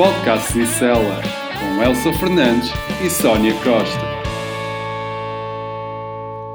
Podcast 0.00 0.54
Cicela, 0.54 1.20
com 1.58 1.82
Elsa 1.82 2.10
Fernandes 2.14 2.70
e 3.04 3.10
Sónia 3.10 3.52
Costa. 3.62 4.00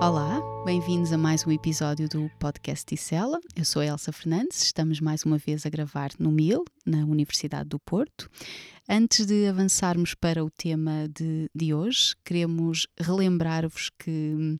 Olá, 0.01 0.41
bem-vindos 0.65 1.13
a 1.13 1.17
mais 1.19 1.45
um 1.45 1.51
episódio 1.51 2.09
do 2.09 2.27
Podcast 2.39 2.83
Ticela. 2.83 3.39
Eu 3.55 3.63
sou 3.63 3.83
a 3.83 3.85
Elsa 3.85 4.11
Fernandes, 4.11 4.63
estamos 4.63 4.99
mais 4.99 5.25
uma 5.25 5.37
vez 5.37 5.63
a 5.63 5.69
gravar 5.69 6.09
no 6.17 6.31
MIL, 6.31 6.65
na 6.83 7.05
Universidade 7.05 7.69
do 7.69 7.77
Porto. 7.77 8.31
Antes 8.89 9.27
de 9.27 9.45
avançarmos 9.45 10.15
para 10.15 10.43
o 10.43 10.49
tema 10.49 11.07
de, 11.15 11.47
de 11.53 11.71
hoje, 11.71 12.15
queremos 12.25 12.87
relembrar-vos 12.99 13.91
que 13.91 14.57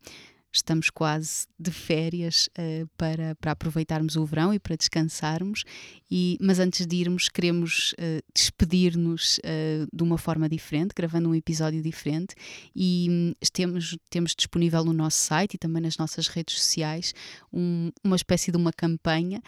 estamos 0.55 0.89
quase 0.89 1.47
de 1.59 1.71
férias 1.71 2.49
uh, 2.57 2.87
para, 2.97 3.35
para 3.35 3.51
aproveitarmos 3.51 4.15
o 4.15 4.25
verão 4.25 4.53
e 4.53 4.59
para 4.59 4.75
descansarmos, 4.75 5.63
e, 6.09 6.37
mas 6.39 6.59
antes 6.59 6.85
de 6.85 6.95
irmos, 6.95 7.27
queremos 7.27 7.93
uh, 7.93 8.23
despedir-nos 8.33 9.37
uh, 9.39 9.87
de 9.91 10.03
uma 10.03 10.17
forma 10.17 10.47
diferente, 10.47 10.93
gravando 10.95 11.29
um 11.29 11.35
episódio 11.35 11.81
diferente, 11.81 12.35
e 12.75 13.07
um, 13.09 13.33
temos, 13.51 13.97
temos 14.09 14.33
disponível 14.35 14.83
no 14.85 14.93
nosso 14.93 15.17
site 15.17 15.55
e 15.55 15.57
também 15.57 15.81
nas 15.81 15.97
nossas 15.97 16.27
redes 16.27 16.55
sociais 16.55 17.13
um, 17.51 17.91
uma 18.03 18.15
espécie 18.15 18.51
de 18.51 18.57
uma 18.57 18.71
campanha 18.71 19.41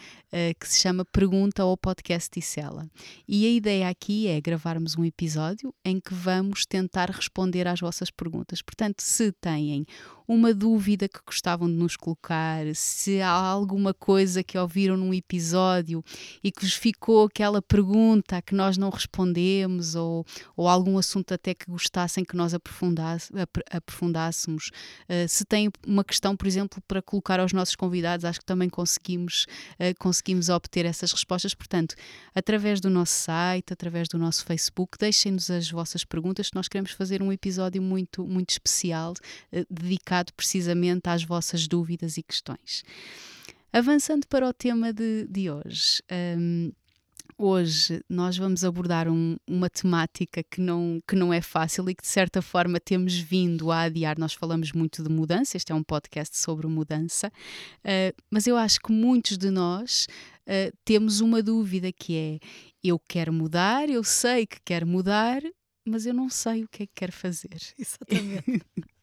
que 0.60 0.68
se 0.68 0.80
chama 0.80 1.06
Pergunta 1.06 1.62
ao 1.62 1.74
Podcast 1.76 2.28
Ticela. 2.28 2.86
E 3.26 3.46
a 3.46 3.50
ideia 3.50 3.88
aqui 3.88 4.28
é 4.28 4.38
gravarmos 4.40 4.94
um 4.96 5.04
episódio 5.04 5.74
em 5.82 5.98
que 5.98 6.12
vamos 6.12 6.66
tentar 6.66 7.10
responder 7.10 7.66
às 7.66 7.80
vossas 7.80 8.10
perguntas. 8.10 8.60
Portanto, 8.60 9.00
se 9.02 9.32
têm 9.32 9.86
uma 10.28 10.52
dúvida 10.52 11.08
que 11.08 11.20
gostavam 11.24 11.66
de 11.66 11.72
nos 11.72 11.96
colocar, 11.96 12.66
se 12.74 13.22
há 13.22 13.30
alguma 13.30 13.94
coisa 13.94 14.42
que 14.42 14.58
ouviram 14.58 14.94
num 14.94 15.14
episódio 15.14 16.04
e 16.44 16.52
que 16.52 16.66
vos 16.66 16.74
ficou 16.74 17.24
aquela 17.24 17.62
pergunta 17.62 18.42
que 18.42 18.54
nós 18.54 18.76
não 18.76 18.90
respondemos, 18.90 19.94
ou, 19.94 20.26
ou 20.54 20.68
algum 20.68 20.98
assunto 20.98 21.32
até 21.32 21.54
que 21.54 21.70
gostassem 21.70 22.26
que 22.26 22.36
nós 22.36 22.52
aprofundássemos. 22.52 24.70
Uh, 25.08 25.26
se 25.26 25.46
têm 25.46 25.70
uma 25.86 26.04
questão, 26.04 26.36
por 26.36 26.46
exemplo, 26.46 26.82
para 26.86 27.00
colocar 27.00 27.40
aos 27.40 27.54
nossos 27.54 27.74
convidados, 27.74 28.26
acho 28.26 28.40
que 28.40 28.44
também 28.44 28.68
conseguimos, 28.68 29.46
uh, 29.80 29.94
conseguimos 29.98 30.50
obter 30.50 30.84
essas 30.84 31.10
respostas. 31.10 31.54
Portanto, 31.54 31.94
através 32.34 32.82
do 32.82 32.90
nosso 32.90 33.14
site, 33.14 33.72
através 33.72 34.08
do 34.08 34.18
nosso 34.18 34.44
Facebook, 34.44 34.98
deixem-nos 34.98 35.50
as 35.50 35.70
vossas 35.70 36.04
perguntas, 36.04 36.50
que 36.50 36.56
nós 36.56 36.68
queremos 36.68 36.90
fazer 36.90 37.22
um 37.22 37.32
episódio 37.32 37.80
muito, 37.80 38.26
muito 38.26 38.50
especial, 38.50 39.14
uh, 39.52 39.64
dedicado 39.70 40.17
dedicado 40.18 40.32
precisamente 40.34 41.08
às 41.08 41.24
vossas 41.24 41.66
dúvidas 41.66 42.16
e 42.16 42.22
questões. 42.22 42.84
Avançando 43.72 44.26
para 44.26 44.48
o 44.48 44.52
tema 44.52 44.92
de, 44.92 45.26
de 45.28 45.50
hoje. 45.50 46.02
Um, 46.10 46.72
hoje 47.36 48.02
nós 48.08 48.36
vamos 48.36 48.64
abordar 48.64 49.08
um, 49.08 49.36
uma 49.46 49.68
temática 49.68 50.42
que 50.42 50.60
não, 50.60 51.00
que 51.06 51.14
não 51.14 51.32
é 51.32 51.40
fácil 51.40 51.88
e 51.88 51.94
que 51.94 52.02
de 52.02 52.08
certa 52.08 52.40
forma 52.42 52.80
temos 52.80 53.16
vindo 53.18 53.70
a 53.70 53.82
adiar. 53.82 54.18
Nós 54.18 54.32
falamos 54.32 54.72
muito 54.72 55.02
de 55.02 55.10
mudança, 55.10 55.56
este 55.56 55.70
é 55.70 55.74
um 55.74 55.82
podcast 55.82 56.36
sobre 56.36 56.66
mudança, 56.66 57.28
uh, 57.28 58.22
mas 58.30 58.46
eu 58.46 58.56
acho 58.56 58.80
que 58.80 58.90
muitos 58.90 59.36
de 59.36 59.50
nós 59.50 60.06
uh, 60.46 60.76
temos 60.84 61.20
uma 61.20 61.42
dúvida 61.42 61.92
que 61.92 62.16
é: 62.16 62.38
eu 62.82 62.98
quero 62.98 63.32
mudar, 63.32 63.90
eu 63.90 64.02
sei 64.02 64.46
que 64.46 64.58
quero 64.64 64.86
mudar, 64.86 65.42
mas 65.86 66.06
eu 66.06 66.14
não 66.14 66.30
sei 66.30 66.64
o 66.64 66.68
que 66.68 66.84
é 66.84 66.86
que 66.86 66.92
quero 66.94 67.12
fazer. 67.12 67.58
Exatamente. 67.78 68.62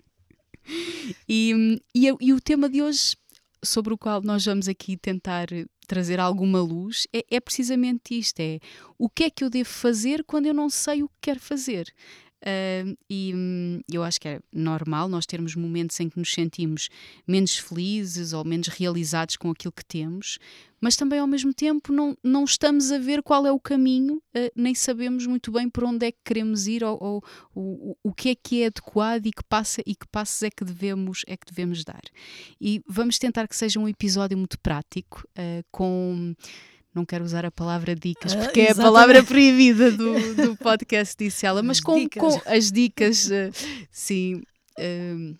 E, 1.28 1.80
e, 1.94 2.08
e, 2.20 2.34
o 2.34 2.42
tema 2.42 2.70
de 2.70 2.82
hoje, 2.82 3.16
sobre 3.64 3.94
o 3.94 3.98
qual 3.98 4.22
nós 4.22 4.46
vamos 4.46 4.68
aqui 4.68 4.98
tentar 4.98 5.48
trazer 5.88 6.20
alguma 6.20 6.60
luz, 6.62 7.08
é, 7.14 7.24
é 7.30 7.40
precisamente 7.40 8.18
isto: 8.18 8.40
é 8.40 8.60
o 8.98 9.10
que 9.10 9.26
é 9.26 9.30
que 9.30 9.44
eu 9.44 9.50
devo 9.50 9.70
fazer 9.70 10.24
quando 10.24 10.48
eu 10.48 10.54
não 10.54 10.70
sei 10.70 11.04
o 11.04 11.08
que 11.08 11.16
quero 11.22 11.40
fazer. 11.40 11.94
Uh, 12.46 12.96
e 13.10 13.34
hum, 13.34 13.82
eu 13.92 14.04
acho 14.04 14.22
que 14.22 14.28
é 14.28 14.40
normal 14.54 15.10
nós 15.10 15.26
termos 15.26 15.56
momentos 15.56 16.00
em 16.00 16.08
que 16.08 16.20
nos 16.20 16.32
sentimos 16.32 16.90
menos 17.28 17.58
felizes 17.58 18.34
ou 18.34 18.46
menos 18.46 18.68
realizados 18.68 19.36
com 19.36 19.50
aquilo 19.50 19.72
que 19.72 19.84
temos, 19.84 20.38
mas 20.80 20.96
também 20.96 21.18
ao 21.18 21.26
mesmo 21.26 21.52
tempo 21.52 21.92
não, 21.92 22.16
não 22.24 22.44
estamos 22.44 22.92
a 22.92 23.00
ver 23.00 23.24
qual 23.24 23.48
é 23.48 23.52
o 23.52 23.60
caminho, 23.60 24.18
uh, 24.18 24.52
nem 24.56 24.76
sabemos 24.76 25.26
muito 25.26 25.52
bem 25.52 25.68
por 25.68 25.86
onde 25.86 26.06
é 26.06 26.12
que 26.12 26.20
queremos 26.24 26.68
ir 26.68 26.84
ou, 26.84 26.98
ou, 27.02 27.24
ou, 27.56 27.98
o 28.04 28.14
que 28.14 28.30
é 28.30 28.36
que 28.36 28.62
é 28.62 28.68
adequado 28.68 29.26
e 29.26 29.32
que, 29.32 29.44
passa, 29.44 29.82
e 29.84 29.96
que 29.96 30.08
passos 30.08 30.44
é 30.44 30.52
que, 30.52 30.64
devemos, 30.64 31.24
é 31.26 31.36
que 31.36 31.48
devemos 31.48 31.84
dar. 31.84 32.04
E 32.62 32.80
vamos 32.88 33.18
tentar 33.18 33.48
que 33.48 33.56
seja 33.56 33.80
um 33.80 33.90
episódio 33.90 34.38
muito 34.38 34.60
prático, 34.60 35.28
uh, 35.32 35.66
com 35.72 36.36
não 36.96 37.06
quero 37.06 37.24
usar 37.24 37.46
a 37.46 37.52
palavra 37.52 37.96
dicas, 37.96 38.34
ah, 38.34 38.38
porque 38.38 38.62
é 38.62 38.72
a 38.72 38.76
palavra 38.76 39.22
proibida 39.24 39.92
do, 39.92 40.36
do 40.36 40.58
podcast, 40.58 41.16
disse 41.18 41.46
ela, 41.46 41.62
mas 41.62 41.80
com, 41.80 42.08
com, 42.10 42.42
as 42.46 42.72
dicas, 42.72 43.30
uh, 43.30 43.52
sim. 43.92 44.42
Uh, 44.80 45.36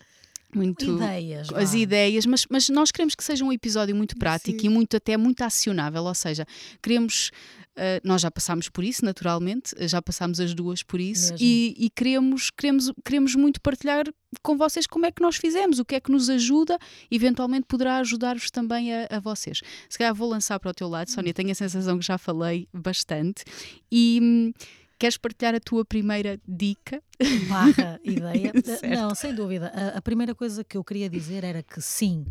muito 0.54 0.84
ideias, 0.84 1.48
as 1.52 1.74
ideias, 1.74 2.26
mas, 2.26 2.46
mas 2.48 2.68
nós 2.68 2.90
queremos 2.90 3.14
que 3.14 3.24
seja 3.24 3.44
um 3.44 3.52
episódio 3.52 3.94
muito 3.94 4.16
prático 4.16 4.60
Sim. 4.60 4.66
e 4.66 4.70
muito 4.70 4.96
até 4.96 5.16
muito 5.16 5.42
acionável, 5.42 6.04
ou 6.04 6.14
seja, 6.14 6.46
queremos 6.82 7.30
Uh, 7.76 8.00
nós 8.02 8.22
já 8.22 8.30
passámos 8.30 8.70
por 8.70 8.82
isso, 8.82 9.04
naturalmente, 9.04 9.74
já 9.86 10.00
passámos 10.00 10.40
as 10.40 10.54
duas 10.54 10.82
por 10.82 10.98
isso 10.98 11.34
e, 11.38 11.74
e, 11.76 11.90
queremos, 11.90 12.48
queremos, 12.48 12.90
queremos 13.04 13.34
muito 13.34 13.60
partilhar 13.60 14.06
com 14.42 14.56
vocês 14.56 14.86
como 14.86 15.04
é 15.04 15.12
que 15.12 15.20
nós 15.20 15.36
fizemos, 15.36 15.78
o 15.78 15.84
que 15.84 15.94
é 15.94 16.00
que 16.00 16.10
nos 16.10 16.30
ajuda, 16.30 16.78
eventualmente 17.10 17.66
poderá 17.68 17.98
ajudar-vos 17.98 18.50
também 18.50 18.94
a, 18.94 19.06
a, 19.10 19.20
vocês. 19.20 19.60
Se 19.90 19.98
calhar 19.98 20.14
vou 20.14 20.26
lançar 20.26 20.58
para 20.58 20.70
o 20.70 20.74
teu 20.74 20.88
lado, 20.88 21.10
Sónia, 21.10 21.34
tenho 21.34 21.50
a 21.50 21.54
sensação 21.54 21.98
que 21.98 22.06
já 22.06 22.16
falei 22.16 22.66
bastante 22.72 23.44
e. 23.92 24.54
Queres 24.98 25.16
partilhar 25.18 25.54
a 25.54 25.60
tua 25.60 25.84
primeira 25.84 26.40
dica? 26.46 27.02
Barra 27.48 28.00
ideia? 28.02 28.52
Não, 28.96 29.14
sem 29.14 29.34
dúvida. 29.34 29.70
A, 29.74 29.98
a, 29.98 30.02
primeira 30.02 30.34
coisa 30.34 30.64
que 30.64 30.76
eu 30.76 30.82
queria 30.82 31.08
dizer 31.08 31.44
era 31.44 31.62
que 31.62 31.82
sim, 31.82 32.26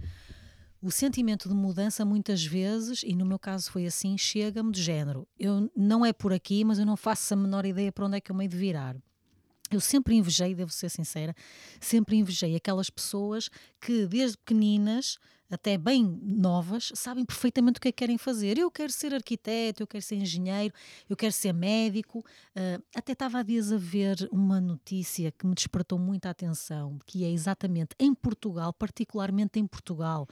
o 0.82 0.90
sentimento 0.90 1.48
de 1.48 1.54
mudança 1.54 2.04
muitas 2.04 2.44
vezes, 2.44 3.04
e 3.04 3.16
no 3.16 3.26
meu 3.26 3.38
caso 3.38 3.72
foi 3.72 3.86
assim, 3.86 4.18
chega-me 4.18 4.72
de 4.72 4.82
género. 4.82 5.28
Eu 5.40 5.70
não 5.76 6.04
é 6.04 6.12
por 6.12 6.34
aqui, 6.34 6.64
mas 6.64 6.80
eu 6.80 6.86
não 6.86 6.98
faço 6.98 7.34
a 7.34 7.38
menor 7.38 7.66
ideia 7.66 7.92
para 7.92 8.06
onde 8.06 8.18
é 8.18 8.22
que 8.22 8.32
eu 8.32 8.36
me 8.36 8.48
de 8.48 8.58
virar. 8.58 8.96
Eu 9.72 9.80
sempre 9.80 10.16
invejei, 10.16 10.54
devo 10.54 10.72
ser 10.72 10.90
sincera, 10.90 11.36
sempre 11.80 12.16
invejei 12.16 12.56
aquelas 12.56 12.90
pessoas 12.90 13.50
que 13.82 14.06
desde 14.06 14.38
pequeninas 14.38 15.18
até 15.50 15.78
bem 15.78 16.04
novas, 16.24 16.92
sabem 16.96 17.26
perfeitamente 17.26 17.78
o 17.78 17.82
que 17.82 17.90
é 17.90 17.92
que 17.92 17.98
querem 17.98 18.18
fazer. 18.18 18.58
Eu 18.58 18.72
quero 18.72 18.92
ser 18.92 19.14
arquiteto, 19.14 19.84
eu 19.84 19.88
quero 19.88 20.04
ser 20.04 20.16
engenheiro, 20.16 20.74
eu 21.10 21.16
quero 21.16 21.32
ser 21.32 21.54
médico. 21.54 22.20
Uh, 22.56 22.84
até 22.96 23.14
estava 23.14 23.40
há 23.40 23.44
dias 23.44 23.72
a 23.72 23.78
ver 23.78 24.28
uma 24.32 24.60
notícia 24.60 25.32
que 25.32 25.46
me 25.46 25.54
despertou 25.54 26.00
muita 26.00 26.30
atenção, 26.30 26.98
que 27.06 27.24
é 27.24 27.30
exatamente 27.30 27.96
em 28.00 28.14
Portugal, 28.14 28.74
particularmente 28.74 29.60
em 29.60 29.68
Portugal, 29.68 30.28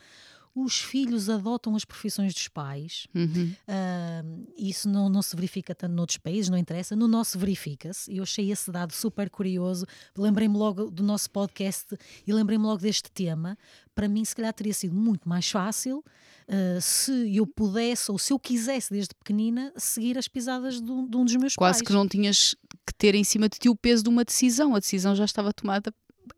os 0.56 0.80
filhos 0.80 1.30
adotam 1.30 1.76
as 1.76 1.84
profissões 1.84 2.34
dos 2.34 2.48
pais. 2.48 3.08
Uhum. 3.14 3.54
Uh, 3.68 4.54
isso 4.56 4.88
não, 4.88 5.10
não 5.10 5.22
se 5.22 5.36
verifica 5.36 5.74
tanto 5.74 5.94
noutros 5.94 6.18
países, 6.18 6.50
não 6.50 6.58
interessa. 6.58 6.96
No 6.96 7.08
nosso 7.08 7.40
verifica-se. 7.40 8.16
Eu 8.16 8.24
achei 8.24 8.52
esse 8.52 8.72
dado 8.72 8.94
super 8.94 9.30
curioso. 9.30 9.86
Lembrei-me 10.16 10.56
logo 10.56 10.92
do 10.92 11.02
nosso 11.02 11.30
podcast 11.32 11.98
e 12.26 12.32
lembrei-me 12.32 12.64
logo 12.64 12.82
deste 12.82 13.12
tema. 13.12 13.58
Para 13.96 14.08
mim, 14.08 14.24
se 14.24 14.36
calhar 14.36 14.54
teria 14.54 14.74
sido 14.74 14.94
muito 14.94 15.28
mais 15.28 15.50
fácil 15.50 16.04
uh, 16.48 16.82
se 16.82 17.36
eu 17.36 17.48
pudesse 17.48 18.12
ou 18.12 18.20
se 18.20 18.32
eu 18.32 18.38
quisesse 18.38 18.92
desde 18.92 19.16
pequenina 19.16 19.74
seguir 19.76 20.20
as 20.20 20.28
pisadas 20.28 20.80
de 20.80 20.92
um, 20.92 21.08
de 21.08 21.18
um 21.18 21.26
dos 21.26 21.36
meus 21.36 21.56
Quase 21.56 21.80
pais. 21.80 21.82
Quase 21.82 21.84
que 21.84 21.94
não 21.94 22.08
tinhas 22.08 22.56
que 22.86 22.94
ter 22.96 23.16
em 23.16 23.24
cima 23.24 23.50
de 23.50 23.58
ti 23.58 23.70
o 23.70 23.76
peso 23.76 24.04
de 24.04 24.10
uma 24.10 24.24
decisão. 24.24 24.76
A 24.76 24.80
decisão 24.80 25.16
já 25.16 25.26
estava 25.26 25.52
tomada 25.52 25.92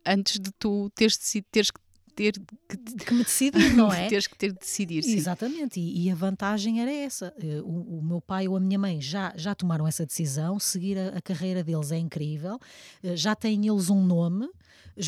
antes 0.06 0.40
de 0.40 0.52
tu 0.54 0.90
teres, 0.96 1.18
teres 1.52 1.70
que 1.70 1.80
ter 2.16 2.34
que, 2.68 2.78
que 2.78 3.14
me 3.14 3.24
decidir, 3.24 3.76
não 3.76 3.92
é? 3.92 4.08
Teres 4.10 4.26
que 4.26 4.38
ter 4.38 4.52
de 4.54 4.60
decidir, 4.60 5.04
sim. 5.04 5.18
Exatamente, 5.18 5.80
e, 5.80 6.06
e, 6.06 6.12
a 6.12 6.16
vantagem 6.16 6.82
era 6.82 6.92
essa. 6.92 7.34
Eh, 7.38 7.62
o, 7.62 8.00
o, 8.00 8.02
meu 8.02 8.22
pai 8.22 8.48
ou 8.48 8.56
a 8.56 8.60
minha 8.60 8.80
mãe 8.80 9.02
já, 9.02 9.34
já 9.36 9.54
tomaram 9.54 9.88
essa 9.88 10.06
decisão, 10.06 10.58
seguir 10.60 10.98
a, 10.98 11.18
a 11.18 11.22
carreira 11.22 11.64
deles 11.64 11.92
é 11.92 11.98
incrível, 11.98 12.58
eh, 13.04 13.16
já 13.16 13.36
têm 13.36 13.68
eles 13.68 13.90
um 13.90 14.04
nome, 14.04 14.50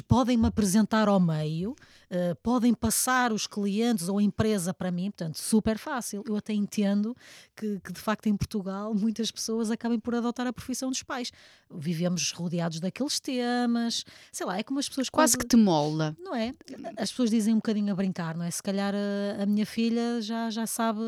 podem 0.01 0.38
me 0.38 0.48
apresentar 0.48 1.07
ao 1.07 1.19
meio, 1.19 1.72
uh, 1.72 2.36
podem 2.44 2.74
passar 2.74 3.31
os 3.31 3.48
clientes 3.48 4.10
ou 4.10 4.18
a 4.18 4.24
empresa 4.24 4.74
para 4.74 4.92
mim, 4.92 5.12
portanto, 5.12 5.38
super 5.38 5.78
fácil. 5.78 6.24
Eu 6.28 6.36
até 6.36 6.54
entendo 6.54 7.16
que, 7.56 7.80
que, 7.80 7.94
de 7.94 8.00
facto 8.00 8.28
em 8.28 8.36
Portugal 8.36 8.94
muitas 8.94 9.31
pessoas 9.31 9.72
acabem 9.72 10.00
por 10.00 10.16
adotar 10.16 10.45
a 10.48 10.54
profissão 10.54 10.89
dos 10.89 11.04
pais. 11.04 11.31
Vivemos 11.74 12.31
rodeados 12.31 12.80
daqueles 12.80 13.19
temas, 13.19 14.06
sei 14.31 14.45
lá, 14.45 14.57
é 14.57 14.63
como 14.63 14.80
as 14.80 14.88
pessoas 14.88 15.10
quase, 15.10 15.38
quase 15.38 15.38
que 15.38 15.48
te 15.48 15.57
molda. 15.57 16.16
Não 16.19 16.36
é? 16.36 16.54
As 16.98 17.12
pessoas 17.12 17.30
dizem 17.30 17.54
um 17.54 17.57
bocadinho 17.57 17.92
a 17.92 17.95
brincar, 17.95 18.36
não 18.36 18.45
é? 18.45 18.51
Se 18.51 18.63
calhar 18.63 18.94
a, 18.94 19.44
a 19.44 19.45
minha 19.45 19.66
filha 19.66 20.22
já, 20.22 20.50
já 20.50 20.66
sabe, 20.68 21.01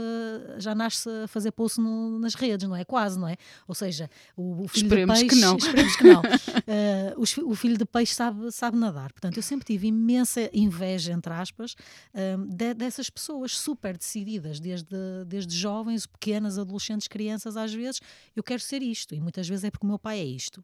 já 0.58 0.74
nasce 0.74 1.10
a 1.24 1.28
fazer 1.28 1.52
poço 1.52 1.82
no, 1.82 2.20
nas 2.20 2.34
redes, 2.34 2.68
não 2.68 2.76
é? 2.76 2.84
Quase, 2.84 3.20
não 3.20 3.28
é? 3.28 3.36
Ou 3.68 3.76
seja, 3.76 4.10
o, 4.36 4.64
o 4.64 4.68
filho 4.68 4.86
esperemos 4.86 5.20
de 5.20 5.26
peixe. 5.26 5.36
Que 5.36 5.42
não. 5.42 5.58
Esperemos 5.70 5.96
que 5.96 6.04
não. 6.04 6.22
Uh, 6.22 7.46
o, 7.46 7.52
o 7.52 7.56
filho 7.56 7.78
de 7.78 7.86
peixe 7.86 8.14
sabe, 8.14 8.52
sabe 8.52 8.69
sabe 8.70 8.78
nadar. 8.78 9.12
Portanto, 9.12 9.38
eu 9.38 9.44
sempre 9.44 9.66
tive 9.66 9.88
imensa 9.88 10.50
inveja, 10.54 11.12
entre 11.12 11.34
aspas, 11.34 11.76
um, 12.14 12.46
de, 12.48 12.74
dessas 12.74 13.10
pessoas 13.10 13.58
super 13.58 13.98
decididas, 13.98 14.60
desde, 14.60 14.96
desde 15.28 15.56
jovens, 15.56 16.06
pequenas, 16.06 16.58
adolescentes, 16.58 17.08
crianças, 17.08 17.58
às 17.58 17.74
vezes, 17.74 18.00
eu 18.36 18.44
quero 18.44 18.62
ser 18.62 18.82
isto. 18.82 19.16
E 19.16 19.20
muitas 19.20 19.48
vezes 19.48 19.64
é 19.64 19.72
porque 19.72 19.86
o 19.86 19.90
meu 19.90 20.00
pai 20.00 20.20
é 20.20 20.26
isto. 20.26 20.64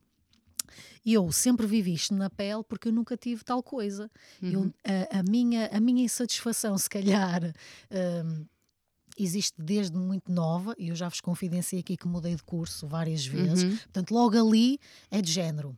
E 1.03 1.13
eu 1.13 1.31
sempre 1.31 1.67
vivi 1.67 1.93
isto 1.93 2.13
na 2.15 2.29
pele 2.29 2.63
porque 2.63 2.87
eu 2.87 2.91
nunca 2.91 3.15
tive 3.15 3.43
tal 3.43 3.61
coisa. 3.61 4.09
Uhum. 4.41 4.51
Eu, 4.51 4.73
a, 4.83 5.19
a, 5.19 5.23
minha, 5.23 5.67
a 5.71 5.79
minha 5.79 6.03
insatisfação, 6.03 6.77
se 6.77 6.89
calhar. 6.89 7.41
Um, 7.91 8.45
existe 9.17 9.53
desde 9.57 9.95
muito 9.95 10.29
nova, 10.29 10.75
e 10.77 10.89
eu 10.89 10.95
já 10.95 11.07
vos 11.07 11.21
confidenciei 11.21 11.79
aqui 11.79 11.95
que 11.95 12.05
mudei 12.05 12.35
de 12.35 12.43
curso 12.43 12.85
várias 12.85 13.25
vezes, 13.25 13.63
uhum. 13.63 13.77
portanto, 13.77 14.11
logo 14.11 14.37
ali 14.37 14.77
é 15.09 15.21
de 15.21 15.31
género. 15.31 15.77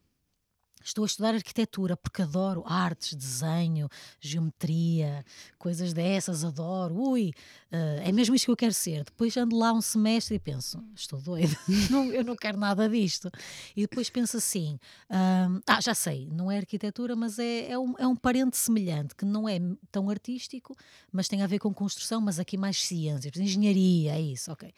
Estou 0.88 1.04
a 1.04 1.06
estudar 1.06 1.36
arquitetura 1.36 1.98
porque 1.98 2.22
adoro 2.22 2.64
artes, 2.66 3.14
desenho, 3.14 3.90
geometria, 4.22 5.26
coisas 5.60 5.92
dessas, 5.92 6.46
adoro. 6.46 6.96
Ui, 6.96 7.34
uh, 7.74 8.02
é 8.08 8.12
mesmo 8.14 8.34
isto 8.34 8.46
que 8.46 8.52
eu 8.52 8.56
quero 8.56 8.74
ser. 8.74 9.04
Depois 9.04 9.36
ando 9.36 9.58
lá 9.58 9.74
um 9.74 9.82
semestre 9.82 10.36
e 10.36 10.40
penso, 10.40 10.82
estou 10.96 11.20
doida, 11.20 11.58
não, 11.92 12.06
eu 12.14 12.24
não 12.24 12.38
quero 12.38 12.58
nada 12.58 12.88
disto. 12.88 13.30
E 13.76 13.82
depois 13.82 14.10
penso 14.10 14.38
assim, 14.38 14.80
ah, 15.10 15.82
já 15.82 15.94
sei, 15.94 16.30
não 16.32 16.50
é 16.50 16.56
arquitetura, 16.56 17.18
mas 17.18 17.38
é, 17.38 17.72
é, 17.72 17.78
um, 17.78 17.94
é 17.98 18.08
um 18.08 18.16
parente 18.16 18.56
semelhante, 18.56 19.14
que 19.14 19.26
não 19.26 19.48
é 19.48 19.60
tão 19.92 20.10
artístico, 20.10 20.74
mas 21.12 21.28
tem 21.28 21.42
a 21.42 21.48
ver 21.48 21.60
com 21.60 21.74
construção, 21.74 22.22
mas 22.22 22.40
aqui 22.40 22.56
mais 22.56 22.82
ciências, 22.82 23.36
engenharia, 23.36 24.14
é 24.14 24.22
isso, 24.22 24.54
ok. 24.54 24.74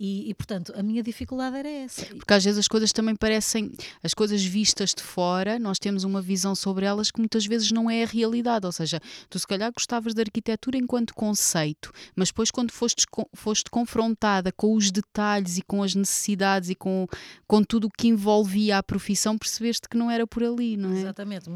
E, 0.00 0.28
e 0.28 0.34
portanto, 0.34 0.72
a 0.76 0.82
minha 0.82 1.04
dificuldade 1.04 1.56
era 1.56 1.68
essa. 1.68 2.04
Porque 2.06 2.34
às 2.34 2.42
vezes 2.42 2.58
as 2.58 2.66
coisas 2.66 2.92
também 2.92 3.14
parecem, 3.14 3.70
as 4.02 4.12
coisas 4.12 4.42
vistas 4.42 4.92
de 4.92 5.02
fora, 5.02 5.51
nós 5.58 5.78
temos 5.78 6.04
uma 6.04 6.20
visão 6.20 6.54
sobre 6.54 6.84
elas 6.84 7.10
que 7.10 7.18
muitas 7.18 7.46
vezes 7.46 7.70
não 7.70 7.90
é 7.90 8.02
a 8.02 8.06
realidade. 8.06 8.66
Ou 8.66 8.72
seja, 8.72 9.00
tu 9.28 9.38
se 9.38 9.46
calhar 9.46 9.72
gostavas 9.72 10.14
da 10.14 10.22
arquitetura 10.22 10.76
enquanto 10.76 11.14
conceito, 11.14 11.92
mas 12.14 12.28
depois, 12.28 12.50
quando 12.50 12.72
foste, 12.72 13.04
foste 13.34 13.70
confrontada 13.70 14.52
com 14.52 14.74
os 14.74 14.90
detalhes 14.90 15.58
e 15.58 15.62
com 15.62 15.82
as 15.82 15.94
necessidades 15.94 16.70
e 16.70 16.74
com, 16.74 17.06
com 17.46 17.62
tudo 17.62 17.86
o 17.86 17.90
que 17.90 18.08
envolvia 18.08 18.78
a 18.78 18.82
profissão, 18.82 19.38
percebeste 19.38 19.88
que 19.88 19.96
não 19.96 20.10
era 20.10 20.26
por 20.26 20.42
ali, 20.42 20.76
não 20.76 20.92
é? 20.92 21.00
Exatamente. 21.00 21.50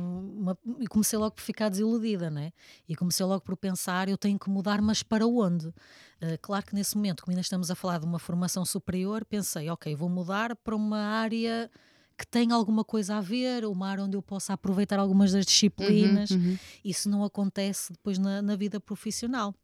e 0.81 0.87
comecei 0.87 1.19
logo 1.19 1.35
por 1.35 1.43
ficar 1.43 1.69
desiludida, 1.69 2.31
não 2.31 2.41
é? 2.41 2.53
E 2.89 2.95
comecei 2.95 3.25
logo 3.25 3.43
por 3.43 3.57
pensar: 3.57 4.09
eu 4.09 4.19
tenho 4.19 4.39
que 4.39 4.51
mudar, 4.51 4.81
mas 4.81 5.03
para 5.03 5.27
onde? 5.27 5.67
Uh, 5.67 6.39
claro 6.41 6.65
que 6.65 6.75
nesse 6.75 6.97
momento, 6.97 7.23
como 7.23 7.33
ainda 7.33 7.43
estamos 7.43 7.71
a 7.71 7.75
falar 7.75 7.99
de 7.99 8.07
uma 8.07 8.19
formação 8.19 8.65
superior, 8.65 9.25
pensei, 9.25 9.69
ok, 9.69 9.95
vou 9.95 10.09
mudar 10.09 10.57
para 10.57 10.75
uma 10.75 10.99
área 10.99 11.71
que 12.17 12.27
tem 12.27 12.51
alguma 12.51 12.85
coisa 12.85 13.17
a 13.17 13.21
ver, 13.21 13.65
uma 13.67 13.89
área 13.89 14.05
onde 14.05 14.17
eu 14.17 14.23
possa 14.23 14.55
aproveitar 14.55 14.99
algumas 14.99 15.33
das 15.33 15.45
disciplinas. 15.45 16.31
Uhum, 16.31 16.39
uhum. 16.39 16.59
Isso 16.85 17.09
não 17.09 17.23
acontece 17.23 17.93
depois 17.93 18.19
na, 18.19 18.41
na 18.41 18.57
vida 18.57 18.81
profissional. 18.81 19.55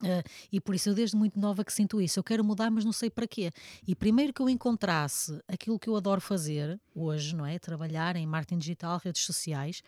Uh, 0.00 0.22
e 0.52 0.60
por 0.60 0.74
isso 0.74 0.88
eu 0.88 0.94
desde 0.94 1.16
muito 1.16 1.38
nova 1.38 1.64
que 1.64 1.72
sinto 1.72 2.00
isso. 2.00 2.18
Eu 2.18 2.24
quero 2.24 2.44
mudar, 2.44 2.70
mas 2.70 2.84
não 2.84 2.92
sei 2.92 3.10
para 3.10 3.26
quê. 3.26 3.50
E 3.86 3.94
primeiro 3.94 4.32
que 4.32 4.40
eu 4.40 4.48
encontrasse 4.48 5.40
aquilo 5.46 5.78
que 5.78 5.88
eu 5.88 5.96
adoro 5.96 6.20
fazer 6.20 6.80
hoje, 6.94 7.34
não 7.34 7.46
é? 7.46 7.58
Trabalhar 7.58 8.16
em 8.16 8.26
marketing 8.26 8.58
digital, 8.58 9.00
redes 9.02 9.22
sociais. 9.22 9.82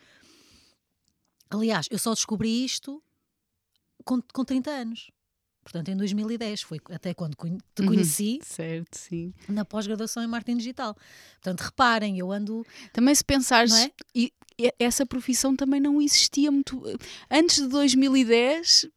Aliás, 1.49 1.87
eu 1.91 1.99
só 1.99 2.15
descobri 2.15 2.65
isto 2.65 3.03
com, 4.05 4.21
com 4.33 4.45
30 4.45 4.71
anos 4.71 5.11
portanto 5.71 5.89
em 5.89 5.97
2010, 5.97 6.63
foi 6.63 6.81
até 6.91 7.15
quando 7.15 7.37
te 7.37 7.83
uhum. 7.83 7.87
conheci 7.87 8.39
uhum, 8.41 8.47
certo, 8.47 8.99
sim. 8.99 9.33
na 9.49 9.65
pós-graduação 9.65 10.23
em 10.23 10.27
marketing 10.27 10.59
digital. 10.59 10.97
Portanto, 11.35 11.61
reparem, 11.61 12.19
eu 12.19 12.33
ando. 12.33 12.67
Também 12.93 13.15
se 13.15 13.25
pensares, 13.25 13.73
é? 13.73 13.91
e, 14.15 14.33
essa 14.79 15.07
profissão 15.07 15.57
também 15.57 15.81
não 15.81 16.03
existia 16.03 16.51
muito. 16.51 16.83
Antes 17.31 17.63
de 17.63 17.69
2010, 17.69 18.89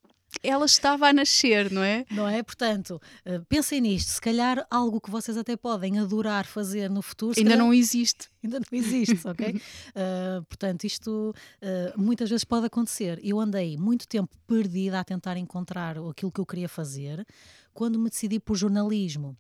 ela 0.42 0.66
estava 0.66 1.08
a 1.08 1.14
nascer, 1.14 1.72
não 1.72 1.84
é? 1.84 2.06
Não 2.10 2.28
é? 2.28 2.42
Portanto, 2.42 3.02
uh, 3.26 3.46
pensem 3.46 3.82
nisto. 3.82 4.10
Se 4.10 4.22
calhar 4.22 4.66
algo 4.70 5.00
que 5.00 5.12
vocês 5.12 5.38
até 5.38 5.56
podem 5.56 6.00
adorar 6.00 6.46
fazer 6.46 6.90
no 6.90 7.02
futuro. 7.02 7.34
Ainda 7.38 7.52
calhar, 7.52 7.66
não 7.66 7.74
existe. 7.74 8.30
Ainda 8.44 8.60
não 8.60 8.78
existe, 8.78 9.20
ok? 9.28 9.56
uh, 9.56 10.44
portanto, 10.46 10.84
isto 10.86 11.34
uh, 11.62 12.02
muitas 12.02 12.30
vezes 12.30 12.44
pode 12.44 12.66
acontecer. 12.66 13.20
Eu 13.24 13.40
andei 13.40 13.78
muito 13.78 14.08
tempo 14.08 14.36
perdida 14.48 15.00
a 15.00 15.04
tentar 15.04 15.38
encontrar 15.38 15.98
aquilo 15.98 16.32
que 16.32 16.42
eu 16.42 16.46
queria 16.46 16.70
fazer 16.70 17.26
quando 17.74 17.98
me 18.00 18.10
decidi 18.10 18.40
por 18.40 18.56
jornalismo 18.56 19.38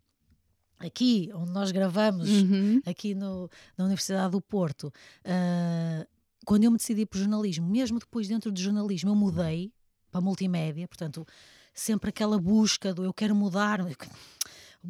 aqui 0.79 1.31
onde 1.33 1.51
nós 1.51 1.71
gravamos, 1.71 2.29
uhum. 2.29 2.81
aqui 2.85 3.15
no, 3.15 3.49
na 3.77 3.85
Universidade 3.85 4.31
do 4.31 4.41
Porto, 4.41 4.91
uh, 5.25 6.07
quando 6.45 6.65
eu 6.65 6.71
me 6.71 6.77
decidi 6.77 7.05
por 7.05 7.17
jornalismo, 7.17 7.67
mesmo 7.69 7.99
depois 7.99 8.27
dentro 8.27 8.51
do 8.51 8.59
jornalismo, 8.59 9.09
eu 9.09 9.15
mudei 9.15 9.71
para 10.13 10.21
multimédia, 10.21 10.87
portanto, 10.87 11.25
sempre 11.73 12.09
aquela 12.09 12.37
busca 12.37 12.93
do 12.93 13.03
eu 13.03 13.11
quero 13.11 13.33
mudar, 13.33 13.81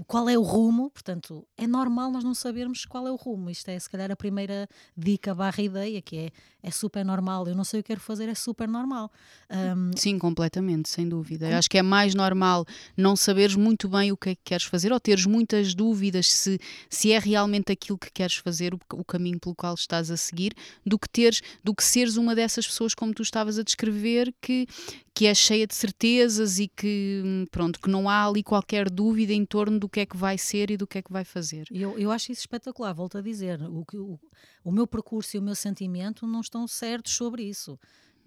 qual 0.08 0.28
é 0.28 0.38
o 0.38 0.42
rumo, 0.42 0.90
portanto, 0.90 1.46
é 1.56 1.68
normal 1.68 2.12
nós 2.12 2.24
não 2.24 2.34
sabermos 2.34 2.86
qual 2.86 3.08
é 3.08 3.12
o 3.12 3.16
rumo. 3.16 3.50
Isto 3.50 3.70
é, 3.70 3.78
se 3.78 3.90
calhar, 3.90 4.10
a 4.12 4.16
primeira 4.16 4.68
dica 4.98 5.36
barra 5.36 5.62
ideia, 5.62 6.02
que 6.02 6.18
é, 6.18 6.30
é 6.64 6.72
super 6.72 7.06
normal. 7.06 7.48
Eu 7.48 7.56
não 7.56 7.64
sei 7.64 7.80
o 7.80 7.84
que 7.84 7.88
quero 7.88 8.00
fazer, 8.00 8.28
é 8.28 8.34
super 8.34 8.68
normal. 8.68 9.12
Um, 9.52 9.92
Sim, 9.96 10.18
completamente, 10.18 10.90
sem 10.90 11.08
dúvida. 11.08 11.48
Com... 11.48 11.56
Acho 11.56 11.70
que 11.70 11.78
é 11.78 11.84
mais 11.84 12.16
normal 12.16 12.66
não 12.98 13.16
saberes 13.16 13.56
muito 13.56 13.88
bem 13.88 14.12
o 14.12 14.18
que 14.18 14.30
é 14.30 14.36
que 14.36 14.42
queres 14.44 14.66
fazer 14.66 14.92
ou 14.92 15.00
teres 15.00 15.28
muitas 15.28 15.76
dúvidas 15.76 16.32
se, 16.32 16.60
se 16.90 17.12
é 17.12 17.20
realmente 17.20 17.72
aquilo 17.72 17.98
que 17.98 18.12
queres 18.12 18.36
fazer, 18.38 18.74
o, 18.74 18.80
o 18.94 19.06
caminho 19.06 19.40
pelo 19.40 19.54
qual 19.54 19.76
estás 19.76 20.10
a 20.10 20.18
seguir, 20.18 20.54
do 20.84 20.98
que 20.98 21.08
teres, 21.08 21.42
do 21.64 21.76
que 21.76 21.84
seres 21.84 22.18
uma 22.18 22.34
dessas 22.34 22.66
pessoas 22.66 22.96
como 22.96 23.14
tu 23.14 23.22
estavas 23.22 23.60
a 23.60 23.64
descrever, 23.64 24.34
que, 24.42 24.68
que 25.14 25.28
é 25.28 25.36
cheia 25.36 25.68
de 25.68 25.76
certezas 25.76 26.58
e 26.58 26.68
que, 26.68 27.46
pronto, 27.52 27.80
que 27.80 27.90
não 27.90 28.10
há 28.10 28.26
ali 28.26 28.42
qualquer 28.42 28.90
dúvida 28.90 29.34
em 29.34 29.46
torno 29.46 29.83
do 29.84 29.90
que 29.90 30.00
é 30.00 30.06
que 30.06 30.16
vai 30.16 30.38
ser 30.38 30.72
e 30.72 30.78
do 30.78 30.88
que 30.88 31.00
é 31.00 31.02
que 31.02 31.12
vai 31.12 31.26
fazer. 31.26 31.68
Eu, 31.70 32.00
eu 32.00 32.10
acho 32.10 32.32
isso 32.32 32.40
espetacular, 32.40 32.94
volto 32.94 33.18
a 33.18 33.22
dizer. 33.22 33.62
O, 33.64 33.86
o, 33.94 34.20
o 34.64 34.72
meu 34.72 34.88
percurso 34.88 35.36
e 35.36 35.40
o 35.40 35.42
meu 35.42 35.56
sentimento 35.56 36.26
não 36.26 36.40
estão 36.40 36.66
certos 36.66 37.14
sobre 37.14 37.44
isso. 37.44 37.78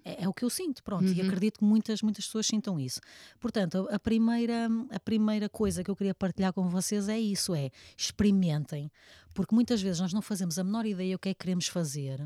É, 0.05 0.23
é, 0.23 0.29
o 0.29 0.33
que 0.33 0.45
eu 0.45 0.51
sinto, 0.51 0.83
pronto, 0.83 1.05
uhum. 1.05 1.13
e 1.13 1.19
acredito 1.19 1.57
que 1.57 1.65
muitas, 1.65 2.03
muitas 2.03 2.25
pessoas 2.25 2.45
sintam 2.45 2.79
isso. 2.79 3.01
Portanto, 3.39 3.89
a 3.91 3.97
primeira, 3.97 4.69
a 4.91 4.99
primeira 4.99 5.49
coisa 5.49 5.83
que 5.83 5.89
eu 5.89 5.95
queria 5.95 6.13
partilhar 6.13 6.53
com 6.53 6.69
vocês 6.69 7.09
é 7.09 7.19
isso: 7.19 7.55
é 7.55 7.71
experimentem, 7.97 8.91
porque 9.33 9.55
muitas 9.55 9.81
vezes 9.81 9.99
nós 9.99 10.13
não 10.13 10.21
fazemos 10.21 10.59
a 10.59 10.63
menor 10.63 10.85
ideia 10.85 11.15
o 11.15 11.19
que 11.19 11.29
é 11.29 11.33
que 11.33 11.39
queremos 11.39 11.67
fazer, 11.67 12.23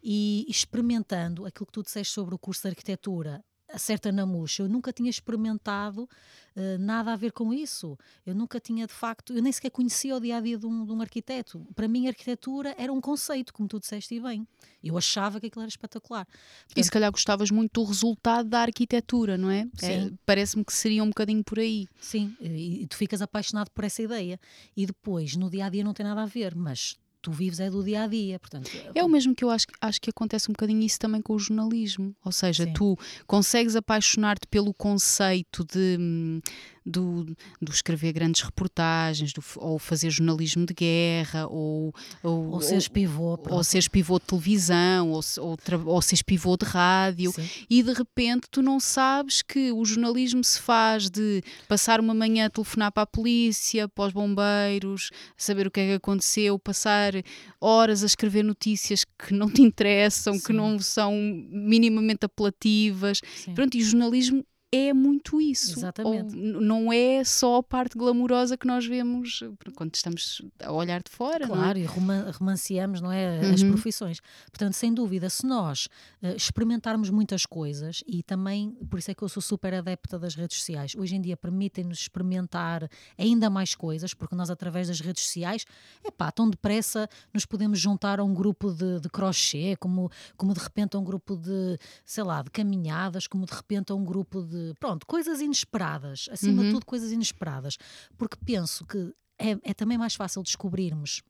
e 0.00 0.46
experimentando 0.48 1.44
aquilo 1.44 1.66
que 1.66 1.72
tu 1.72 1.82
disseste 1.82 2.14
sobre 2.14 2.32
o 2.32 2.38
curso 2.38 2.62
de 2.62 2.68
arquitetura 2.68 3.44
acerta 3.72 4.10
na 4.10 4.24
murcha. 4.24 4.62
Eu 4.62 4.68
nunca 4.68 4.92
tinha 4.92 5.10
experimentado 5.10 6.02
uh, 6.02 6.78
nada 6.78 7.12
a 7.12 7.16
ver 7.16 7.32
com 7.32 7.52
isso. 7.52 7.98
Eu 8.26 8.34
nunca 8.34 8.58
tinha, 8.58 8.86
de 8.86 8.92
facto, 8.92 9.32
eu 9.32 9.42
nem 9.42 9.52
sequer 9.52 9.70
conhecia 9.70 10.16
o 10.16 10.20
dia 10.20 10.36
a 10.36 10.40
dia 10.40 10.58
de 10.58 10.66
um, 10.66 10.84
de 10.84 10.92
um, 10.92 11.00
arquiteto. 11.00 11.66
Para 11.74 11.88
mim, 11.88 12.06
a 12.06 12.10
arquitetura 12.10 12.74
era 12.78 12.92
um 12.92 13.00
conceito, 13.00 13.52
como 13.52 13.68
tu 13.68 13.78
disseste 13.78 14.14
e 14.14 14.20
bem. 14.20 14.46
Eu 14.82 14.96
achava 14.96 15.40
que 15.40 15.46
aquilo 15.46 15.62
era 15.62 15.68
espetacular. 15.68 16.24
Portanto, 16.26 16.78
e 16.78 16.84
se 16.84 16.90
calhar 16.90 17.10
gostavas 17.10 17.50
muito 17.50 17.80
do 17.80 17.84
resultado 17.84 18.48
da 18.48 18.60
arquitetura, 18.60 19.36
não 19.36 19.50
é? 19.50 19.68
é 19.82 20.10
Parece-me 20.24 20.64
que 20.64 20.72
seria 20.72 21.02
um 21.02 21.08
bocadinho 21.08 21.44
por 21.44 21.58
aí. 21.58 21.86
Sim, 22.00 22.36
e, 22.40 22.82
e 22.82 22.86
tu 22.86 22.96
ficas 22.96 23.22
apaixonado 23.22 23.70
por 23.70 23.84
essa 23.84 24.02
ideia. 24.02 24.40
E 24.76 24.86
depois, 24.86 25.36
no 25.36 25.50
dia 25.50 25.66
a 25.66 25.68
dia, 25.68 25.84
não 25.84 25.94
tem 25.94 26.04
nada 26.04 26.22
a 26.22 26.26
ver, 26.26 26.54
mas 26.54 26.96
tu 27.20 27.32
vives 27.32 27.60
é 27.60 27.70
do 27.70 27.82
dia 27.82 28.04
a 28.04 28.06
dia. 28.06 28.38
Portanto, 28.38 28.70
é 28.94 29.04
o 29.04 29.08
mesmo 29.08 29.34
que 29.34 29.44
eu 29.44 29.50
acho, 29.50 29.66
acho 29.80 30.00
que 30.00 30.10
acontece 30.10 30.50
um 30.50 30.52
bocadinho 30.52 30.82
isso 30.82 30.98
também 30.98 31.20
com 31.20 31.34
o 31.34 31.38
jornalismo. 31.38 32.14
Ou 32.24 32.32
seja, 32.32 32.64
Sim. 32.64 32.72
tu 32.72 32.96
consegues 33.26 33.76
apaixonar-te 33.76 34.46
pelo 34.48 34.72
conceito 34.74 35.64
de 35.64 35.96
hum, 35.98 36.40
do, 36.88 37.24
do 37.60 37.70
escrever 37.70 38.12
grandes 38.12 38.42
reportagens, 38.42 39.32
do, 39.32 39.42
ou 39.56 39.78
fazer 39.78 40.10
jornalismo 40.10 40.64
de 40.64 40.74
guerra, 40.74 41.46
ou, 41.46 41.94
ou, 42.22 42.52
ou 42.52 42.60
seres 42.60 42.88
pivô, 42.88 43.38
ou 43.48 43.62
seres 43.62 43.88
pivô 43.88 44.18
de 44.18 44.24
televisão, 44.24 45.10
ou, 45.10 45.20
ou, 45.38 45.58
ou 45.86 46.02
seres 46.02 46.22
pivô 46.22 46.56
de 46.56 46.64
rádio, 46.64 47.32
Sim. 47.32 47.48
e 47.68 47.82
de 47.82 47.92
repente 47.92 48.48
tu 48.50 48.62
não 48.62 48.80
sabes 48.80 49.42
que 49.42 49.70
o 49.72 49.84
jornalismo 49.84 50.42
se 50.42 50.60
faz 50.60 51.10
de 51.10 51.42
passar 51.68 52.00
uma 52.00 52.14
manhã 52.14 52.46
a 52.46 52.50
telefonar 52.50 52.90
para 52.90 53.02
a 53.02 53.06
polícia, 53.06 53.88
para 53.88 54.06
os 54.06 54.12
bombeiros, 54.12 55.10
saber 55.36 55.66
o 55.66 55.70
que 55.70 55.80
é 55.80 55.86
que 55.88 55.94
aconteceu, 55.94 56.58
passar 56.58 57.12
horas 57.60 58.02
a 58.02 58.06
escrever 58.06 58.42
notícias 58.42 59.04
que 59.04 59.34
não 59.34 59.50
te 59.50 59.60
interessam, 59.62 60.34
Sim. 60.34 60.40
que 60.40 60.52
não 60.52 60.78
são 60.78 61.12
minimamente 61.50 62.24
apelativas. 62.24 63.20
Sim. 63.36 63.54
Pronto, 63.54 63.76
e 63.76 63.82
o 63.82 63.84
jornalismo 63.84 64.44
é 64.70 64.92
muito 64.92 65.40
isso. 65.40 65.78
Exatamente. 65.78 66.36
Ou, 66.36 66.60
não 66.60 66.92
é 66.92 67.24
só 67.24 67.56
a 67.56 67.62
parte 67.62 67.96
glamourosa 67.96 68.56
que 68.56 68.66
nós 68.66 68.86
vemos 68.86 69.42
quando 69.74 69.94
estamos 69.94 70.42
a 70.62 70.70
olhar 70.70 71.02
de 71.02 71.10
fora. 71.10 71.46
Claro, 71.46 71.78
não 71.80 71.84
é? 71.84 71.84
e 71.84 72.30
romanceamos 72.32 73.00
não 73.00 73.10
é, 73.10 73.38
as 73.50 73.62
uhum. 73.62 73.70
profissões. 73.70 74.20
Portanto, 74.50 74.74
sem 74.74 74.92
dúvida, 74.92 75.30
se 75.30 75.46
nós 75.46 75.86
uh, 76.22 76.36
experimentarmos 76.36 77.08
muitas 77.08 77.46
coisas, 77.46 78.02
e 78.06 78.22
também, 78.22 78.72
por 78.90 78.98
isso 78.98 79.10
é 79.10 79.14
que 79.14 79.22
eu 79.22 79.28
sou 79.28 79.42
super 79.42 79.72
adepta 79.72 80.18
das 80.18 80.34
redes 80.34 80.58
sociais, 80.58 80.94
hoje 80.94 81.16
em 81.16 81.20
dia 81.20 81.36
permitem-nos 81.36 82.00
experimentar 82.00 82.88
ainda 83.16 83.48
mais 83.48 83.74
coisas, 83.74 84.12
porque 84.12 84.34
nós, 84.34 84.50
através 84.50 84.88
das 84.88 85.00
redes 85.00 85.24
sociais, 85.24 85.64
é 86.04 86.10
pá, 86.10 86.30
tão 86.30 86.48
depressa 86.48 87.08
nos 87.32 87.46
podemos 87.46 87.80
juntar 87.80 88.20
a 88.20 88.24
um 88.24 88.34
grupo 88.34 88.70
de, 88.70 89.00
de 89.00 89.08
crochê, 89.08 89.76
como, 89.76 90.10
como 90.36 90.52
de 90.52 90.60
repente 90.60 90.94
a 90.94 91.00
um 91.00 91.04
grupo 91.04 91.36
de, 91.36 91.78
sei 92.04 92.24
lá, 92.24 92.42
de 92.42 92.50
caminhadas, 92.50 93.26
como 93.26 93.46
de 93.46 93.54
repente 93.54 93.92
a 93.92 93.94
um 93.94 94.04
grupo 94.04 94.42
de 94.42 94.57
de 94.58 94.74
pronto, 94.78 95.06
coisas 95.06 95.40
inesperadas, 95.40 96.28
acima 96.30 96.62
uhum. 96.62 96.68
de 96.68 96.74
tudo 96.74 96.86
coisas 96.86 97.12
inesperadas, 97.12 97.76
porque 98.16 98.36
penso 98.44 98.84
que 98.84 99.14
é, 99.38 99.70
é 99.70 99.74
também 99.74 99.96
mais 99.96 100.14
fácil 100.14 100.42
descobrirmos 100.42 101.22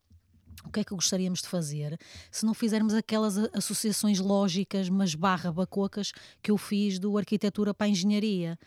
o 0.64 0.70
que 0.70 0.80
é 0.80 0.84
que 0.84 0.94
gostaríamos 0.94 1.40
de 1.40 1.48
fazer 1.48 1.98
se 2.30 2.44
não 2.44 2.54
fizermos 2.54 2.94
aquelas 2.94 3.36
associações 3.54 4.18
lógicas, 4.18 4.88
mas 4.88 5.14
barra 5.14 5.52
bacocas 5.52 6.12
que 6.42 6.50
eu 6.50 6.58
fiz 6.58 6.98
do 6.98 7.16
arquitetura 7.16 7.72
para 7.72 7.86
a 7.86 7.90
engenharia 7.90 8.58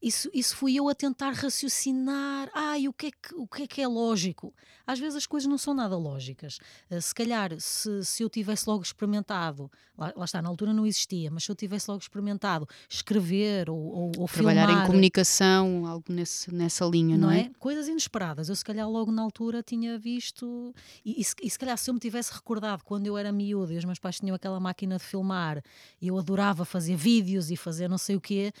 isso, 0.00 0.30
isso 0.32 0.56
fui 0.56 0.76
eu 0.76 0.88
a 0.88 0.94
tentar 0.94 1.32
raciocinar. 1.32 2.48
Ai, 2.54 2.86
o 2.86 2.92
que, 2.92 3.06
é 3.06 3.10
que, 3.10 3.34
o 3.34 3.46
que 3.48 3.62
é 3.62 3.66
que 3.66 3.82
é 3.82 3.88
lógico? 3.88 4.54
Às 4.86 5.00
vezes 5.00 5.16
as 5.16 5.26
coisas 5.26 5.48
não 5.48 5.58
são 5.58 5.74
nada 5.74 5.96
lógicas. 5.96 6.58
Uh, 6.88 7.02
se 7.02 7.12
calhar, 7.12 7.50
se, 7.58 8.04
se 8.04 8.22
eu 8.22 8.30
tivesse 8.30 8.68
logo 8.68 8.82
experimentado, 8.82 9.70
lá, 9.96 10.12
lá, 10.16 10.24
está, 10.24 10.40
na 10.40 10.48
altura 10.48 10.72
não 10.72 10.86
existia, 10.86 11.30
mas 11.32 11.44
se 11.44 11.50
eu 11.50 11.56
tivesse 11.56 11.90
logo 11.90 12.00
experimentado 12.00 12.66
escrever 12.88 13.68
ou, 13.68 13.76
ou, 13.76 14.12
ou 14.18 14.28
Trabalhar 14.28 14.68
filmar, 14.68 14.84
em 14.84 14.86
comunicação, 14.86 15.84
algo 15.84 16.04
nesse, 16.08 16.54
nessa 16.54 16.84
linha, 16.84 17.18
não, 17.18 17.28
não 17.28 17.34
é? 17.34 17.40
é? 17.40 17.50
Coisas 17.58 17.88
inesperadas. 17.88 18.48
Eu, 18.48 18.54
se 18.54 18.64
calhar, 18.64 18.88
logo 18.88 19.10
na 19.10 19.22
altura 19.22 19.64
tinha 19.64 19.98
visto. 19.98 20.72
E, 21.04 21.20
e, 21.20 21.24
se, 21.24 21.34
e 21.42 21.50
se 21.50 21.58
calhar, 21.58 21.76
se 21.76 21.90
eu 21.90 21.94
me 21.94 22.00
tivesse 22.00 22.32
recordado 22.32 22.84
quando 22.84 23.06
eu 23.06 23.18
era 23.18 23.32
miúdo 23.32 23.72
e 23.72 23.76
os 23.76 23.84
meus 23.84 23.98
pais 23.98 24.20
tinham 24.20 24.36
aquela 24.36 24.60
máquina 24.60 24.96
de 24.96 25.02
filmar 25.02 25.60
e 26.00 26.06
eu 26.06 26.16
adorava 26.16 26.64
fazer 26.64 26.94
vídeos 26.94 27.50
e 27.50 27.56
fazer 27.56 27.88
não 27.88 27.98
sei 27.98 28.14
o 28.14 28.20
quê, 28.20 28.52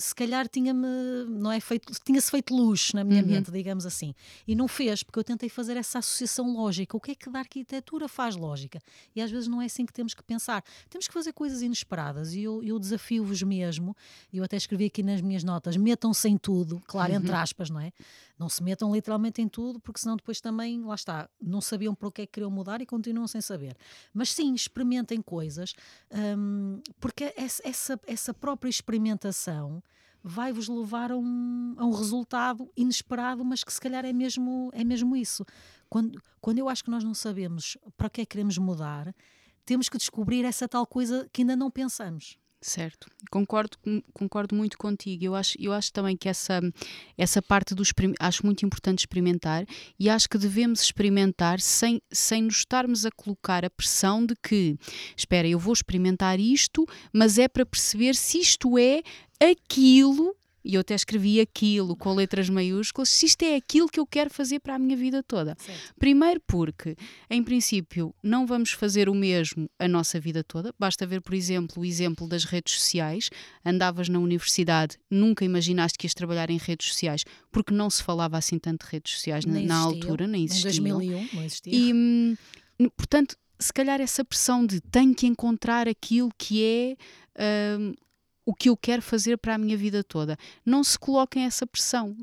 se 0.00 0.14
calhar 0.14 0.48
tinha-me, 0.48 0.86
não 1.28 1.52
é 1.52 1.60
feito, 1.60 1.92
tinha-se 2.04 2.30
feito 2.30 2.54
luz 2.54 2.92
na 2.92 3.04
minha 3.04 3.22
uhum. 3.22 3.28
mente, 3.28 3.50
digamos 3.50 3.84
assim. 3.86 4.14
E 4.46 4.54
não 4.54 4.66
fez, 4.66 5.02
porque 5.02 5.18
eu 5.18 5.24
tentei 5.24 5.48
fazer 5.48 5.76
essa 5.76 5.98
associação 5.98 6.52
lógica. 6.52 6.96
O 6.96 7.00
que 7.00 7.12
é 7.12 7.14
que 7.14 7.30
da 7.30 7.40
arquitetura 7.40 8.08
faz 8.08 8.34
lógica? 8.34 8.80
E 9.14 9.20
às 9.20 9.30
vezes 9.30 9.48
não 9.48 9.60
é 9.60 9.66
assim 9.66 9.84
que 9.84 9.92
temos 9.92 10.14
que 10.14 10.22
pensar. 10.22 10.64
Temos 10.88 11.06
que 11.06 11.14
fazer 11.14 11.32
coisas 11.32 11.62
inesperadas 11.62 12.34
e 12.34 12.42
eu, 12.42 12.62
eu 12.62 12.78
desafio-vos 12.78 13.42
mesmo, 13.42 13.96
eu 14.32 14.42
até 14.42 14.56
escrevi 14.56 14.86
aqui 14.86 15.02
nas 15.02 15.20
minhas 15.20 15.44
notas, 15.44 15.76
metam-se 15.76 16.28
em 16.28 16.38
tudo, 16.38 16.82
claro, 16.86 17.12
entre 17.12 17.30
uhum. 17.30 17.38
aspas, 17.38 17.70
não 17.70 17.80
é? 17.80 17.92
Não 18.40 18.48
se 18.48 18.62
metam 18.62 18.90
literalmente 18.90 19.42
em 19.42 19.46
tudo, 19.46 19.78
porque 19.78 20.00
senão 20.00 20.16
depois 20.16 20.40
também, 20.40 20.82
lá 20.82 20.94
está, 20.94 21.28
não 21.38 21.60
sabiam 21.60 21.94
para 21.94 22.08
o 22.08 22.10
que 22.10 22.22
é 22.22 22.26
que 22.26 22.32
queriam 22.32 22.50
mudar 22.50 22.80
e 22.80 22.86
continuam 22.86 23.28
sem 23.28 23.42
saber. 23.42 23.76
Mas 24.14 24.32
sim, 24.32 24.54
experimentem 24.54 25.20
coisas, 25.20 25.74
hum, 26.10 26.80
porque 26.98 27.34
essa, 27.36 28.00
essa 28.06 28.32
própria 28.32 28.70
experimentação 28.70 29.82
vai-vos 30.22 30.68
levar 30.68 31.12
a 31.12 31.18
um, 31.18 31.74
a 31.76 31.84
um 31.84 31.90
resultado 31.90 32.70
inesperado, 32.74 33.44
mas 33.44 33.62
que 33.62 33.70
se 33.70 33.80
calhar 33.80 34.06
é 34.06 34.12
mesmo, 34.12 34.70
é 34.72 34.82
mesmo 34.82 35.14
isso. 35.14 35.44
Quando, 35.90 36.18
quando 36.40 36.60
eu 36.60 36.68
acho 36.70 36.82
que 36.82 36.90
nós 36.90 37.04
não 37.04 37.12
sabemos 37.12 37.76
para 37.94 38.08
que 38.08 38.22
é 38.22 38.24
que 38.24 38.30
queremos 38.30 38.56
mudar, 38.56 39.14
temos 39.66 39.90
que 39.90 39.98
descobrir 39.98 40.46
essa 40.46 40.66
tal 40.66 40.86
coisa 40.86 41.28
que 41.30 41.42
ainda 41.42 41.54
não 41.54 41.70
pensamos. 41.70 42.38
Certo, 42.62 43.06
concordo, 43.30 43.78
concordo 44.12 44.54
muito 44.54 44.76
contigo. 44.76 45.24
Eu 45.24 45.34
acho, 45.34 45.56
eu 45.58 45.72
acho 45.72 45.90
também 45.94 46.14
que 46.14 46.28
essa, 46.28 46.60
essa 47.16 47.40
parte 47.40 47.74
do 47.74 47.82
acho 48.18 48.44
muito 48.44 48.66
importante 48.66 48.98
experimentar 48.98 49.64
e 49.98 50.10
acho 50.10 50.28
que 50.28 50.36
devemos 50.36 50.82
experimentar 50.82 51.58
sem, 51.58 52.02
sem 52.12 52.42
nos 52.42 52.58
estarmos 52.58 53.06
a 53.06 53.10
colocar 53.10 53.64
a 53.64 53.70
pressão 53.70 54.26
de 54.26 54.34
que, 54.36 54.78
espera, 55.16 55.48
eu 55.48 55.58
vou 55.58 55.72
experimentar 55.72 56.38
isto, 56.38 56.84
mas 57.14 57.38
é 57.38 57.48
para 57.48 57.64
perceber 57.64 58.14
se 58.14 58.40
isto 58.40 58.76
é 58.78 59.02
aquilo 59.40 60.36
e 60.64 60.74
eu 60.74 60.80
até 60.80 60.94
escrevi 60.94 61.40
aquilo 61.40 61.96
com 61.96 62.14
letras 62.14 62.48
maiúsculas, 62.48 63.08
se 63.08 63.26
isto 63.26 63.42
é 63.42 63.56
aquilo 63.56 63.88
que 63.88 63.98
eu 63.98 64.06
quero 64.06 64.30
fazer 64.30 64.60
para 64.60 64.74
a 64.74 64.78
minha 64.78 64.96
vida 64.96 65.22
toda. 65.22 65.56
Certo. 65.58 65.94
Primeiro 65.98 66.40
porque, 66.46 66.96
em 67.28 67.42
princípio, 67.42 68.14
não 68.22 68.46
vamos 68.46 68.72
fazer 68.72 69.08
o 69.08 69.14
mesmo 69.14 69.70
a 69.78 69.88
nossa 69.88 70.20
vida 70.20 70.44
toda. 70.44 70.74
Basta 70.78 71.06
ver, 71.06 71.20
por 71.20 71.34
exemplo, 71.34 71.82
o 71.82 71.84
exemplo 71.84 72.28
das 72.28 72.44
redes 72.44 72.74
sociais. 72.74 73.30
Andavas 73.64 74.08
na 74.08 74.18
universidade, 74.18 74.98
nunca 75.10 75.44
imaginaste 75.44 75.98
que 75.98 76.06
ias 76.06 76.14
trabalhar 76.14 76.50
em 76.50 76.58
redes 76.58 76.88
sociais, 76.88 77.24
porque 77.50 77.72
não 77.72 77.88
se 77.88 78.02
falava 78.02 78.36
assim 78.36 78.58
tanto 78.58 78.84
de 78.84 78.92
redes 78.92 79.14
sociais 79.14 79.44
na, 79.44 79.60
na, 79.60 79.76
altura, 79.76 80.26
nem 80.26 80.44
existia. 80.44 80.70
Em 80.70 80.82
2001 80.82 81.28
não 81.32 81.44
existia. 81.44 81.74
E, 81.74 81.92
hum, 81.92 82.36
portanto, 82.96 83.36
se 83.58 83.72
calhar 83.72 84.00
essa 84.00 84.24
pressão 84.24 84.64
de 84.64 84.80
tenho 84.80 85.14
que 85.14 85.26
encontrar 85.26 85.88
aquilo 85.88 86.30
que 86.36 86.64
é... 86.64 87.76
Hum, 87.78 87.94
o 88.50 88.54
que 88.54 88.68
eu 88.68 88.76
quero 88.76 89.00
fazer 89.00 89.38
para 89.38 89.54
a 89.54 89.58
minha 89.58 89.76
vida 89.76 90.02
toda. 90.02 90.36
Não 90.66 90.82
se 90.82 90.98
coloquem 90.98 91.44
essa 91.44 91.64
pressão. 91.64 92.16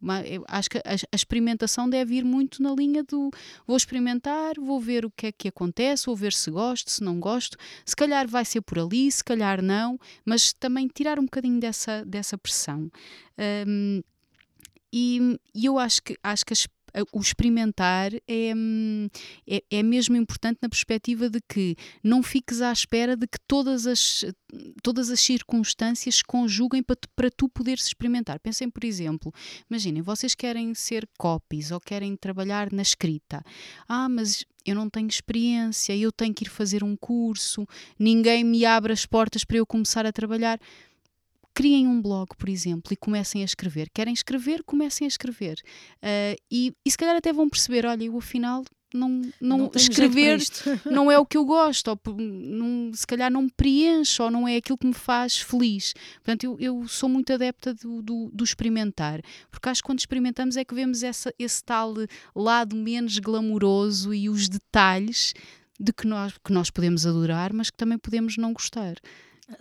Acho 0.49 0.69
que 0.69 0.77
a, 0.79 1.15
experimentação 1.15 1.89
deve 1.89 2.15
ir 2.15 2.25
muito 2.25 2.61
na 2.61 2.73
linha 2.73 3.01
do 3.01 3.31
vou 3.65 3.77
experimentar, 3.77 4.55
vou 4.59 4.77
ver 4.77 5.05
o 5.05 5.09
que 5.09 5.27
é 5.27 5.31
que 5.31 5.47
acontece, 5.47 6.05
vou 6.05 6.17
ver 6.17 6.33
se 6.33 6.51
gosto, 6.51 6.91
se 6.91 7.01
não 7.01 7.17
gosto. 7.17 7.57
Se 7.85 7.95
calhar 7.95 8.27
vai 8.27 8.43
ser 8.43 8.59
por 8.59 8.77
ali, 8.77 9.09
se 9.09 9.23
calhar 9.23 9.61
não, 9.61 9.97
mas 10.25 10.51
também 10.51 10.89
tirar 10.93 11.17
um 11.17 11.23
bocadinho 11.23 11.61
dessa, 11.61 12.03
dessa 12.03 12.37
pressão. 12.37 12.91
Um, 13.65 14.03
e, 14.91 15.39
e, 15.55 15.65
eu 15.65 15.79
acho 15.79 16.03
que, 16.03 16.17
acho 16.21 16.45
que 16.45 16.51
o 17.11 17.19
experimentar 17.19 18.11
é, 18.27 18.53
hum, 18.55 19.07
é, 19.47 19.63
é, 19.69 19.83
mesmo 19.83 20.15
importante 20.15 20.59
na 20.61 20.69
perspectiva 20.69 21.29
de 21.29 21.39
que 21.41 21.75
não 22.03 22.23
fiques 22.23 22.61
à 22.61 22.71
espera 22.71 23.15
de 23.15 23.27
que 23.27 23.39
todas 23.47 23.85
as, 23.85 24.25
todas 24.81 25.09
as 25.09 25.19
circunstâncias 25.19 26.21
conjuguem 26.21 26.81
para 26.81 26.95
tu, 26.95 27.09
para 27.15 27.31
tu 27.31 27.49
poderes 27.49 27.85
experimentar. 27.85 28.39
Pensem, 28.39 28.69
por 28.69 28.83
exemplo, 28.83 29.33
imaginem, 29.69 30.01
vocês 30.01 30.35
querem 30.35 30.73
ser 30.73 31.07
copies 31.17 31.71
ou 31.71 31.79
querem 31.79 32.15
trabalhar 32.15 32.71
na 32.71 32.81
escrita. 32.81 33.43
Ah, 33.87 34.09
mas 34.09 34.45
eu 34.65 34.75
não 34.75 34.89
tenho 34.89 35.07
experiência, 35.07 35.95
eu 35.95 36.11
tenho 36.11 36.33
que 36.33 36.43
ir 36.43 36.49
fazer 36.49 36.83
um 36.83 36.95
curso, 36.95 37.65
ninguém 37.97 38.43
me 38.43 38.65
abre 38.65 38.91
as 38.91 39.05
portas 39.05 39.43
para 39.43 39.57
eu 39.57 39.65
começar 39.65 40.05
a 40.05 40.11
trabalhar 40.11 40.59
criem 41.57 41.87
um 41.87 41.99
blog, 41.99 42.27
por 42.37 42.49
exemplo, 42.49 42.93
e 42.93 42.95
comecem 42.95 43.41
a 43.41 43.45
escrever. 43.45 43.89
Querem 43.91 44.13
escrever? 44.13 44.61
Comecem 44.63 45.05
a 45.05 45.07
escrever. 45.07 45.59
Uh, 46.03 46.37
e, 46.51 46.71
e 46.85 46.91
se 46.91 46.95
calhar 46.95 47.15
até 47.15 47.33
vão 47.33 47.49
perceber: 47.49 47.83
olha, 47.83 48.03
eu 48.03 48.15
afinal 48.15 48.63
não, 48.93 49.21
não, 49.41 49.57
não 49.57 49.71
escrever 49.75 50.39
não 50.85 51.11
é 51.11 51.17
o 51.17 51.25
que 51.25 51.35
eu 51.35 51.43
gosto, 51.43 51.87
ou 51.87 51.99
não, 52.15 52.91
se 52.93 53.07
calhar 53.07 53.31
não 53.31 53.41
me 53.41 53.51
preenche, 53.57 54.21
ou 54.21 54.29
não 54.29 54.47
é 54.47 54.57
aquilo 54.57 54.77
que 54.77 54.85
me 54.85 54.93
faz 54.93 55.37
feliz. 55.37 55.95
Portanto, 56.17 56.43
eu, 56.43 56.57
eu 56.59 56.87
sou 56.87 57.09
muito 57.09 57.33
adepta 57.33 57.73
do, 57.73 58.03
do, 58.03 58.29
do, 58.31 58.43
experimentar, 58.43 59.19
porque 59.49 59.67
acho 59.67 59.81
que 59.81 59.87
quando 59.87 59.97
experimentamos 59.97 60.57
é 60.57 60.63
que 60.63 60.75
vemos 60.75 61.01
essa, 61.01 61.33
esse 61.39 61.63
tal 61.63 61.91
lado 62.35 62.75
menos 62.75 63.17
glamouroso 63.17 64.13
e 64.13 64.29
os 64.29 64.47
detalhes 64.47 65.33
de 65.79 65.91
que 65.91 66.05
nós, 66.05 66.37
que 66.37 66.53
nós 66.53 66.69
podemos 66.69 67.07
adorar, 67.07 67.51
mas 67.51 67.71
que 67.71 67.77
também 67.77 67.97
podemos 67.97 68.37
não 68.37 68.53
gostar. 68.53 68.95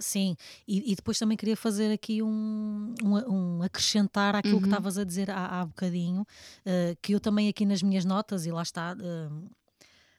Sim, 0.00 0.36
e, 0.66 0.92
e, 0.92 0.96
depois 0.96 1.16
também 1.18 1.36
queria 1.36 1.56
fazer 1.56 1.92
aqui 1.92 2.20
um, 2.20 2.92
um, 3.04 3.32
um 3.32 3.62
acrescentar 3.62 4.34
àquilo 4.34 4.56
uhum. 4.56 4.62
que 4.62 4.66
estavas 4.66 4.98
a 4.98 5.04
dizer 5.04 5.30
há, 5.30 5.60
há 5.60 5.64
bocadinho, 5.64 6.22
uh, 6.22 6.96
que 7.00 7.14
eu 7.14 7.20
também 7.20 7.48
aqui 7.48 7.64
nas 7.64 7.82
minhas 7.82 8.04
notas, 8.04 8.46
e 8.46 8.50
lá 8.50 8.62
está, 8.62 8.94
uh, 8.94 9.50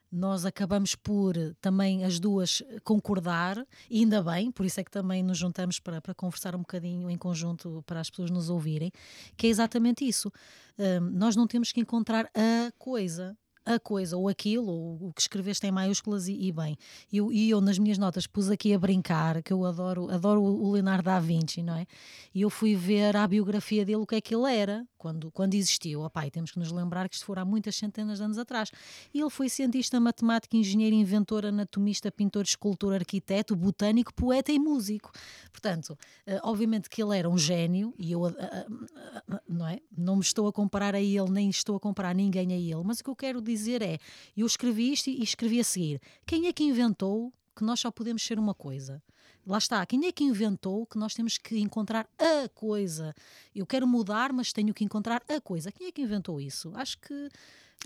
nós 0.09 0.45
acabamos 0.45 0.95
por 0.95 1.35
também 1.59 2.05
as 2.05 2.17
duas 2.17 2.63
concordar, 2.83 3.57
e 3.89 3.99
ainda 3.99 4.23
bem, 4.23 4.51
por 4.51 4.65
isso 4.65 4.79
é 4.79 4.83
que 4.85 4.91
também 4.91 5.21
nos 5.21 5.37
juntamos 5.37 5.81
para, 5.81 6.01
para 6.01 6.15
conversar 6.15 6.55
um 6.55 6.59
bocadinho 6.59 7.09
em 7.09 7.17
conjunto 7.17 7.83
para 7.85 7.99
as 7.99 8.09
pessoas 8.09 8.31
nos 8.31 8.49
ouvirem, 8.49 8.89
que 9.35 9.47
é 9.47 9.49
exatamente 9.49 10.07
isso. 10.07 10.29
Uh, 10.77 11.01
nós 11.11 11.35
não 11.35 11.45
temos 11.45 11.73
que 11.73 11.81
encontrar 11.81 12.29
a 12.33 12.71
coisa, 12.77 13.37
a 13.67 13.79
coisa 13.79 14.15
ou 14.15 14.29
aquilo, 14.29 14.71
ou 14.71 15.09
o 15.09 15.13
que 15.13 15.21
escreveste 15.21 15.67
em 15.67 15.71
maiúsculas 15.71 16.27
e, 16.27 16.33
e 16.33 16.51
bem. 16.51 16.77
E 17.11 17.17
eu, 17.17 17.31
eu 17.31 17.59
nas 17.59 17.77
minhas 17.77 17.97
notas 17.97 18.25
pus 18.25 18.49
aqui 18.49 18.73
a 18.73 18.79
brincar, 18.79 19.43
que 19.43 19.51
eu 19.51 19.65
adoro, 19.65 20.09
adoro 20.09 20.41
o 20.41 20.71
Leonardo 20.71 21.03
da 21.03 21.19
Vinci, 21.19 21.61
não 21.61 21.75
é? 21.75 21.85
E 22.33 22.41
eu 22.41 22.49
fui 22.49 22.75
ver 22.75 23.15
a 23.15 23.27
biografia 23.27 23.83
dele, 23.85 23.97
o 23.97 24.07
que 24.07 24.15
é 24.15 24.21
que 24.21 24.33
ele 24.33 24.51
era, 24.53 24.85
quando, 24.97 25.31
quando 25.31 25.53
existiu. 25.53 26.01
Oh, 26.01 26.09
pai, 26.09 26.29
temos 26.31 26.51
que 26.51 26.59
nos 26.59 26.71
lembrar 26.71 27.07
que 27.07 27.15
isto 27.15 27.25
foi 27.25 27.37
há 27.37 27.45
muitas 27.45 27.75
centenas 27.75 28.17
de 28.17 28.23
anos 28.23 28.37
atrás. 28.37 28.71
E 29.13 29.19
ele 29.19 29.29
foi 29.29 29.49
cientista, 29.49 29.99
matemático, 29.99 30.55
engenheiro, 30.55 30.95
inventor, 30.95 31.45
anatomista, 31.45 32.11
pintor, 32.11 32.43
escultor, 32.43 32.93
arquiteto, 32.93 33.55
botânico, 33.55 34.13
poeta 34.13 34.51
e 34.51 34.59
músico. 34.59 35.11
Portanto, 35.51 35.91
uh, 35.91 36.39
obviamente 36.43 36.89
que 36.89 37.01
ele 37.01 37.17
era 37.17 37.29
um 37.29 37.37
gênio, 37.37 37.93
e 37.97 38.11
eu 38.11 38.21
uh, 38.21 38.27
uh, 38.29 39.39
não, 39.47 39.67
é? 39.67 39.79
não 39.95 40.15
me 40.15 40.21
estou 40.21 40.47
a 40.47 40.53
comparar 40.53 40.95
a 40.95 41.01
ele, 41.01 41.29
nem 41.29 41.49
estou 41.49 41.75
a 41.75 41.79
comparar 41.79 42.13
ninguém 42.15 42.53
a 42.53 42.57
ele, 42.57 42.83
mas 42.83 42.99
o 42.99 43.03
que 43.03 43.09
eu 43.09 43.15
quero 43.15 43.41
dizer 43.41 43.81
é: 43.81 43.97
eu 44.35 44.45
escrevi 44.45 44.91
isto 44.91 45.09
e 45.09 45.23
escrevi 45.23 45.59
a 45.59 45.63
seguir. 45.63 46.01
Quem 46.25 46.47
é 46.47 46.53
que 46.53 46.63
inventou 46.63 47.33
que 47.55 47.63
nós 47.63 47.79
só 47.79 47.91
podemos 47.91 48.23
ser 48.23 48.37
uma 48.39 48.53
coisa? 48.53 49.01
Lá 49.47 49.57
está, 49.57 49.85
quem 49.85 50.05
é 50.05 50.11
que 50.11 50.23
inventou 50.23 50.85
que 50.85 50.97
nós 50.97 51.13
temos 51.13 51.37
que 51.37 51.57
encontrar 51.57 52.07
a 52.19 52.49
coisa? 52.49 53.15
Eu 53.55 53.65
quero 53.65 53.87
mudar, 53.87 54.33
mas 54.33 54.51
tenho 54.51 54.73
que 54.73 54.83
encontrar 54.83 55.23
a 55.27 55.39
coisa. 55.39 55.71
Quem 55.71 55.87
é 55.87 55.91
que 55.91 56.01
inventou 56.01 56.39
isso? 56.39 56.71
Acho 56.75 56.99
que 56.99 57.29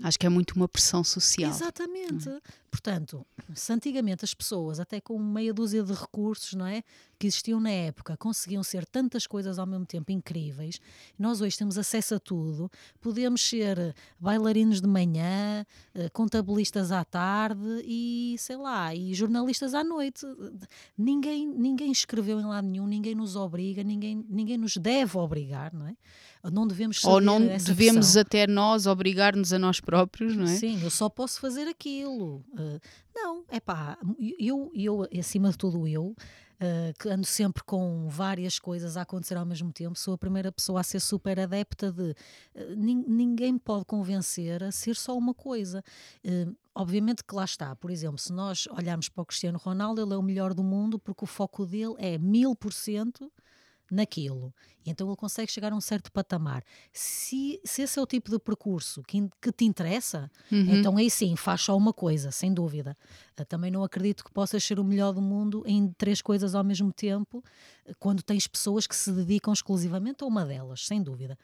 Acho 0.02 0.18
que 0.18 0.26
é 0.26 0.28
muito 0.28 0.52
uma 0.52 0.66
pressão 0.66 1.04
social. 1.04 1.50
Exatamente. 1.50 2.28
Hum. 2.28 2.40
Portanto, 2.70 3.26
se 3.54 3.72
antigamente 3.72 4.24
as 4.24 4.32
pessoas, 4.32 4.80
até 4.80 5.00
com 5.00 5.18
meia 5.18 5.52
dúzia 5.52 5.82
de 5.82 5.92
recursos, 5.92 6.54
não 6.54 6.66
é? 6.66 6.82
Que 7.22 7.28
existiam 7.28 7.60
na 7.60 7.70
época, 7.70 8.16
conseguiam 8.16 8.64
ser 8.64 8.84
tantas 8.84 9.28
coisas 9.28 9.56
ao 9.56 9.64
mesmo 9.64 9.86
tempo 9.86 10.10
incríveis, 10.10 10.80
nós 11.16 11.40
hoje 11.40 11.56
temos 11.56 11.78
acesso 11.78 12.16
a 12.16 12.18
tudo. 12.18 12.68
Podemos 13.00 13.40
ser 13.40 13.94
bailarinos 14.18 14.80
de 14.80 14.88
manhã, 14.88 15.64
eh, 15.94 16.08
contabilistas 16.08 16.90
à 16.90 17.04
tarde 17.04 17.80
e, 17.84 18.34
sei 18.40 18.56
lá, 18.56 18.92
e 18.92 19.14
jornalistas 19.14 19.72
à 19.72 19.84
noite. 19.84 20.26
Ninguém, 20.98 21.46
ninguém 21.46 21.92
escreveu 21.92 22.40
em 22.40 22.44
lado 22.44 22.66
nenhum, 22.66 22.88
ninguém 22.88 23.14
nos 23.14 23.36
obriga, 23.36 23.84
ninguém, 23.84 24.26
ninguém 24.28 24.58
nos 24.58 24.76
deve 24.76 25.16
obrigar, 25.16 25.72
não 25.72 25.86
é? 25.86 25.96
Não 26.50 26.66
devemos 26.66 27.04
Ou 27.04 27.20
não 27.20 27.38
devemos 27.40 28.06
pressão. 28.06 28.22
até 28.22 28.48
nós 28.48 28.88
obrigar-nos 28.88 29.52
a 29.52 29.60
nós 29.60 29.78
próprios, 29.78 30.34
não 30.34 30.46
é? 30.46 30.56
Sim, 30.56 30.82
eu 30.82 30.90
só 30.90 31.08
posso 31.08 31.38
fazer 31.38 31.68
aquilo. 31.68 32.44
Uh, 32.52 32.80
não, 33.14 33.44
é 33.48 33.60
pá, 33.60 33.96
eu, 34.40 34.72
eu, 34.74 35.08
acima 35.16 35.50
de 35.50 35.58
tudo, 35.58 35.86
eu. 35.86 36.16
Uh, 36.60 36.92
que 36.96 37.08
ando 37.08 37.26
sempre 37.26 37.62
com 37.64 38.08
várias 38.08 38.58
coisas 38.58 38.96
a 38.96 39.02
acontecer 39.02 39.36
ao 39.36 39.44
mesmo 39.44 39.72
tempo, 39.72 39.98
sou 39.98 40.14
a 40.14 40.18
primeira 40.18 40.52
pessoa 40.52 40.80
a 40.80 40.84
ser 40.84 41.00
super 41.00 41.40
adepta 41.40 41.90
de 41.90 42.10
uh, 42.54 42.76
ninguém 42.76 43.54
me 43.54 43.58
pode 43.58 43.84
convencer 43.84 44.62
a 44.62 44.70
ser 44.70 44.94
só 44.94 45.16
uma 45.18 45.34
coisa. 45.34 45.82
Uh, 46.24 46.54
obviamente 46.72 47.24
que 47.24 47.34
lá 47.34 47.44
está, 47.44 47.74
por 47.74 47.90
exemplo, 47.90 48.18
se 48.18 48.32
nós 48.32 48.68
olharmos 48.68 49.08
para 49.08 49.22
o 49.22 49.26
Cristiano 49.26 49.58
Ronaldo, 49.58 50.02
ele 50.02 50.14
é 50.14 50.16
o 50.16 50.22
melhor 50.22 50.54
do 50.54 50.62
mundo 50.62 51.00
porque 51.00 51.24
o 51.24 51.26
foco 51.26 51.66
dele 51.66 51.94
é 51.98 52.16
mil 52.16 52.54
por 52.54 52.72
cento 52.72 53.32
naquilo. 53.92 54.54
E 54.84 54.90
então 54.90 55.06
ele 55.06 55.16
consegue 55.16 55.52
chegar 55.52 55.72
a 55.72 55.76
um 55.76 55.80
certo 55.80 56.10
patamar. 56.10 56.64
Se, 56.92 57.60
se 57.64 57.82
esse 57.82 57.98
é 57.98 58.02
o 58.02 58.06
tipo 58.06 58.30
de 58.30 58.38
percurso 58.38 59.02
que, 59.02 59.28
que 59.40 59.52
te 59.52 59.64
interessa, 59.64 60.30
uhum. 60.50 60.76
então 60.76 60.96
aí 60.96 61.10
sim, 61.10 61.36
faz 61.36 61.60
só 61.60 61.76
uma 61.76 61.92
coisa, 61.92 62.32
sem 62.32 62.52
dúvida. 62.52 62.96
Eu 63.36 63.44
também 63.44 63.70
não 63.70 63.84
acredito 63.84 64.24
que 64.24 64.32
possas 64.32 64.64
ser 64.64 64.80
o 64.80 64.84
melhor 64.84 65.12
do 65.12 65.20
mundo 65.20 65.62
em 65.66 65.92
três 65.92 66.22
coisas 66.22 66.54
ao 66.54 66.64
mesmo 66.64 66.92
tempo, 66.92 67.44
quando 67.98 68.22
tens 68.22 68.46
pessoas 68.46 68.86
que 68.86 68.96
se 68.96 69.12
dedicam 69.12 69.52
exclusivamente 69.52 70.24
a 70.24 70.26
uma 70.26 70.44
delas, 70.44 70.86
sem 70.86 71.02
dúvida. 71.02 71.38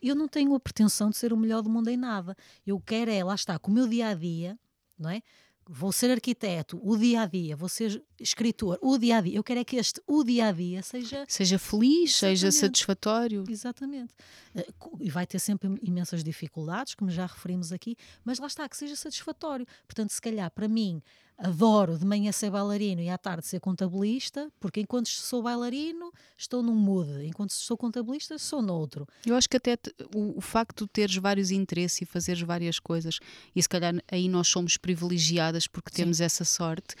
Eu 0.00 0.14
não 0.14 0.28
tenho 0.28 0.54
a 0.54 0.60
pretensão 0.60 1.10
de 1.10 1.16
ser 1.16 1.32
o 1.32 1.36
melhor 1.36 1.62
do 1.62 1.68
mundo 1.68 1.88
em 1.88 1.96
nada. 1.96 2.36
Eu 2.64 2.78
quero 2.80 3.10
é, 3.10 3.24
lá 3.24 3.34
está, 3.34 3.58
com 3.58 3.70
o 3.70 3.74
meu 3.74 3.88
dia 3.88 4.08
a 4.08 4.14
dia, 4.14 4.56
não 4.96 5.10
é? 5.10 5.20
Vou 5.68 5.92
ser 5.92 6.10
arquiteto, 6.10 6.80
o 6.82 6.96
dia 6.96 7.22
a 7.22 7.26
dia, 7.26 7.54
vou 7.54 7.68
ser 7.68 8.02
escritor, 8.18 8.78
o 8.80 8.96
dia 8.96 9.18
a 9.18 9.20
dia. 9.20 9.36
Eu 9.36 9.44
quero 9.44 9.60
é 9.60 9.64
que 9.64 9.76
este 9.76 10.00
o 10.06 10.24
dia 10.24 10.46
a 10.46 10.52
dia 10.52 10.82
seja 10.82 11.24
seja 11.28 11.58
feliz, 11.58 12.14
Exatamente. 12.14 12.38
seja 12.40 12.52
satisfatório. 12.52 13.44
Exatamente. 13.48 14.14
Eh, 14.56 14.66
e 15.00 15.10
vai 15.10 15.26
ter 15.26 15.38
sempre 15.38 15.68
imensas 15.82 16.24
dificuldades, 16.24 16.94
como 16.94 17.10
já 17.10 17.26
referimos 17.26 17.70
aqui, 17.70 17.96
mas 18.24 18.38
lá 18.38 18.46
está, 18.46 18.66
que 18.66 18.76
seja 18.76 18.96
satisfatório. 18.96 19.66
Portanto, 19.86 20.10
se 20.10 20.22
calhar 20.22 20.50
para 20.50 20.66
mim 20.66 21.02
adoro 21.38 21.96
de 21.96 22.04
manhã 22.04 22.32
ser 22.32 22.50
bailarino 22.50 23.00
e 23.00 23.08
à 23.08 23.16
tarde 23.16 23.46
ser 23.46 23.60
contabilista, 23.60 24.50
porque 24.58 24.80
enquanto 24.80 25.08
sou 25.08 25.40
bailarino 25.40 26.12
estou 26.36 26.62
num 26.62 26.74
mood, 26.74 27.24
enquanto 27.24 27.52
sou 27.52 27.76
contabilista 27.76 28.36
sou 28.38 28.60
noutro. 28.60 29.06
Eu 29.24 29.36
acho 29.36 29.48
que 29.48 29.56
até 29.56 29.76
te, 29.76 29.94
o, 30.14 30.38
o, 30.38 30.40
facto 30.40 30.84
de 30.84 30.90
teres 30.90 31.16
vários 31.16 31.52
interesses 31.52 32.02
e 32.02 32.04
fazeres 32.04 32.42
várias 32.42 32.80
coisas, 32.80 33.20
e 33.54 33.62
se 33.62 33.68
calhar 33.68 33.94
aí 34.10 34.28
nós 34.28 34.48
somos 34.48 34.76
privilegiadas 34.76 35.68
porque 35.68 35.90
Sim. 35.90 36.02
temos 36.02 36.20
essa 36.20 36.44
sorte, 36.44 36.96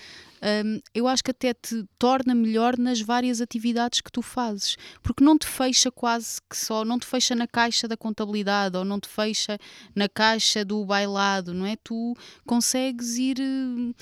um, 0.64 0.80
eu 0.94 1.08
acho 1.08 1.24
que 1.24 1.32
até 1.32 1.52
te 1.52 1.84
torna 1.98 2.32
melhor 2.32 2.78
nas 2.78 3.00
várias 3.00 3.40
atividades 3.40 4.00
que 4.00 4.12
tu 4.12 4.22
fazes, 4.22 4.76
porque 5.02 5.24
não 5.24 5.36
te 5.36 5.48
fecha 5.48 5.90
quase 5.90 6.40
que 6.48 6.56
só, 6.56 6.84
não 6.84 6.98
te 6.98 7.06
fecha 7.06 7.34
na 7.34 7.48
caixa 7.48 7.88
da 7.88 7.96
contabilidade 7.96 8.76
ou 8.76 8.84
não 8.84 9.00
te 9.00 9.08
fecha 9.08 9.58
na 9.96 10.08
caixa 10.08 10.64
do 10.64 10.84
bailado, 10.84 11.52
não 11.52 11.66
é? 11.66 11.76
Tu 11.82 12.16
consegues 12.46 13.16
ir. 13.16 13.38
Uh, 13.40 13.94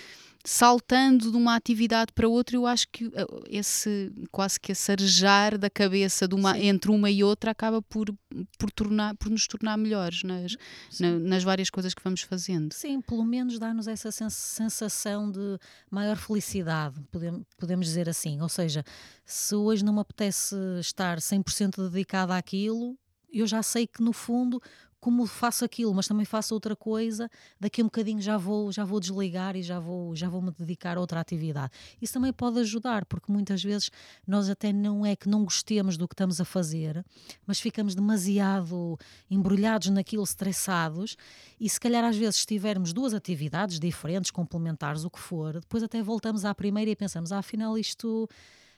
saltando 0.47 1.33
de 1.33 1.37
uma 1.37 1.57
atividade 1.57 2.13
para 2.13 2.29
outra, 2.29 2.57
eu 2.57 2.67
acho 2.67 2.87
que 2.89 3.07
eh, 3.07 3.27
esse 3.51 4.13
quase 4.31 4.61
que 4.61 4.71
esse 4.71 4.93
arejar 4.93 5.59
da 5.59 5.69
cabeça 5.69 6.29
de 6.29 6.37
uma, 6.37 6.57
entre 6.59 6.89
uma 6.91 7.11
e 7.11 7.25
outra 7.25 7.51
acaba 7.51 7.83
por, 7.83 8.15
por, 8.57 8.71
tornar, 8.71 9.17
por 9.17 9.29
nos 9.29 9.49
tornar 9.49 9.77
melhores 9.77 10.23
nas, 10.23 10.57
na, 11.01 11.19
nas 11.19 11.43
várias 11.43 11.69
coisas 11.69 11.93
que 11.93 12.03
vamos 12.03 12.21
fazendo. 12.21 12.73
Sim, 12.73 13.01
pelo 13.01 13.25
menos 13.25 13.59
dá-nos 13.59 13.89
essa 13.89 14.11
sensação 14.31 15.31
de 15.33 15.59
maior 15.91 16.17
felicidade, 16.17 17.01
podemos, 17.11 17.43
podemos 17.59 17.87
dizer 17.87 18.09
assim. 18.09 18.41
Ou 18.41 18.49
seja, 18.49 18.85
se 19.25 19.55
hoje 19.57 19.85
não 19.85 19.95
me 19.95 20.01
apetece 20.01 20.55
estar 20.79 21.19
100% 21.19 21.91
dedicada 21.91 22.37
àquilo, 22.37 22.97
eu 23.33 23.47
já 23.47 23.63
sei 23.63 23.87
que 23.87 24.01
no 24.01 24.13
fundo 24.13 24.63
como 25.01 25.27
faço 25.27 25.65
aquilo, 25.65 25.95
mas 25.95 26.09
também 26.09 26.25
faço 26.25 26.55
outra 26.55 26.75
coisa, 26.75 27.31
daqui 27.61 27.81
a 27.81 27.85
um 27.85 27.87
bocadinho 27.87 28.21
já 28.21 28.37
vou, 28.37 28.73
já 28.73 28.85
vou 28.85 28.99
desligar 28.99 29.57
e 29.57 29.63
já 29.63 29.79
vou, 29.79 30.15
já 30.17 30.29
vou 30.29 30.43
me 30.43 30.51
dedicar 30.51 30.97
a 30.97 31.01
outra 31.01 31.21
atividade. 31.21 31.73
Isso 32.01 32.13
também 32.13 32.33
pode 32.33 32.59
ajudar, 32.61 33.05
porque 33.05 33.31
muitas 33.31 33.63
vezes 33.63 33.91
nós 34.27 34.49
até 34.49 34.73
não 34.73 35.05
é 35.05 35.15
que 35.15 35.29
não 35.29 35.45
gostemos 35.45 35.97
do 35.97 36.09
que 36.09 36.15
estamos 36.15 36.41
a 36.41 36.45
fazer, 36.45 37.05
mas 37.47 37.61
ficamos 37.61 37.95
demasiado 37.95 38.99
embrulhados 39.31 39.89
naquilo, 39.89 40.25
estressados, 40.25 41.17
e 41.61 41.69
se 41.69 41.79
calhar 41.79 42.05
às 42.05 42.17
vezes 42.17 42.45
tivermos 42.45 42.93
duas 42.93 43.15
atividades 43.15 43.79
diferentes, 43.79 44.31
complementares, 44.31 45.05
o 45.05 45.11
que 45.11 45.21
for, 45.21 45.55
depois 45.61 45.83
até 45.83 46.03
voltamos 46.03 46.45
à 46.45 46.55
primeira 46.55 46.91
e 46.91 46.97
pensamos, 46.97 47.33
ah, 47.33 47.39
afinal 47.39 47.79
isto 47.79 48.29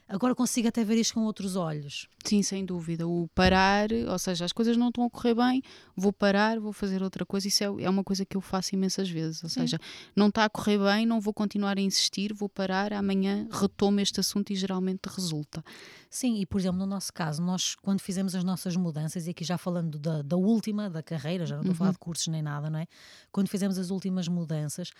agora 0.09 0.33
consigo 0.33 0.67
até 0.67 0.83
ver 0.83 0.97
isto 0.97 1.13
com 1.13 1.21
outros 1.21 1.55
olhos. 1.55 2.07
Sim, 2.25 2.41
sem 2.41 2.65
dúvida. 2.65 3.07
O 3.07 3.29
parar, 3.33 3.89
ou 3.91 4.19
seja, 4.19 4.43
as 4.43 4.51
coisas 4.51 4.75
não 4.75 4.89
estão 4.89 5.05
a 5.05 5.09
correr 5.09 5.35
bem, 5.35 5.61
vou 5.95 6.11
parar, 6.11 6.59
vou 6.59 6.73
fazer 6.73 7.03
outra 7.03 7.25
coisa. 7.25 7.47
Isso 7.47 7.63
é, 7.63 7.67
é 7.83 7.89
uma 7.89 8.03
coisa 8.03 8.25
que 8.25 8.35
eu 8.35 8.41
faço 8.41 8.73
imensas 8.73 9.09
vezes. 9.09 9.43
Ou 9.43 9.49
Sim. 9.49 9.61
seja, 9.61 9.79
não 10.15 10.27
está 10.27 10.45
a 10.45 10.49
correr 10.49 10.79
bem, 10.79 11.05
não 11.05 11.21
vou 11.21 11.33
continuar 11.33 11.77
a 11.77 11.81
insistir, 11.81 12.33
vou 12.33 12.49
parar, 12.49 12.91
amanhã 12.91 13.47
retomo 13.51 13.99
este 13.99 14.19
assunto 14.19 14.51
e 14.51 14.55
geralmente 14.55 15.05
resulta. 15.07 15.63
Sim, 16.09 16.39
e 16.39 16.45
por 16.45 16.59
exemplo, 16.59 16.79
no 16.79 16.87
nosso 16.87 17.13
caso, 17.13 17.41
nós 17.41 17.75
quando 17.75 18.01
fizemos 18.01 18.33
as 18.33 18.43
nossas 18.43 18.75
mudanças, 18.75 19.27
e 19.27 19.29
aqui 19.29 19.43
já 19.43 19.57
falando 19.57 19.99
da, 19.99 20.23
da 20.23 20.35
última, 20.35 20.89
da 20.89 21.03
carreira, 21.03 21.45
já 21.45 21.55
não 21.55 21.61
estou 21.61 21.71
uhum. 21.71 21.75
a 21.75 21.77
falar 21.77 21.89
uhum. 21.89 21.93
de 21.93 21.99
cursos 21.99 22.27
nem 22.27 22.41
nada, 22.41 22.69
não 22.69 22.79
é? 22.79 22.87
Quando 23.31 23.47
fizemos 23.47 23.77
as 23.77 23.91
últimas 23.91 24.27
mudanças, 24.27 24.91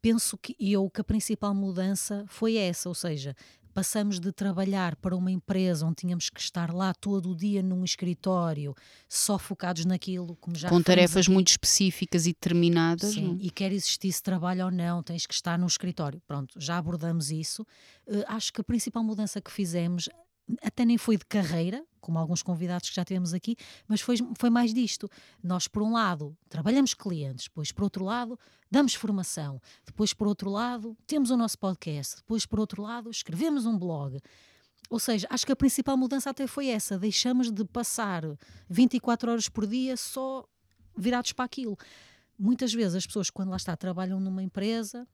penso 0.00 0.38
que 0.38 0.56
eu 0.58 0.88
que 0.90 1.00
a 1.00 1.04
principal 1.04 1.54
mudança 1.54 2.24
foi 2.28 2.56
essa, 2.56 2.88
ou 2.88 2.94
seja, 2.94 3.34
passamos 3.76 4.18
de 4.18 4.32
trabalhar 4.32 4.96
para 4.96 5.14
uma 5.14 5.30
empresa 5.30 5.84
onde 5.84 5.96
tínhamos 5.96 6.30
que 6.30 6.40
estar 6.40 6.72
lá 6.72 6.94
todo 6.94 7.32
o 7.32 7.36
dia 7.36 7.62
num 7.62 7.84
escritório, 7.84 8.74
só 9.06 9.38
focados 9.38 9.84
naquilo, 9.84 10.34
como 10.36 10.56
já 10.56 10.70
Com 10.70 10.80
tarefas 10.82 11.26
aqui. 11.26 11.30
muito 11.30 11.48
específicas 11.48 12.24
e 12.26 12.30
determinadas. 12.30 13.12
Sim, 13.12 13.34
não? 13.34 13.38
e 13.38 13.50
quer 13.50 13.72
existir 13.72 14.08
esse 14.08 14.22
trabalho 14.22 14.64
ou 14.64 14.70
não, 14.70 15.02
tens 15.02 15.26
que 15.26 15.34
estar 15.34 15.58
no 15.58 15.66
escritório. 15.66 16.22
Pronto, 16.26 16.58
já 16.58 16.78
abordamos 16.78 17.30
isso. 17.30 17.66
Uh, 18.06 18.24
acho 18.28 18.50
que 18.50 18.62
a 18.62 18.64
principal 18.64 19.04
mudança 19.04 19.42
que 19.42 19.52
fizemos 19.52 20.08
até 20.62 20.84
nem 20.86 20.96
foi 20.96 21.18
de 21.18 21.26
carreira, 21.26 21.84
como 22.06 22.20
alguns 22.20 22.40
convidados 22.40 22.88
que 22.88 22.94
já 22.94 23.04
tivemos 23.04 23.34
aqui, 23.34 23.56
mas 23.88 24.00
foi, 24.00 24.16
foi 24.38 24.48
mais 24.48 24.72
disto. 24.72 25.10
Nós, 25.42 25.66
por 25.66 25.82
um 25.82 25.92
lado, 25.92 26.36
trabalhamos 26.48 26.94
clientes, 26.94 27.46
depois, 27.46 27.72
por 27.72 27.82
outro 27.82 28.04
lado, 28.04 28.38
damos 28.70 28.94
formação, 28.94 29.60
depois, 29.84 30.14
por 30.14 30.28
outro 30.28 30.48
lado, 30.48 30.96
temos 31.04 31.30
o 31.30 31.36
nosso 31.36 31.58
podcast, 31.58 32.18
depois, 32.18 32.46
por 32.46 32.60
outro 32.60 32.80
lado, 32.80 33.10
escrevemos 33.10 33.66
um 33.66 33.76
blog. 33.76 34.20
Ou 34.88 35.00
seja, 35.00 35.26
acho 35.28 35.44
que 35.44 35.50
a 35.50 35.56
principal 35.56 35.96
mudança 35.96 36.30
até 36.30 36.46
foi 36.46 36.68
essa: 36.68 36.96
deixamos 36.96 37.50
de 37.50 37.64
passar 37.64 38.22
24 38.70 39.32
horas 39.32 39.48
por 39.48 39.66
dia 39.66 39.96
só 39.96 40.48
virados 40.96 41.32
para 41.32 41.44
aquilo. 41.44 41.76
Muitas 42.38 42.72
vezes 42.72 42.94
as 42.94 43.04
pessoas, 43.04 43.30
quando 43.30 43.50
lá 43.50 43.56
está, 43.56 43.76
trabalham 43.76 44.20
numa 44.20 44.44
empresa, 44.44 45.08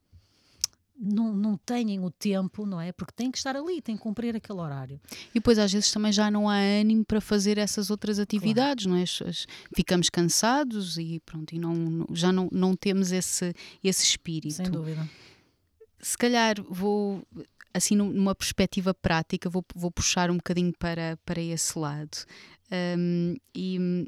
não, 1.02 1.34
não 1.34 1.56
têm 1.56 1.98
o 1.98 2.10
tempo, 2.10 2.64
não 2.64 2.80
é? 2.80 2.92
Porque 2.92 3.12
têm 3.12 3.30
que 3.30 3.36
estar 3.36 3.56
ali, 3.56 3.82
têm 3.82 3.96
que 3.96 4.02
cumprir 4.02 4.36
aquele 4.36 4.60
horário. 4.60 5.00
E 5.30 5.34
depois 5.34 5.58
às 5.58 5.72
vezes 5.72 5.90
também 5.90 6.12
já 6.12 6.30
não 6.30 6.48
há 6.48 6.56
ânimo 6.56 7.04
para 7.04 7.20
fazer 7.20 7.58
essas 7.58 7.90
outras 7.90 8.20
atividades, 8.20 8.86
claro. 8.86 8.98
não 8.98 9.02
é? 9.02 9.32
Ficamos 9.74 10.08
cansados 10.08 10.96
e 10.98 11.20
pronto, 11.26 11.52
e 11.52 11.58
não, 11.58 12.06
já 12.12 12.30
não, 12.30 12.48
não 12.52 12.76
temos 12.76 13.10
esse, 13.10 13.52
esse 13.82 14.04
espírito. 14.04 14.54
Sem 14.54 14.70
dúvida. 14.70 15.08
Se 15.98 16.16
calhar 16.16 16.56
vou, 16.68 17.26
assim 17.74 17.96
numa 17.96 18.34
perspectiva 18.34 18.94
prática, 18.94 19.50
vou, 19.50 19.64
vou 19.74 19.90
puxar 19.90 20.30
um 20.30 20.36
bocadinho 20.36 20.72
para, 20.78 21.18
para 21.24 21.40
esse 21.40 21.76
lado. 21.76 22.16
Um, 22.70 23.34
e 23.54 24.06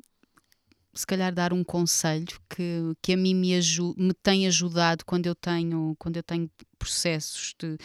se 0.95 1.07
calhar 1.07 1.35
dar 1.35 1.53
um 1.53 1.65
conselho 1.65 2.39
que, 2.49 2.95
que 3.03 3.13
a 3.13 3.17
mim 3.17 3.35
me, 3.35 3.59
me 3.97 4.15
tem 4.15 4.47
ajudado 4.47 5.05
quando 5.05 5.27
eu 5.27 5.35
tenho 5.35 5.95
quando 5.99 6.17
eu 6.17 6.23
tenho 6.23 6.49
processos 6.85 7.55
de, 7.59 7.79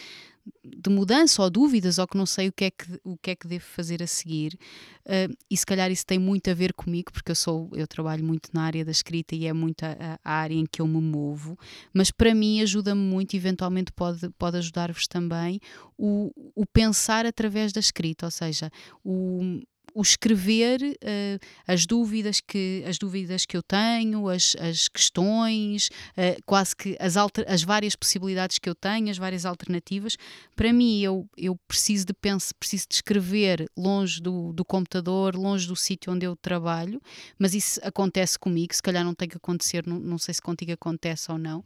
de 0.64 0.90
mudança 0.90 1.42
ou 1.42 1.50
dúvidas 1.50 1.98
ou 1.98 2.08
que 2.08 2.18
não 2.18 2.26
sei 2.26 2.50
o 2.50 2.52
que 2.52 2.66
é 2.66 2.72
que, 2.72 3.00
o 3.04 3.18
que, 3.18 3.32
é 3.32 3.36
que 3.36 3.48
devo 3.48 3.64
fazer 3.64 4.04
a 4.04 4.08
seguir. 4.08 4.58
Uh, 5.06 5.36
e 5.50 5.56
se 5.56 5.66
calhar 5.66 5.90
isso 5.92 6.06
tem 6.06 6.20
muito 6.20 6.50
a 6.50 6.54
ver 6.54 6.74
comigo, 6.74 7.12
porque 7.12 7.32
eu 7.32 7.36
sou 7.36 7.70
eu 7.74 7.88
trabalho 7.88 8.24
muito 8.24 8.50
na 8.54 8.64
área 8.64 8.84
da 8.84 8.92
escrita 8.92 9.36
e 9.36 9.46
é 9.46 9.54
muito 9.54 9.84
a, 9.84 10.20
a 10.24 10.34
área 10.34 10.56
em 10.56 10.66
que 10.66 10.82
eu 10.82 10.88
me 10.88 11.02
movo, 11.02 11.58
mas 11.94 12.12
para 12.12 12.36
mim 12.36 12.62
ajuda-me 12.62 13.02
muito, 13.02 13.36
eventualmente 13.36 13.92
pode, 13.92 14.30
pode 14.32 14.58
ajudar-vos 14.58 15.08
também, 15.08 15.60
o, 15.98 16.32
o 16.56 16.66
pensar 16.66 17.26
através 17.26 17.72
da 17.72 17.80
escrita, 17.80 18.26
ou 18.26 18.32
seja, 18.32 18.72
o 19.04 19.62
o 19.94 20.02
escrever 20.02 20.82
uh, 20.82 21.46
as 21.68 21.86
dúvidas 21.86 22.40
que 22.40 22.84
as 22.88 22.98
dúvidas 22.98 23.46
que 23.46 23.56
eu 23.56 23.64
tenho, 23.64 24.28
as, 24.28 24.56
as 24.60 24.88
questões, 24.88 25.90
uh, 26.18 26.42
quase 26.46 26.76
que 26.76 26.98
as, 27.00 27.18
alter, 27.18 27.46
as 27.48 27.64
várias 27.64 27.96
possibilidades 27.96 28.60
que 28.60 28.70
eu 28.70 28.76
tenho, 28.76 29.10
as 29.10 29.18
várias 29.18 29.46
alternativas. 29.46 30.18
Para 30.56 30.72
mim, 30.72 31.02
eu, 31.02 31.28
eu 31.38 31.56
preciso 31.68 32.06
de 32.06 32.14
pensar, 32.14 32.54
preciso 32.60 32.86
de 32.90 32.96
escrever 32.96 33.70
longe 33.78 34.22
do, 34.22 34.54
do 34.54 34.64
computador, 34.66 35.36
longe 35.36 35.68
do 35.68 35.76
sítio 35.76 36.14
onde 36.14 36.26
eu 36.26 36.36
trabalho, 36.36 37.02
mas 37.38 37.54
isso 37.54 37.80
acontece 37.84 38.38
comigo, 38.38 38.74
se 38.74 38.82
calhar 38.82 39.04
não 39.04 39.14
tem 39.14 39.28
que 39.28 39.38
acontecer, 39.38 39.86
não, 39.86 40.00
não 40.00 40.18
sei 40.18 40.34
se 40.34 40.42
contigo 40.42 40.72
acontece 40.72 41.32
ou 41.32 41.38
não, 41.38 41.60
uh, 41.60 41.64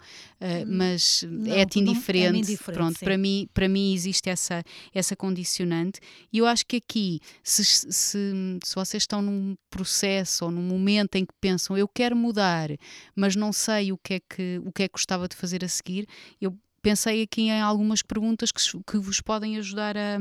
mas 0.68 1.26
é-te 1.48 1.80
indiferente. 1.80 2.36
É 2.36 2.40
indiferente. 2.40 2.78
Pronto, 2.78 3.00
para 3.00 3.18
mim, 3.18 3.48
para 3.54 3.68
mim 3.68 3.94
existe 3.94 4.30
essa, 4.30 4.64
essa 4.94 5.16
condicionante 5.16 6.00
e 6.32 6.38
eu 6.38 6.46
acho 6.46 6.66
que 6.66 6.78
aqui, 6.78 7.20
se, 7.44 7.64
se 7.64 8.13
se, 8.14 8.60
se 8.64 8.76
vocês 8.76 9.04
estão 9.04 9.22
num 9.22 9.56
processo 9.70 10.46
ou 10.46 10.52
num 10.52 10.62
momento 10.62 11.16
em 11.16 11.26
que 11.26 11.34
pensam 11.42 11.78
eu 11.78 11.88
quero 11.88 12.16
mudar, 12.16 12.70
mas 13.16 13.36
não 13.36 13.52
sei 13.52 13.92
o 13.92 13.98
que 13.98 14.16
é 14.16 14.20
que, 14.20 14.62
o 14.64 14.72
que, 14.72 14.84
é 14.84 14.88
que 14.88 14.94
gostava 14.94 15.28
de 15.28 15.36
fazer 15.36 15.64
a 15.66 15.68
seguir, 15.68 16.08
eu 16.40 16.58
pensei 16.84 17.24
aqui 17.24 17.44
em 17.44 17.62
algumas 17.62 18.02
perguntas 18.02 18.52
que, 18.52 18.62
que 18.86 18.98
vos 18.98 19.22
podem 19.22 19.58
ajudar 19.58 19.96
a, 19.98 20.18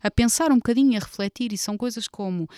a, 0.00 0.10
pensar 0.10 0.52
um 0.52 0.56
bocadinho, 0.56 0.96
a 0.96 1.00
refletir, 1.00 1.52
e 1.52 1.58
são 1.58 1.76
coisas 1.76 2.06
como 2.06 2.48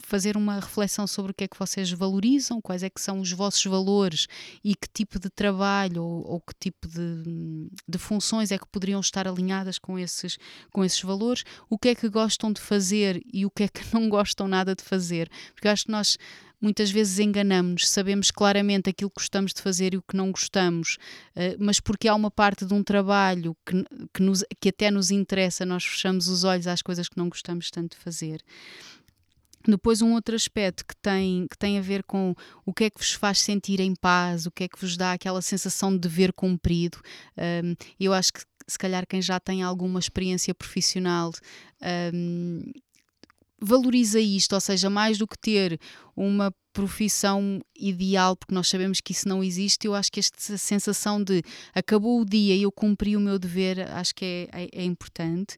fazer 0.00 0.36
uma 0.36 0.56
reflexão 0.56 1.06
sobre 1.06 1.30
o 1.30 1.34
que 1.34 1.44
é 1.44 1.48
que 1.48 1.58
vocês 1.58 1.90
valorizam, 1.92 2.60
quais 2.60 2.82
é 2.82 2.90
que 2.90 3.00
são 3.00 3.20
os 3.20 3.30
vossos 3.30 3.64
valores 3.64 4.26
e 4.64 4.74
que 4.74 4.88
tipo 4.92 5.20
de 5.20 5.30
trabalho 5.30 6.02
ou, 6.02 6.26
ou 6.26 6.40
que 6.40 6.52
tipo 6.58 6.88
de, 6.88 7.70
de, 7.88 7.98
funções 7.98 8.50
é 8.50 8.58
que 8.58 8.66
poderiam 8.66 9.00
estar 9.00 9.28
alinhadas 9.28 9.78
com 9.78 9.96
esses, 9.96 10.36
com 10.72 10.84
esses 10.84 11.00
valores, 11.00 11.44
o 11.68 11.78
que 11.78 11.90
é 11.90 11.94
que 11.94 12.08
gostam 12.08 12.52
de 12.52 12.60
fazer 12.60 13.22
e 13.32 13.46
o 13.46 13.50
que 13.50 13.62
é 13.62 13.68
que 13.68 13.82
não 13.94 14.08
gostam 14.08 14.48
nada 14.48 14.74
de 14.74 14.82
fazer, 14.82 15.30
porque 15.54 15.68
acho 15.68 15.84
que 15.84 15.92
nós 15.92 16.18
muitas 16.60 16.90
vezes 16.90 17.18
enganamos-nos, 17.18 17.88
sabemos 17.88 18.30
claramente 18.30 18.90
aquilo 18.90 19.10
que 19.10 19.20
gostamos 19.20 19.52
de 19.52 19.62
fazer 19.62 19.94
e 19.94 19.96
o 19.96 20.02
que 20.02 20.16
não 20.16 20.30
gostamos, 20.30 20.98
uh, 21.36 21.56
mas 21.58 21.80
porque 21.80 22.08
há 22.08 22.14
uma 22.14 22.30
parte 22.30 22.64
de 22.64 22.74
um 22.74 22.82
trabalho 22.82 23.56
que, 23.64 23.84
que, 24.12 24.22
nos, 24.22 24.44
que 24.60 24.68
até 24.68 24.90
nos 24.90 25.10
interessa, 25.10 25.64
nós 25.64 25.84
fechamos 25.84 26.28
os 26.28 26.44
olhos 26.44 26.66
às 26.66 26.82
coisas 26.82 27.08
que 27.08 27.16
não 27.16 27.28
gostamos 27.28 27.70
tanto 27.70 27.96
de 27.96 28.02
fazer. 28.02 28.42
Depois, 29.66 30.00
um 30.00 30.14
outro 30.14 30.34
aspecto 30.34 30.86
que 30.86 30.96
tem, 30.96 31.46
que 31.46 31.58
tem 31.58 31.78
a 31.78 31.82
ver 31.82 32.02
com 32.04 32.34
o 32.64 32.72
que 32.72 32.84
é 32.84 32.90
que 32.90 32.98
vos 32.98 33.12
faz 33.12 33.40
sentir 33.40 33.78
em 33.78 33.94
paz, 33.94 34.46
o 34.46 34.50
que 34.50 34.64
é 34.64 34.68
que 34.68 34.80
vos 34.80 34.96
dá 34.96 35.12
aquela 35.12 35.42
sensação 35.42 35.92
de 35.92 35.98
dever 35.98 36.32
cumprido. 36.32 36.98
Um, 37.36 37.74
eu 37.98 38.14
acho 38.14 38.32
que, 38.32 38.40
se 38.66 38.78
calhar, 38.78 39.06
quem 39.06 39.20
já 39.20 39.38
tem 39.38 39.62
alguma 39.62 39.98
experiência 39.98 40.54
profissional 40.54 41.30
um, 42.14 42.72
valoriza 43.60 44.18
isto, 44.20 44.54
ou 44.54 44.60
seja, 44.60 44.88
mais 44.88 45.18
do 45.18 45.26
que 45.26 45.38
ter 45.38 45.78
uma 46.16 46.52
profissão 46.72 47.60
ideal, 47.76 48.36
porque 48.36 48.54
nós 48.54 48.68
sabemos 48.68 49.00
que 49.00 49.12
isso 49.12 49.28
não 49.28 49.42
existe, 49.42 49.86
eu 49.86 49.94
acho 49.94 50.10
que 50.10 50.20
esta 50.20 50.56
sensação 50.56 51.22
de 51.22 51.42
acabou 51.74 52.20
o 52.20 52.24
dia 52.24 52.54
e 52.54 52.62
eu 52.62 52.72
cumpri 52.72 53.16
o 53.16 53.20
meu 53.20 53.38
dever, 53.38 53.80
acho 53.92 54.14
que 54.14 54.24
é, 54.24 54.62
é, 54.62 54.68
é 54.72 54.84
importante. 54.84 55.56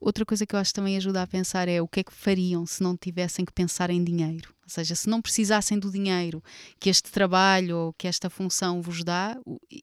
Outra 0.00 0.24
coisa 0.24 0.46
que 0.46 0.54
eu 0.54 0.58
acho 0.58 0.70
que 0.70 0.76
também 0.76 0.96
ajuda 0.96 1.22
a 1.22 1.26
pensar 1.26 1.68
é 1.68 1.82
o 1.82 1.88
que 1.88 2.00
é 2.00 2.04
que 2.04 2.12
fariam 2.12 2.64
se 2.64 2.82
não 2.82 2.96
tivessem 2.96 3.44
que 3.44 3.52
pensar 3.52 3.90
em 3.90 4.02
dinheiro. 4.02 4.54
Ou 4.62 4.70
seja, 4.70 4.94
se 4.94 5.08
não 5.08 5.20
precisassem 5.20 5.78
do 5.78 5.90
dinheiro 5.90 6.42
que 6.78 6.88
este 6.88 7.10
trabalho 7.10 7.76
ou 7.76 7.92
que 7.94 8.06
esta 8.06 8.30
função 8.30 8.80
vos 8.80 9.02
dá, 9.02 9.36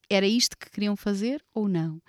era 0.10 0.26
isto 0.26 0.58
que 0.58 0.70
queriam 0.70 0.96
fazer 0.96 1.44
ou 1.54 1.68
não? 1.68 2.00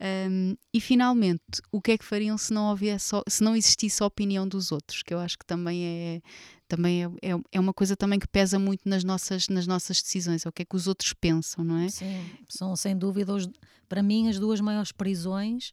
Um, 0.00 0.56
e 0.72 0.80
finalmente, 0.80 1.62
o 1.70 1.80
que 1.80 1.92
é 1.92 1.98
que 1.98 2.04
fariam 2.04 2.36
se 2.36 2.52
não, 2.52 2.68
houvesse, 2.68 3.10
se 3.28 3.42
não 3.42 3.54
existisse 3.54 4.02
a 4.02 4.06
opinião 4.06 4.46
dos 4.46 4.72
outros? 4.72 5.02
Que 5.02 5.14
eu 5.14 5.18
acho 5.18 5.38
que 5.38 5.46
também 5.46 5.84
é, 5.84 6.22
também 6.68 7.04
é, 7.04 7.06
é, 7.22 7.40
é, 7.52 7.60
uma 7.60 7.72
coisa 7.72 7.96
também 7.96 8.18
que 8.18 8.26
pesa 8.26 8.58
muito 8.58 8.88
nas 8.88 9.04
nossas, 9.04 9.48
nas 9.48 9.66
nossas 9.66 10.02
decisões, 10.02 10.44
é 10.44 10.48
o 10.48 10.52
que 10.52 10.62
é 10.62 10.64
que 10.64 10.76
os 10.76 10.86
outros 10.88 11.12
pensam, 11.12 11.64
não 11.64 11.78
é? 11.78 11.88
Sim, 11.88 12.24
são 12.48 12.74
sem 12.74 12.96
dúvida, 12.96 13.32
os, 13.32 13.48
para 13.88 14.02
mim, 14.02 14.28
as 14.28 14.38
duas 14.38 14.60
maiores 14.60 14.92
prisões. 14.92 15.70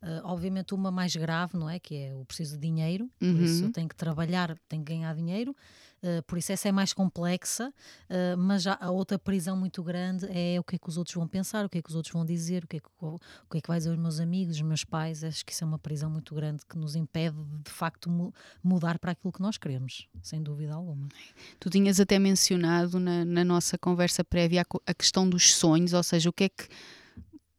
Uh, 0.00 0.22
obviamente 0.22 0.74
uma 0.74 0.92
mais 0.92 1.16
grave, 1.16 1.58
não 1.58 1.68
é? 1.68 1.80
Que 1.80 1.96
é 1.96 2.14
o 2.14 2.24
preciso 2.24 2.54
de 2.54 2.60
dinheiro, 2.60 3.10
uhum. 3.20 3.34
por 3.34 3.42
isso 3.42 3.64
eu 3.64 3.72
tenho 3.72 3.88
que 3.88 3.96
trabalhar, 3.96 4.56
tenho 4.68 4.84
que 4.84 4.92
ganhar 4.92 5.12
dinheiro. 5.12 5.56
Uh, 6.02 6.22
por 6.22 6.38
isso 6.38 6.52
essa 6.52 6.68
é 6.68 6.72
mais 6.72 6.92
complexa, 6.92 7.68
uh, 7.68 8.36
mas 8.36 8.62
já 8.62 8.78
a 8.80 8.90
outra 8.90 9.18
prisão 9.18 9.56
muito 9.56 9.82
grande 9.82 10.26
é 10.30 10.58
o 10.58 10.62
que 10.62 10.76
é 10.76 10.78
que 10.78 10.88
os 10.88 10.96
outros 10.96 11.14
vão 11.14 11.26
pensar, 11.26 11.64
o 11.64 11.68
que 11.68 11.78
é 11.78 11.82
que 11.82 11.88
os 11.88 11.96
outros 11.96 12.12
vão 12.12 12.24
dizer, 12.24 12.64
o 12.64 12.68
que 12.68 12.76
é 12.76 12.80
que, 12.80 12.88
o, 13.00 13.18
que, 13.50 13.58
é 13.58 13.60
que 13.60 13.68
vai 13.68 13.78
dizer 13.78 13.90
os 13.90 13.98
meus 13.98 14.20
amigos, 14.20 14.56
os 14.56 14.62
meus 14.62 14.84
pais. 14.84 15.24
Acho 15.24 15.44
que 15.44 15.52
isso 15.52 15.64
é 15.64 15.66
uma 15.66 15.78
prisão 15.78 16.08
muito 16.08 16.34
grande 16.34 16.64
que 16.64 16.78
nos 16.78 16.94
impede 16.94 17.36
de, 17.36 17.58
de 17.64 17.70
facto 17.70 18.08
mu 18.08 18.32
mudar 18.62 18.98
para 18.98 19.12
aquilo 19.12 19.32
que 19.32 19.40
nós 19.40 19.58
queremos, 19.58 20.08
sem 20.22 20.42
dúvida 20.42 20.74
alguma. 20.74 21.08
Tu 21.58 21.70
tinhas 21.70 21.98
até 21.98 22.18
mencionado 22.18 23.00
na, 23.00 23.24
na 23.24 23.44
nossa 23.44 23.76
conversa 23.76 24.22
prévia 24.22 24.62
a, 24.62 24.90
a 24.90 24.94
questão 24.94 25.28
dos 25.28 25.54
sonhos, 25.54 25.92
ou 25.92 26.02
seja, 26.02 26.28
o 26.28 26.32
que 26.32 26.44
é 26.44 26.48
que 26.48 26.68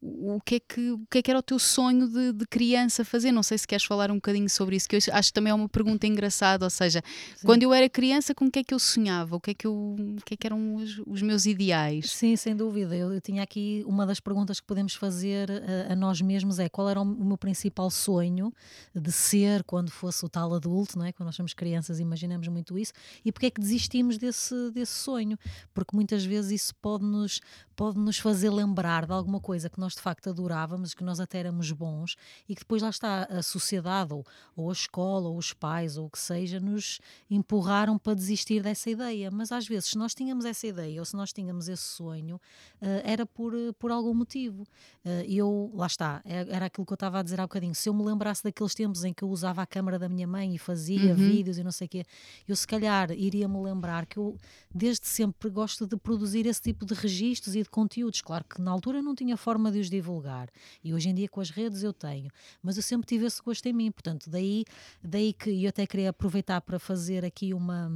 o 0.02 0.40
que 0.40 0.54
é 0.54 0.60
que, 0.60 0.90
o 0.92 1.06
que, 1.10 1.18
é 1.18 1.22
que 1.22 1.30
era 1.30 1.38
o 1.38 1.42
teu 1.42 1.58
sonho 1.58 2.08
de, 2.08 2.32
de, 2.32 2.46
criança 2.46 3.04
fazer? 3.04 3.30
Não 3.32 3.42
sei 3.42 3.58
se 3.58 3.66
queres 3.66 3.84
falar 3.84 4.10
um 4.10 4.14
bocadinho 4.14 4.48
sobre 4.48 4.76
isso, 4.76 4.88
que 4.88 4.96
eu 4.96 5.00
acho 5.12 5.28
que 5.28 5.34
também 5.34 5.50
é 5.50 5.54
uma 5.54 5.68
pergunta 5.68 6.06
engraçada. 6.06 6.64
Ou 6.64 6.70
seja, 6.70 7.02
Sim. 7.36 7.46
quando 7.46 7.62
eu 7.62 7.74
era 7.74 7.86
criança, 7.88 8.34
com 8.34 8.46
o 8.46 8.50
que 8.50 8.60
é 8.60 8.64
que 8.64 8.72
eu 8.72 8.78
sonhava? 8.78 9.36
O 9.36 9.40
que 9.40 9.50
é 9.50 9.54
que, 9.54 9.66
eu, 9.66 9.74
o 9.74 10.24
que, 10.24 10.34
é 10.34 10.36
que 10.38 10.46
eram 10.46 10.76
os, 10.76 11.02
os 11.06 11.20
meus 11.20 11.44
ideais? 11.44 12.10
Sim, 12.12 12.34
sem 12.34 12.56
dúvida. 12.56 12.96
Eu, 12.96 13.12
eu, 13.12 13.20
tinha 13.20 13.42
aqui 13.42 13.84
uma 13.86 14.06
das 14.06 14.20
perguntas 14.20 14.58
que 14.58 14.66
podemos 14.66 14.94
fazer 14.94 15.50
a, 15.50 15.92
a, 15.92 15.96
nós 15.96 16.22
mesmos: 16.22 16.58
é 16.58 16.68
qual 16.68 16.88
era 16.88 16.98
o, 16.98 17.02
o, 17.02 17.24
meu 17.24 17.36
principal 17.36 17.90
sonho 17.90 18.52
de 18.94 19.12
ser 19.12 19.62
quando 19.64 19.90
fosse 19.90 20.24
o 20.24 20.30
tal 20.30 20.54
adulto, 20.54 20.98
não 20.98 21.04
é? 21.04 21.12
Quando 21.12 21.26
nós 21.26 21.36
somos 21.36 21.52
crianças, 21.52 22.00
imaginamos 22.00 22.48
muito 22.48 22.78
isso, 22.78 22.94
e 23.22 23.30
porque 23.30 23.46
é 23.46 23.50
que 23.50 23.60
desistimos 23.60 24.16
desse, 24.16 24.70
desse 24.70 24.92
sonho? 24.92 25.38
Porque 25.74 25.94
muitas 25.94 26.24
vezes 26.24 26.62
isso 26.62 26.74
pode-nos 26.76 27.40
pode 27.80 27.98
-nos 27.98 28.18
fazer 28.18 28.50
lembrar 28.50 29.06
de 29.06 29.12
alguma 29.12 29.40
coisa 29.40 29.70
que 29.70 29.80
nós 29.80 29.94
de 29.94 30.02
facto 30.02 30.28
adorávamos, 30.28 30.92
que 30.92 31.02
nós 31.02 31.18
até 31.18 31.38
éramos 31.38 31.72
bons 31.72 32.14
e 32.46 32.54
que 32.54 32.60
depois 32.60 32.82
lá 32.82 32.90
está 32.90 33.22
a 33.22 33.42
sociedade 33.42 34.12
ou, 34.12 34.22
ou 34.54 34.68
a 34.68 34.72
escola 34.74 35.30
ou 35.30 35.38
os 35.38 35.54
pais 35.54 35.96
ou 35.96 36.04
o 36.04 36.10
que 36.10 36.18
seja 36.18 36.60
nos 36.60 37.00
empurraram 37.30 37.96
para 37.96 38.12
desistir 38.12 38.62
dessa 38.62 38.90
ideia. 38.90 39.30
Mas 39.30 39.50
às 39.50 39.66
vezes, 39.66 39.88
se 39.88 39.96
nós 39.96 40.14
tínhamos 40.14 40.44
essa 40.44 40.66
ideia 40.66 41.00
ou 41.00 41.06
se 41.06 41.16
nós 41.16 41.32
tínhamos 41.32 41.70
esse 41.70 41.82
sonho, 41.82 42.36
uh, 42.82 43.00
era 43.02 43.24
por, 43.24 43.54
por 43.78 43.90
algum 43.90 44.12
motivo. 44.12 44.64
Uh, 45.02 45.24
eu, 45.26 45.70
lá 45.72 45.86
está, 45.86 46.20
é, 46.26 46.46
era 46.50 46.66
aquilo 46.66 46.84
que 46.84 46.92
eu 46.92 46.96
estava 46.96 47.20
a 47.20 47.22
dizer 47.22 47.40
há 47.40 47.44
bocadinho. 47.44 47.74
Se 47.74 47.88
eu 47.88 47.94
me 47.94 48.04
lembrasse 48.04 48.44
daqueles 48.44 48.74
tempos 48.74 49.04
em 49.04 49.14
que 49.14 49.24
eu 49.24 49.30
usava 49.30 49.62
a 49.62 49.66
câmara 49.66 49.98
da 49.98 50.06
minha 50.06 50.26
mãe 50.26 50.54
e 50.54 50.58
fazia 50.58 51.12
uhum. 51.12 51.16
vídeos 51.16 51.56
e 51.56 51.64
não 51.64 51.72
sei 51.72 51.86
o 51.86 51.88
quê, 51.88 52.04
eu 52.46 52.54
se 52.54 52.66
calhar 52.66 53.10
iria 53.12 53.48
me 53.48 53.58
lembrar 53.58 54.04
que 54.04 54.18
eu 54.18 54.36
desde 54.70 55.06
sempre 55.06 55.48
gosto 55.48 55.86
de 55.86 55.96
produzir 55.96 56.44
esse 56.44 56.60
tipo 56.60 56.84
de 56.84 56.92
registros 56.92 57.54
e 57.54 57.62
de 57.62 57.69
conteúdos. 57.70 58.20
Claro 58.20 58.44
que 58.44 58.60
na 58.60 58.70
altura 58.70 59.00
não 59.02 59.14
tinha 59.14 59.36
forma 59.36 59.70
de 59.70 59.80
os 59.80 59.88
divulgar. 59.88 60.48
E 60.82 60.92
hoje 60.92 61.08
em 61.08 61.14
dia 61.14 61.28
com 61.28 61.40
as 61.40 61.50
redes 61.50 61.82
eu 61.82 61.92
tenho. 61.92 62.30
Mas 62.62 62.76
eu 62.76 62.82
sempre 62.82 63.06
tive 63.06 63.26
esse 63.26 63.42
gosto 63.42 63.64
em 63.66 63.72
mim. 63.72 63.90
Portanto, 63.90 64.28
daí, 64.28 64.64
daí 65.02 65.32
que 65.32 65.64
eu 65.64 65.68
até 65.68 65.86
queria 65.86 66.10
aproveitar 66.10 66.60
para 66.60 66.78
fazer 66.78 67.24
aqui 67.24 67.54
uma 67.54 67.90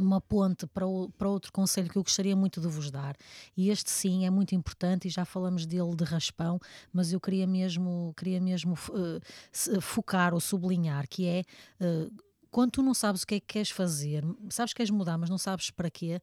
uma 0.00 0.20
ponte 0.20 0.66
para, 0.66 0.86
o, 0.86 1.10
para 1.10 1.28
outro 1.28 1.52
conselho 1.52 1.90
que 1.90 1.98
eu 1.98 2.02
gostaria 2.02 2.34
muito 2.34 2.60
de 2.60 2.68
vos 2.68 2.90
dar. 2.90 3.14
E 3.56 3.70
este 3.70 3.90
sim 3.90 4.24
é 4.24 4.30
muito 4.30 4.54
importante 4.54 5.06
e 5.06 5.10
já 5.10 5.24
falamos 5.24 5.66
dele 5.66 5.94
de 5.94 6.04
raspão, 6.04 6.58
mas 6.92 7.12
eu 7.12 7.20
queria 7.20 7.46
mesmo, 7.46 8.14
queria 8.16 8.40
mesmo 8.40 8.74
uh, 8.74 9.80
focar 9.80 10.32
ou 10.32 10.40
sublinhar 10.40 11.06
que 11.08 11.26
é 11.26 11.44
uh, 11.80 12.10
quando 12.50 12.72
tu 12.72 12.82
não 12.82 12.94
sabes 12.94 13.22
o 13.22 13.26
que 13.26 13.36
é 13.36 13.40
que 13.40 13.46
queres 13.46 13.70
fazer, 13.70 14.24
sabes 14.50 14.72
que 14.72 14.78
queres 14.78 14.90
mudar, 14.90 15.16
mas 15.16 15.30
não 15.30 15.38
sabes 15.38 15.70
para 15.70 15.90
quê, 15.90 16.20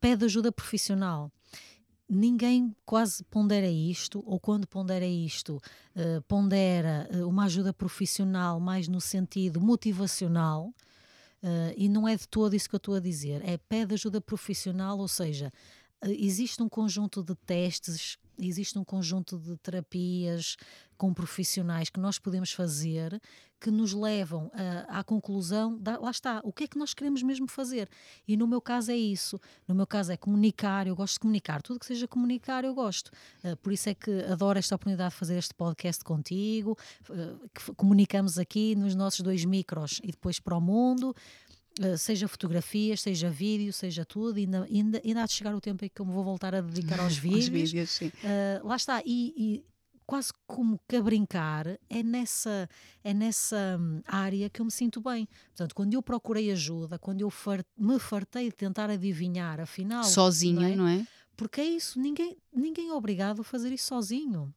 pede 0.00 0.24
ajuda 0.24 0.52
profissional 0.52 1.30
ninguém 2.08 2.74
quase 2.84 3.24
pondera 3.24 3.68
isto, 3.68 4.22
ou 4.26 4.38
quando 4.38 4.66
pondera 4.66 5.06
isto, 5.06 5.56
uh, 5.56 6.22
pondera 6.28 7.08
uh, 7.12 7.28
uma 7.28 7.44
ajuda 7.44 7.72
profissional 7.72 8.60
mais 8.60 8.88
no 8.88 9.00
sentido 9.00 9.60
motivacional, 9.60 10.68
uh, 11.42 11.74
e 11.76 11.88
não 11.88 12.06
é 12.06 12.16
de 12.16 12.28
todo 12.28 12.54
isso 12.54 12.68
que 12.68 12.74
eu 12.74 12.78
estou 12.78 12.94
a 12.94 13.00
dizer, 13.00 13.42
é 13.44 13.56
pede 13.56 13.94
ajuda 13.94 14.20
profissional, 14.20 14.98
ou 14.98 15.08
seja, 15.08 15.52
existe 16.10 16.62
um 16.62 16.68
conjunto 16.68 17.22
de 17.22 17.34
testes 17.34 18.18
existe 18.38 18.78
um 18.78 18.84
conjunto 18.84 19.38
de 19.38 19.56
terapias 19.56 20.56
com 20.98 21.12
profissionais 21.12 21.88
que 21.88 21.98
nós 21.98 22.18
podemos 22.18 22.52
fazer 22.52 23.18
que 23.60 23.70
nos 23.70 23.92
levam 23.92 24.50
à 24.88 25.02
conclusão, 25.02 25.78
da, 25.78 25.98
lá 25.98 26.10
está, 26.10 26.40
o 26.44 26.52
que 26.52 26.64
é 26.64 26.66
que 26.66 26.78
nós 26.78 26.92
queremos 26.92 27.22
mesmo 27.22 27.48
fazer. 27.48 27.88
E 28.28 28.36
no 28.36 28.46
meu 28.46 28.60
caso 28.60 28.90
é 28.90 28.96
isso. 28.96 29.40
No 29.66 29.74
meu 29.74 29.86
caso 29.86 30.12
é 30.12 30.16
comunicar, 30.16 30.86
eu 30.86 30.94
gosto 30.94 31.14
de 31.14 31.20
comunicar. 31.20 31.62
Tudo 31.62 31.80
que 31.80 31.86
seja 31.86 32.06
comunicar, 32.06 32.64
eu 32.64 32.74
gosto. 32.74 33.10
Uh, 33.42 33.56
por 33.56 33.72
isso 33.72 33.88
é 33.88 33.94
que 33.94 34.10
adoro 34.24 34.58
esta 34.58 34.74
oportunidade 34.74 35.14
de 35.14 35.18
fazer 35.18 35.38
este 35.38 35.54
podcast 35.54 36.04
contigo, 36.04 36.76
uh, 37.08 37.48
que 37.48 37.74
comunicamos 37.74 38.38
aqui 38.38 38.74
nos 38.74 38.94
nossos 38.94 39.20
dois 39.20 39.44
micros 39.44 40.00
e 40.02 40.08
depois 40.08 40.38
para 40.38 40.56
o 40.56 40.60
mundo. 40.60 41.14
Uh, 41.78 41.98
seja 41.98 42.26
fotografias, 42.26 43.02
seja 43.02 43.28
vídeo, 43.28 43.70
seja 43.70 44.02
tudo, 44.02 44.38
ainda, 44.38 44.64
ainda, 44.64 45.02
ainda 45.04 45.22
há 45.22 45.26
de 45.26 45.32
chegar 45.32 45.54
o 45.54 45.60
tempo 45.60 45.84
em 45.84 45.90
que 45.90 46.00
eu 46.00 46.06
me 46.06 46.12
vou 46.12 46.24
voltar 46.24 46.54
a 46.54 46.62
dedicar 46.62 46.98
aos 47.00 47.16
vídeos. 47.18 47.70
vídeos 47.70 48.00
uh, 48.00 48.66
lá 48.66 48.76
está, 48.76 49.02
e, 49.04 49.34
e, 49.36 49.64
quase 50.06 50.32
como 50.46 50.80
que 50.88 50.96
a 50.96 51.02
brincar, 51.02 51.66
é 51.90 52.02
nessa, 52.02 52.68
é 53.02 53.12
nessa 53.12 53.76
hum, 53.78 54.00
área 54.06 54.48
que 54.48 54.60
eu 54.60 54.64
me 54.64 54.70
sinto 54.70 55.00
bem. 55.00 55.28
Portanto, 55.48 55.74
quando 55.74 55.92
eu 55.92 56.02
procurei 56.02 56.50
ajuda, 56.50 56.98
quando 56.98 57.20
eu 57.20 57.28
fart, 57.28 57.66
me 57.76 57.98
fartei 57.98 58.48
de 58.48 58.54
tentar 58.54 58.88
adivinhar, 58.88 59.60
afinal. 59.60 60.04
Sozinho, 60.04 60.60
não 60.60 60.66
é? 60.66 60.76
Não 60.76 60.88
é? 60.88 61.06
Porque 61.36 61.60
é 61.60 61.64
isso, 61.64 62.00
ninguém, 62.00 62.38
ninguém 62.54 62.88
é 62.88 62.94
obrigado 62.94 63.40
a 63.40 63.44
fazer 63.44 63.72
isso 63.72 63.88
sozinho. 63.88 64.54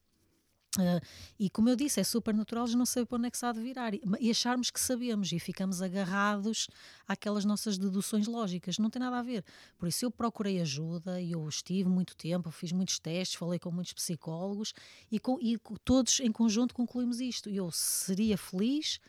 Uh, 0.79 1.01
e 1.37 1.49
como 1.49 1.69
eu 1.69 1.75
disse, 1.75 1.99
é 1.99 2.03
super 2.03 2.33
natural 2.33 2.65
de 2.65 2.77
não 2.77 2.85
saber 2.85 3.05
para 3.05 3.17
onde 3.17 3.27
é 3.27 3.31
que 3.31 3.37
se 3.37 3.45
há 3.45 3.51
de 3.51 3.59
virar 3.59 3.93
e, 3.93 4.01
e, 4.19 4.31
acharmos 4.31 4.71
que 4.71 4.79
sabemos 4.79 5.31
e 5.31 5.39
ficamos 5.39 5.81
agarrados 5.81 6.67
àquelas 7.07 7.43
nossas 7.43 7.77
deduções 7.77 8.27
lógicas. 8.27 8.77
Não 8.77 8.89
tem 8.89 9.01
nada 9.01 9.19
a 9.19 9.21
ver. 9.21 9.43
Por 9.77 9.87
isso 9.87 10.05
eu 10.05 10.11
procurei 10.11 10.61
ajuda 10.61 11.19
e 11.19 11.33
eu 11.33 11.47
estive 11.47 11.89
muito 11.89 12.15
tempo, 12.15 12.49
fiz 12.51 12.71
muitos 12.71 12.97
testes, 12.99 13.37
falei 13.37 13.59
com 13.59 13.71
muitos 13.71 13.93
psicólogos 13.93 14.73
e, 15.11 15.19
com, 15.19 15.37
e 15.41 15.57
todos 15.83 16.19
em 16.19 16.31
conjunto 16.31 16.73
concluímos 16.73 17.19
isto. 17.19 17.49
Eu 17.49 17.69
seria 17.71 18.37
feliz 18.37 18.99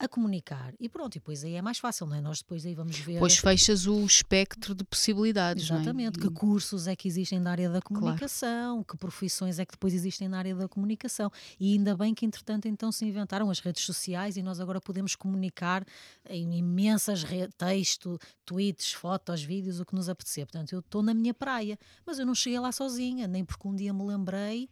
a 0.00 0.08
comunicar. 0.08 0.72
E 0.80 0.88
pronto, 0.88 1.14
e 1.14 1.18
depois 1.18 1.44
aí 1.44 1.54
é 1.54 1.62
mais 1.62 1.78
fácil, 1.78 2.06
não 2.06 2.16
é? 2.16 2.20
Nós 2.22 2.38
depois 2.38 2.64
aí 2.64 2.74
vamos 2.74 2.98
ver. 2.98 3.18
Pois 3.18 3.36
fechas 3.36 3.86
o 3.86 4.02
espectro 4.06 4.74
de 4.74 4.82
possibilidades. 4.82 5.64
Exatamente. 5.64 6.18
É? 6.18 6.22
Que 6.22 6.30
cursos 6.30 6.86
é 6.86 6.96
que 6.96 7.06
existem 7.06 7.38
na 7.38 7.50
área 7.50 7.68
da 7.68 7.82
comunicação, 7.82 8.76
claro. 8.76 8.84
que 8.84 8.96
profissões 8.96 9.58
é 9.58 9.66
que 9.66 9.72
depois 9.72 9.92
existem 9.92 10.26
na 10.26 10.38
área 10.38 10.54
da 10.54 10.66
comunicação. 10.66 11.30
E 11.58 11.74
ainda 11.74 11.94
bem 11.94 12.14
que, 12.14 12.24
entretanto, 12.24 12.66
então 12.66 12.90
se 12.90 13.04
inventaram 13.04 13.50
as 13.50 13.60
redes 13.60 13.84
sociais 13.84 14.38
e 14.38 14.42
nós 14.42 14.58
agora 14.58 14.80
podemos 14.80 15.14
comunicar 15.14 15.84
em 16.30 16.56
imensas 16.56 17.22
texto, 17.58 18.18
tweets, 18.46 18.92
fotos, 18.92 19.42
vídeos, 19.42 19.80
o 19.80 19.84
que 19.84 19.94
nos 19.94 20.08
apetecer. 20.08 20.46
Portanto, 20.46 20.72
eu 20.72 20.78
estou 20.78 21.02
na 21.02 21.12
minha 21.12 21.34
praia, 21.34 21.78
mas 22.06 22.18
eu 22.18 22.24
não 22.24 22.34
cheguei 22.34 22.58
lá 22.58 22.72
sozinha, 22.72 23.28
nem 23.28 23.44
porque 23.44 23.68
um 23.68 23.76
dia 23.76 23.92
me 23.92 24.02
lembrei 24.02 24.70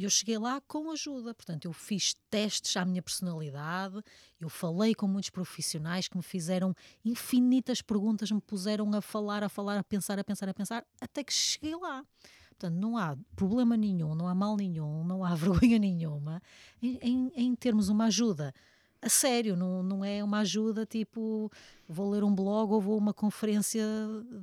e 0.00 0.04
eu 0.04 0.08
cheguei 0.08 0.38
lá 0.38 0.62
com 0.62 0.90
ajuda, 0.90 1.34
portanto, 1.34 1.66
eu 1.66 1.74
fiz 1.74 2.16
testes 2.30 2.74
à 2.74 2.86
minha 2.86 3.02
personalidade, 3.02 4.02
eu 4.40 4.48
falei 4.48 4.94
com 4.94 5.06
muitos 5.06 5.28
profissionais 5.28 6.08
que 6.08 6.16
me 6.16 6.22
fizeram 6.22 6.74
infinitas 7.04 7.82
perguntas, 7.82 8.30
me 8.30 8.40
puseram 8.40 8.90
a 8.94 9.02
falar, 9.02 9.44
a 9.44 9.50
falar, 9.50 9.76
a 9.76 9.84
pensar, 9.84 10.18
a 10.18 10.24
pensar, 10.24 10.48
a 10.48 10.54
pensar, 10.54 10.86
até 11.02 11.22
que 11.22 11.34
cheguei 11.34 11.76
lá. 11.76 12.02
Portanto, 12.48 12.80
não 12.80 12.96
há 12.96 13.14
problema 13.36 13.76
nenhum, 13.76 14.14
não 14.14 14.26
há 14.26 14.34
mal 14.34 14.56
nenhum, 14.56 15.04
não 15.04 15.22
há 15.22 15.34
vergonha 15.36 15.78
nenhuma 15.78 16.40
em, 16.80 16.98
em, 17.02 17.32
em 17.34 17.54
termos 17.54 17.90
uma 17.90 18.06
ajuda 18.06 18.54
a 19.02 19.08
sério, 19.08 19.56
não, 19.56 19.82
não 19.82 20.04
é 20.04 20.22
uma 20.22 20.40
ajuda 20.40 20.84
tipo 20.84 21.50
vou 21.88 22.10
ler 22.10 22.22
um 22.22 22.34
blog 22.34 22.72
ou 22.72 22.80
vou 22.80 22.94
a 22.94 22.98
uma 22.98 23.14
conferência 23.14 23.82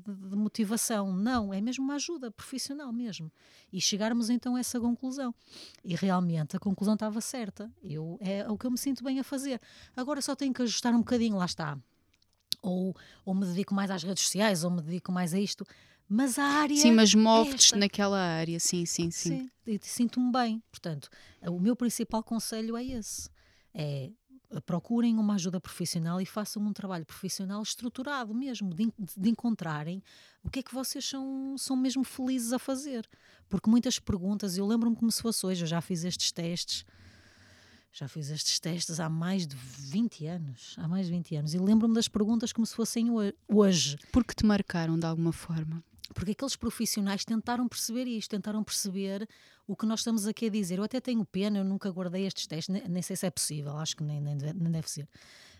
de, 0.06 0.30
de, 0.30 0.36
motivação. 0.36 1.14
Não, 1.14 1.54
é 1.54 1.62
mesmo 1.62 1.84
uma 1.84 1.96
ajuda 1.96 2.32
profissional 2.32 2.92
mesmo. 2.92 3.32
E 3.72 3.80
chegarmos 3.80 4.30
então 4.30 4.56
a 4.56 4.60
essa 4.60 4.80
conclusão. 4.80 5.34
E 5.84 5.96
realmente 5.96 6.58
a 6.58 6.60
conclusão 6.60 6.96
estava 6.96 7.22
certa. 7.22 7.72
Eu, 7.84 8.18
é 8.20 8.50
o 8.50 8.58
que 8.58 8.66
eu 8.66 8.72
me 8.72 8.78
sinto 8.78 9.04
bem 9.04 9.20
a 9.20 9.24
fazer. 9.24 9.62
Agora 9.96 10.22
só 10.22 10.36
tenho 10.36 10.54
que 10.54 10.62
ajustar 10.62 10.94
um 10.94 11.00
bocadinho, 11.00 11.38
lá 11.38 11.46
está. 11.46 11.78
Ou, 12.62 12.96
ou 13.24 13.36
me 13.36 13.46
dedico 13.46 13.76
mais 13.76 13.92
às 13.92 14.04
redes 14.04 14.24
sociais, 14.24 14.64
ou 14.64 14.72
me 14.72 14.82
dedico 14.82 15.12
mais 15.12 15.34
a 15.34 15.40
isto. 15.40 15.66
Mas 16.10 16.40
a 16.40 16.44
área. 16.44 16.76
Sim, 16.76 16.92
mas 16.94 17.14
é 17.14 17.76
naquela 17.78 18.20
área, 18.20 18.60
sim, 18.60 18.86
sim, 18.86 19.12
sim. 19.12 19.50
sim 19.64 19.80
sinto-me 19.82 20.32
bem. 20.32 20.64
Portanto, 20.72 21.10
o 21.44 21.60
meu 21.60 21.76
principal 21.76 22.24
conselho 22.24 22.76
é 22.76 22.84
esse. 22.84 23.30
É 23.74 24.10
procurem 24.66 25.18
uma 25.18 25.36
ajuda 25.36 25.60
profissional 25.60 26.22
e 26.22 26.26
façam 26.26 26.62
um 26.64 26.74
trabalho 26.74 27.06
profissional 27.06 27.62
estruturado 27.62 28.34
mesmo, 28.34 28.74
de, 28.74 28.92
de, 29.18 29.30
encontrarem 29.30 30.02
o 30.44 30.50
que 30.50 30.60
é 30.60 30.64
que 30.64 30.74
vocês 30.74 31.04
são, 31.06 31.56
são 31.58 31.76
mesmo 31.76 32.04
felizes 32.04 32.54
a 32.54 32.60
fazer. 32.60 33.08
Porque 33.50 33.70
muitas 33.70 34.00
perguntas, 34.00 34.58
eu 34.58 34.66
lembro-me 34.66 34.96
como 34.96 35.12
se 35.12 35.22
fosse 35.22 35.46
hoje, 35.46 35.64
eu 35.64 35.68
já 35.68 35.82
fiz 35.82 36.04
estes 36.04 36.32
testes, 36.32 36.86
já 37.92 38.08
fiz 38.08 38.30
estes 38.30 38.60
testes 38.60 39.00
há 39.00 39.10
mais 39.10 39.46
de 39.46 39.56
20 39.56 40.26
anos, 40.28 40.76
há 40.78 40.88
mais 40.88 41.08
de 41.08 41.12
20 41.14 41.36
anos, 41.36 41.54
e 41.54 41.60
lembro-me 41.60 41.94
das 41.94 42.08
perguntas 42.08 42.54
como 42.54 42.66
se 42.66 42.76
fossem 42.76 43.10
hoje. 43.48 43.98
Porque 44.12 44.34
te 44.34 44.46
marcaram 44.46 44.98
de 44.98 45.06
alguma 45.06 45.34
forma? 45.34 45.84
Porque 46.14 46.32
aqueles 46.32 46.56
profissionais 46.56 47.26
tentaram 47.26 47.68
perceber 47.68 48.06
isto, 48.08 48.30
tentaram 48.30 48.64
perceber 48.64 49.28
o 49.68 49.76
que 49.76 49.86
nós 49.86 50.00
estamos 50.00 50.26
aqui 50.26 50.48
a 50.48 50.50
dizer. 50.50 50.80
Eu 50.80 50.84
até 50.84 51.00
tenho 51.02 51.26
pena, 51.26 51.60
eu 51.60 51.64
nunca 51.64 51.90
guardei 51.92 52.26
estes 52.26 52.48
testes, 52.48 52.74
nem, 52.74 52.88
nem 52.88 53.02
sei 53.02 53.16
se 53.16 53.26
é 53.26 53.30
possível, 53.30 53.78
acho 53.78 53.98
que 53.98 54.04
nem, 54.04 54.22
nem, 54.22 54.36
nem 54.36 54.72
deve 54.72 54.90
ser. 54.90 55.08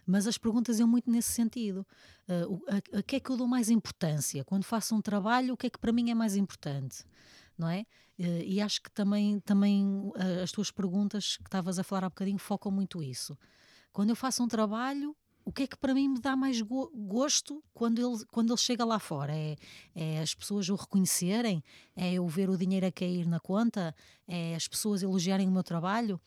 Mas 0.06 0.26
as 0.26 0.38
perguntas 0.38 0.80
iam 0.80 0.88
muito 0.88 1.12
nesse 1.12 1.32
sentido. 1.32 1.86
Uh, 2.30 2.64
a, 2.70 3.00
a, 3.00 3.04
que 3.04 3.18
é 3.18 3.20
que 3.20 3.30
eu 3.30 3.36
dou 3.36 3.46
mais 3.46 3.70
importância? 3.70 4.44
Quando 4.46 4.64
faço 4.64 4.96
um 4.96 5.02
trabalho, 5.02 5.54
o 5.54 5.58
que 5.58 5.68
é 5.68 5.70
que 5.70 5.78
para 5.78 5.92
mim 5.92 6.10
é 6.10 6.16
mais 6.16 6.38
importante? 6.38 7.04
Não 7.58 7.68
é? 7.70 7.82
Uh, 8.18 8.42
e 8.46 8.62
acho 8.62 8.82
que 8.82 8.90
também, 8.90 9.42
também 9.42 9.86
uh, 9.86 10.44
as 10.44 10.52
tuas 10.52 10.72
perguntas 10.72 11.36
que 11.36 11.44
estavas 11.44 11.78
a 11.78 11.84
falar 11.84 12.06
há 12.06 12.10
bocadinho 12.10 12.38
focam 12.38 12.72
muito 12.72 13.04
isso. 13.04 13.38
Quando 13.92 14.12
eu 14.12 14.16
faço 14.16 14.42
um 14.42 14.48
trabalho, 14.48 15.14
o 15.48 15.52
que 15.54 15.64
é 15.64 15.68
que 15.68 15.78
para 15.78 15.94
mim 15.94 16.10
me 16.10 16.20
dá 16.20 16.36
mais 16.36 16.62
go 16.62 16.92
gosto 16.94 17.64
quando 17.74 18.00
ele, 18.00 18.26
quando 18.30 18.52
ele 18.52 18.60
chega 18.60 18.84
lá 18.84 19.00
fora? 19.00 19.34
É, 19.34 19.56
é 19.96 20.20
as 20.20 20.36
pessoas 20.36 20.68
o 20.68 20.76
reconhecerem? 20.76 21.64
É 21.96 22.16
eu 22.16 22.28
ver 22.28 22.50
o 22.50 22.58
dinheiro 22.58 22.86
a 22.86 22.92
cair 22.92 23.26
na 23.26 23.40
conta? 23.40 23.96
É 24.28 24.54
as 24.56 24.68
pessoas 24.68 25.04
elogiarem 25.04 25.48
o 25.48 25.52
meu 25.52 25.64
trabalho? 25.64 26.20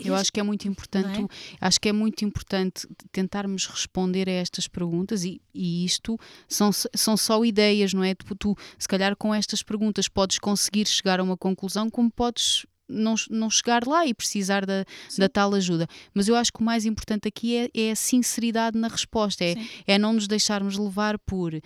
Eu 0.00 0.16
acho 0.16 0.32
que 0.32 0.40
é 0.40 0.42
muito 0.42 0.66
importante, 0.66 1.22
é? 1.22 1.56
acho 1.60 1.80
que 1.80 1.88
é 1.88 1.92
muito 1.92 2.24
importante 2.24 2.88
tentarmos 3.12 3.66
responder 3.66 4.28
a 4.28 4.32
estas 4.32 4.66
perguntas 4.66 5.22
e, 5.24 5.40
e, 5.54 5.84
isto 5.84 6.18
são, 6.48 6.70
são 6.72 7.16
só 7.16 7.44
ideias, 7.44 7.92
não 7.94 8.02
é? 8.02 8.16
Tu, 8.16 8.34
tu, 8.34 8.56
se 8.76 8.88
calhar 8.88 9.14
com 9.16 9.32
estas 9.32 9.62
perguntas 9.62 10.08
podes 10.08 10.40
conseguir 10.40 10.88
chegar 10.88 11.20
a 11.20 11.22
uma 11.22 11.36
conclusão, 11.36 11.88
como 11.88 12.10
podes 12.10 12.66
não, 12.88 13.14
não 13.30 13.50
chegar 13.50 13.86
lá 13.86 14.06
e 14.06 14.14
precisar 14.14 14.64
da, 14.64 14.84
da 15.16 15.28
tal 15.28 15.54
ajuda. 15.54 15.86
Mas 16.14 16.28
eu 16.28 16.34
acho 16.34 16.52
que 16.52 16.60
o 16.60 16.64
mais 16.64 16.84
importante 16.84 17.28
aqui 17.28 17.56
é, 17.56 17.70
é 17.74 17.90
a 17.90 17.96
sinceridade 17.96 18.78
na 18.78 18.88
resposta, 18.88 19.44
é, 19.44 19.54
é 19.86 19.98
não 19.98 20.12
nos 20.12 20.26
deixarmos 20.26 20.78
levar 20.78 21.18
por 21.18 21.54
uh, 21.54 21.60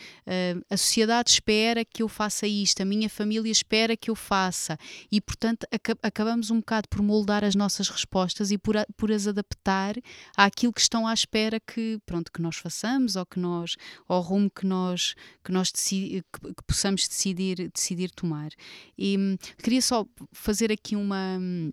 a 0.68 0.76
sociedade 0.76 1.30
espera 1.30 1.84
que 1.84 2.02
eu 2.02 2.08
faça 2.08 2.46
isto, 2.46 2.82
a 2.82 2.84
minha 2.84 3.08
família 3.08 3.50
espera 3.50 3.96
que 3.96 4.10
eu 4.10 4.14
faça 4.14 4.76
e, 5.10 5.20
portanto, 5.20 5.66
ac 5.70 5.92
acabamos 6.02 6.50
um 6.50 6.58
bocado 6.58 6.88
por 6.88 7.02
moldar 7.02 7.44
as 7.44 7.54
nossas 7.54 7.88
respostas 7.88 8.50
e 8.50 8.58
por, 8.58 8.76
a, 8.76 8.86
por 8.96 9.12
as 9.12 9.26
adaptar 9.26 9.94
àquilo 10.36 10.72
que 10.72 10.80
estão 10.80 11.06
à 11.06 11.14
espera 11.14 11.60
que, 11.60 11.98
pronto, 12.04 12.32
que 12.32 12.42
nós 12.42 12.56
façamos 12.56 13.16
ou 13.16 13.24
que 13.24 13.38
nós, 13.38 13.76
ao 14.08 14.20
rumo 14.20 14.50
que 14.50 14.66
nós, 14.66 15.14
que 15.44 15.52
nós 15.52 15.70
decidi, 15.70 16.22
que, 16.32 16.54
que 16.54 16.62
possamos 16.66 17.06
decidir, 17.06 17.70
decidir 17.72 18.10
tomar. 18.10 18.50
E 18.96 19.16
hum, 19.16 19.36
queria 19.62 19.82
só 19.82 20.06
fazer 20.32 20.72
aqui 20.72 20.96
uma 20.96 21.11
uma 21.12 21.72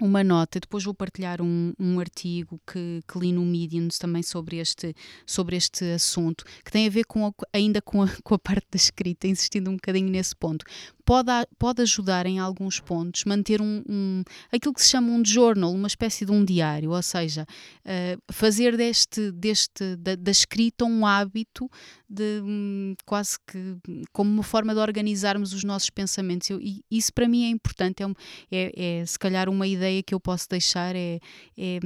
uma 0.00 0.22
nota, 0.22 0.60
depois 0.60 0.84
vou 0.84 0.94
partilhar 0.94 1.40
um, 1.40 1.72
um 1.78 2.00
artigo 2.00 2.60
que, 2.66 3.00
que, 3.06 3.18
li 3.18 3.32
no 3.32 3.44
Medium 3.44 3.88
também 3.98 4.22
sobre 4.22 4.56
este, 4.58 4.94
sobre 5.26 5.56
este 5.56 5.84
assunto, 5.92 6.44
que 6.64 6.70
tem 6.70 6.86
a 6.86 6.90
ver 6.90 7.04
com 7.04 7.26
a, 7.26 7.32
ainda 7.52 7.80
com 7.80 8.02
a, 8.02 8.08
com 8.22 8.34
a 8.34 8.38
parte 8.38 8.66
da 8.70 8.76
escrita, 8.76 9.26
insistindo 9.26 9.70
um 9.70 9.74
bocadinho 9.74 10.08
nesse 10.08 10.34
ponto. 10.34 10.64
Pode, 11.04 11.30
pode 11.58 11.80
ajudar 11.80 12.26
em 12.26 12.38
alguns 12.38 12.80
pontos 12.80 13.24
manter 13.24 13.62
um, 13.62 13.82
um 13.88 14.22
aquilo 14.52 14.74
que 14.74 14.82
se 14.82 14.90
chama 14.90 15.10
um 15.10 15.24
journal, 15.24 15.72
uma 15.72 15.86
espécie 15.86 16.26
de 16.26 16.30
um 16.30 16.44
diário, 16.44 16.90
ou 16.90 17.02
seja, 17.02 17.46
uh, 17.46 18.22
fazer 18.30 18.76
deste, 18.76 19.32
deste 19.32 19.96
da, 19.96 20.14
da, 20.14 20.30
escrita 20.30 20.84
um 20.84 21.06
hábito 21.06 21.70
de 22.10 22.42
um, 22.42 22.94
quase 23.06 23.38
que 23.46 23.78
como 24.12 24.30
uma 24.30 24.42
forma 24.42 24.74
de 24.74 24.80
organizarmos 24.80 25.54
os 25.54 25.64
nossos 25.64 25.88
pensamentos. 25.88 26.50
Eu, 26.50 26.60
e 26.60 26.84
isso 26.90 27.10
para 27.14 27.26
mim 27.26 27.46
é 27.46 27.48
importante, 27.48 28.02
é, 28.02 28.06
é, 28.50 28.98
é 29.00 29.06
se 29.06 29.18
calhar 29.18 29.48
uma 29.48 29.66
ideia 29.66 29.87
ideia 29.88 30.02
que 30.02 30.14
eu 30.14 30.20
posso 30.20 30.48
deixar 30.48 30.94
é, 30.94 31.18
é 31.56 31.80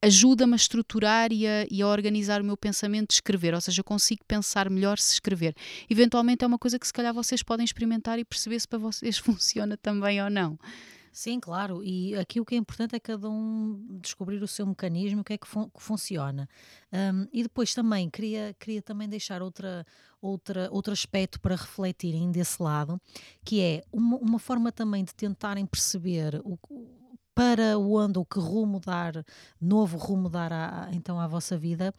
ajuda-me 0.00 0.54
a 0.54 0.56
estruturar 0.56 1.32
e 1.32 1.46
a, 1.46 1.66
e 1.70 1.80
a, 1.80 1.86
organizar 1.86 2.40
o 2.40 2.44
meu 2.44 2.56
pensamento 2.56 3.08
de 3.08 3.14
escrever, 3.14 3.54
ou 3.54 3.60
seja, 3.60 3.80
eu 3.80 3.84
consigo 3.84 4.24
pensar 4.26 4.68
melhor 4.68 4.98
se 4.98 5.12
escrever. 5.12 5.54
Eventualmente 5.88 6.44
é 6.44 6.46
uma 6.46 6.58
coisa 6.58 6.78
que 6.78 6.86
se 6.86 6.92
calhar 6.92 7.14
vocês 7.14 7.42
podem 7.42 7.64
experimentar 7.64 8.18
e 8.18 8.24
perceber 8.24 8.58
se 8.58 8.66
para 8.66 8.78
vocês 8.78 9.18
funciona 9.18 9.76
também 9.76 10.22
ou 10.22 10.28
não. 10.28 10.58
Sim, 11.12 11.38
claro. 11.38 11.84
E 11.84 12.16
aqui 12.16 12.40
o 12.40 12.44
que 12.44 12.54
é 12.54 12.58
importante 12.58 12.96
é 12.96 12.98
cada 12.98 13.28
um 13.28 13.98
descobrir 14.00 14.42
o 14.42 14.48
seu 14.48 14.66
mecanismo, 14.66 15.20
o 15.20 15.24
que 15.24 15.34
é 15.34 15.38
que, 15.38 15.46
fun 15.46 15.68
que 15.68 15.82
funciona. 15.82 16.48
Um, 16.90 17.28
e 17.30 17.42
depois 17.42 17.74
também 17.74 18.08
queria, 18.08 18.56
queria 18.58 18.80
também 18.80 19.06
deixar 19.06 19.42
outra, 19.42 19.86
outra, 20.22 20.70
outro 20.72 20.90
aspecto 20.90 21.38
para 21.38 21.54
refletirem 21.54 22.32
desse 22.32 22.62
lado, 22.62 22.98
que 23.44 23.60
é 23.60 23.82
uma, 23.92 24.16
uma 24.16 24.38
forma 24.38 24.72
também 24.72 25.04
de 25.04 25.14
tentarem 25.14 25.66
perceber 25.66 26.40
o, 26.44 26.58
para 27.34 27.78
onde 27.78 28.18
ou 28.18 28.24
que 28.24 28.38
rumo 28.38 28.80
dar, 28.80 29.24
novo 29.60 29.96
rumo 29.96 30.28
dar 30.28 30.52
a, 30.52 30.88
então 30.92 31.18
à 31.18 31.26
vossa 31.26 31.56
vida, 31.56 31.94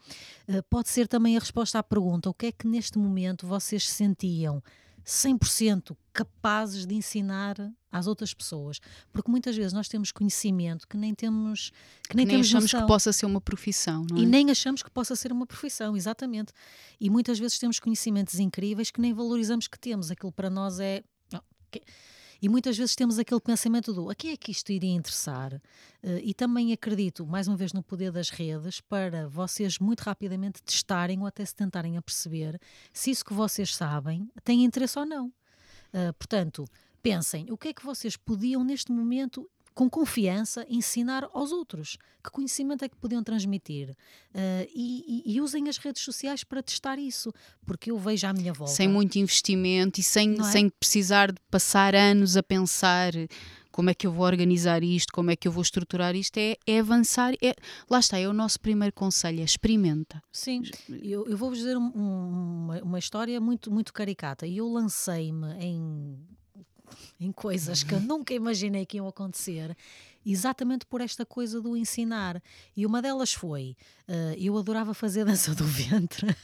uh, 0.48 0.62
pode 0.70 0.88
ser 0.88 1.08
também 1.08 1.36
a 1.36 1.40
resposta 1.40 1.78
à 1.78 1.82
pergunta: 1.82 2.30
o 2.30 2.34
que 2.34 2.46
é 2.46 2.52
que 2.52 2.66
neste 2.66 2.98
momento 2.98 3.46
vocês 3.46 3.88
sentiam 3.88 4.62
100% 5.04 5.96
capazes 6.12 6.86
de 6.86 6.94
ensinar 6.94 7.56
às 7.92 8.06
outras 8.06 8.32
pessoas, 8.32 8.80
porque 9.12 9.30
muitas 9.30 9.54
vezes 9.56 9.72
nós 9.72 9.86
temos 9.86 10.10
conhecimento 10.10 10.88
que 10.88 10.96
nem 10.96 11.14
temos 11.14 11.70
que 12.08 12.16
nem, 12.16 12.24
nem 12.24 12.34
temos 12.34 12.48
achamos 12.48 12.64
noção. 12.64 12.80
que 12.80 12.86
possa 12.86 13.12
ser 13.12 13.26
uma 13.26 13.40
profissão, 13.40 14.06
não 14.10 14.16
é? 14.16 14.20
E 14.20 14.26
nem 14.26 14.50
achamos 14.50 14.82
que 14.82 14.90
possa 14.90 15.14
ser 15.14 15.30
uma 15.30 15.46
profissão, 15.46 15.96
exatamente. 15.96 16.52
E 16.98 17.10
muitas 17.10 17.38
vezes 17.38 17.58
temos 17.58 17.78
conhecimentos 17.78 18.38
incríveis 18.38 18.90
que 18.90 19.00
nem 19.00 19.12
valorizamos 19.12 19.68
que 19.68 19.78
temos. 19.78 20.10
Aquilo 20.10 20.32
para 20.32 20.48
nós 20.48 20.80
é 20.80 21.04
e 22.44 22.48
muitas 22.50 22.76
vezes 22.76 22.94
temos 22.94 23.18
aquele 23.18 23.40
pensamento 23.40 23.90
do 23.90 24.10
a 24.10 24.14
quem 24.14 24.30
é 24.32 24.36
que 24.36 24.52
isto 24.52 24.70
iria 24.70 24.92
interessar? 24.92 25.54
Uh, 25.54 26.18
e 26.22 26.34
também 26.34 26.74
acredito, 26.74 27.26
mais 27.26 27.48
uma 27.48 27.56
vez, 27.56 27.72
no 27.72 27.82
poder 27.82 28.12
das 28.12 28.28
redes 28.28 28.82
para 28.82 29.26
vocês 29.28 29.78
muito 29.78 30.02
rapidamente 30.02 30.62
testarem 30.62 31.18
ou 31.20 31.26
até 31.26 31.42
se 31.42 31.54
tentarem 31.54 31.96
a 31.96 32.02
perceber 32.02 32.60
se 32.92 33.10
isso 33.10 33.24
que 33.24 33.32
vocês 33.32 33.74
sabem 33.74 34.30
tem 34.44 34.62
interesse 34.62 34.98
ou 34.98 35.06
não. 35.06 35.28
Uh, 35.28 36.12
portanto, 36.18 36.66
pensem 37.02 37.50
o 37.50 37.56
que 37.56 37.68
é 37.68 37.72
que 37.72 37.82
vocês 37.82 38.14
podiam 38.14 38.62
neste 38.62 38.92
momento 38.92 39.50
com 39.74 39.90
confiança, 39.90 40.64
ensinar 40.68 41.28
aos 41.32 41.50
outros 41.50 41.98
que 42.22 42.30
conhecimento 42.30 42.84
é 42.84 42.88
que 42.88 42.96
podiam 42.96 43.22
transmitir. 43.22 43.90
Uh, 43.90 44.66
e, 44.74 45.22
e, 45.26 45.40
usem 45.42 45.68
as 45.68 45.76
redes 45.76 46.02
sociais 46.02 46.42
para 46.42 46.62
testar 46.62 46.98
isso, 46.98 47.32
porque 47.66 47.90
eu 47.90 47.98
vejo 47.98 48.26
à 48.26 48.32
minha 48.32 48.52
volta. 48.52 48.72
Sem 48.72 48.88
muito 48.88 49.18
investimento 49.18 50.00
e 50.00 50.02
sem, 50.02 50.40
é? 50.40 50.42
sem 50.44 50.70
precisar 50.70 51.30
de 51.30 51.40
passar 51.50 51.94
anos 51.94 52.36
a 52.36 52.42
pensar 52.42 53.12
como 53.70 53.90
é 53.90 53.94
que 53.94 54.06
eu 54.06 54.12
vou 54.12 54.24
organizar 54.24 54.82
isto, 54.84 55.12
como 55.12 55.32
é 55.32 55.36
que 55.36 55.48
eu 55.48 55.52
vou 55.52 55.60
estruturar 55.60 56.14
isto, 56.14 56.38
é, 56.38 56.56
é 56.66 56.78
avançar. 56.78 57.34
É, 57.42 57.54
lá 57.90 57.98
está, 57.98 58.18
é 58.18 58.26
o 58.26 58.32
nosso 58.32 58.60
primeiro 58.60 58.94
conselho, 58.94 59.40
é 59.40 59.44
experimenta. 59.44 60.22
Sim, 60.32 60.62
eu, 60.88 61.26
eu 61.26 61.36
vou-vos 61.36 61.58
dizer 61.58 61.76
um, 61.76 61.88
uma, 61.88 62.80
uma 62.82 62.98
história 62.98 63.38
muito, 63.40 63.70
muito 63.70 63.92
caricata. 63.92 64.46
E 64.46 64.58
eu 64.58 64.68
lancei-me 64.68 65.52
em 65.60 66.16
em 67.20 67.32
coisas 67.32 67.82
que 67.82 67.94
eu 67.94 68.00
nunca 68.00 68.34
imaginei 68.34 68.86
que 68.86 68.96
iam 68.96 69.06
acontecer, 69.06 69.76
exatamente 70.24 70.86
por 70.86 71.00
esta 71.00 71.26
coisa 71.26 71.60
do 71.60 71.76
ensinar. 71.76 72.42
E 72.76 72.86
uma 72.86 73.02
delas 73.02 73.32
foi: 73.32 73.76
uh, 74.08 74.34
eu 74.38 74.56
adorava 74.56 74.94
fazer 74.94 75.24
dança 75.24 75.54
do 75.54 75.64
ventre. 75.64 76.26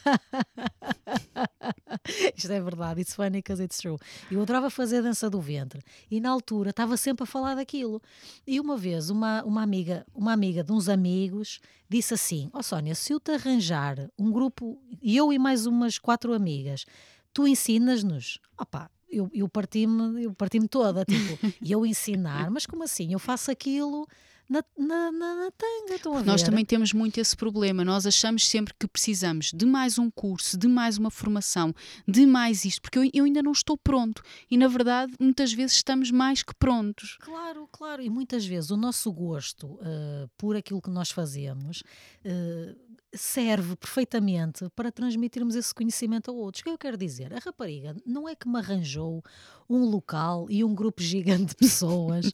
Isto 2.35 2.51
é 2.51 2.61
verdade, 2.61 3.01
it's 3.01 3.15
funny 3.15 3.41
because 3.41 3.61
it's 3.61 3.77
true. 3.77 3.97
Eu 4.29 4.41
adorava 4.41 4.69
fazer 4.69 5.01
dança 5.01 5.29
do 5.29 5.39
ventre 5.39 5.81
e 6.09 6.19
na 6.19 6.29
altura 6.29 6.71
estava 6.71 6.97
sempre 6.97 7.23
a 7.23 7.27
falar 7.27 7.55
daquilo. 7.55 8.01
E 8.45 8.59
uma 8.59 8.77
vez 8.77 9.09
uma, 9.09 9.43
uma 9.43 9.61
amiga, 9.61 10.05
uma 10.13 10.33
amiga 10.33 10.63
de 10.63 10.71
uns 10.71 10.89
amigos 10.89 11.59
disse 11.89 12.13
assim: 12.13 12.49
Ó 12.53 12.59
oh, 12.59 12.63
Sónia, 12.63 12.95
se 12.95 13.13
eu 13.13 13.19
te 13.19 13.31
arranjar 13.31 14.09
um 14.17 14.31
grupo, 14.31 14.81
eu 15.01 15.33
e 15.33 15.39
mais 15.39 15.65
umas 15.65 15.97
quatro 15.97 16.33
amigas, 16.33 16.85
tu 17.33 17.47
ensinas-nos. 17.47 18.39
Opá, 18.59 18.89
eu, 19.11 19.29
eu 19.33 19.49
parti-me 19.49 20.23
eu 20.23 20.33
parti 20.33 20.59
toda, 20.67 21.05
tipo, 21.05 21.37
e 21.61 21.71
eu 21.71 21.85
ensinar, 21.85 22.49
mas 22.49 22.65
como 22.65 22.83
assim? 22.83 23.11
Eu 23.13 23.19
faço 23.19 23.51
aquilo 23.51 24.07
na, 24.51 24.63
na, 24.77 25.11
na, 25.13 25.35
na 25.35 25.51
tanga, 25.51 25.95
estão 25.95 26.13
a 26.13 26.19
ver? 26.19 26.27
Nós 26.27 26.43
também 26.43 26.65
temos 26.65 26.91
muito 26.91 27.17
esse 27.19 27.37
problema, 27.37 27.85
nós 27.85 28.05
achamos 28.05 28.45
sempre 28.45 28.73
que 28.77 28.85
precisamos 28.85 29.51
de 29.53 29.65
mais 29.65 29.97
um 29.97 30.11
curso, 30.11 30.57
de 30.57 30.67
mais 30.67 30.97
uma 30.97 31.09
formação, 31.09 31.73
de 32.05 32.25
mais 32.25 32.65
isto, 32.65 32.81
porque 32.81 32.99
eu, 32.99 33.09
eu 33.13 33.23
ainda 33.23 33.41
não 33.41 33.53
estou 33.53 33.77
pronto 33.77 34.21
e 34.49 34.57
na 34.57 34.67
verdade 34.67 35.13
muitas 35.17 35.53
vezes 35.53 35.77
estamos 35.77 36.11
mais 36.11 36.43
que 36.43 36.53
prontos. 36.53 37.17
Claro, 37.21 37.67
claro, 37.71 38.01
e 38.01 38.09
muitas 38.09 38.45
vezes 38.45 38.71
o 38.71 38.77
nosso 38.77 39.09
gosto 39.13 39.67
uh, 39.67 40.29
por 40.37 40.57
aquilo 40.57 40.81
que 40.81 40.89
nós 40.89 41.11
fazemos 41.11 41.81
uh, 42.25 43.10
serve 43.13 43.75
perfeitamente 43.75 44.69
para 44.75 44.91
transmitirmos 44.91 45.55
esse 45.55 45.73
conhecimento 45.73 46.31
a 46.31 46.33
outros. 46.33 46.61
O 46.61 46.63
que 46.63 46.69
eu 46.69 46.77
quero 46.77 46.97
dizer? 46.97 47.33
A 47.33 47.39
rapariga 47.39 47.95
não 48.05 48.27
é 48.27 48.35
que 48.35 48.47
me 48.47 48.57
arranjou 48.57 49.23
um 49.69 49.85
local 49.85 50.47
e 50.49 50.63
um 50.63 50.75
grupo 50.75 51.01
gigante 51.03 51.47
de 51.47 51.55
pessoas 51.55 52.31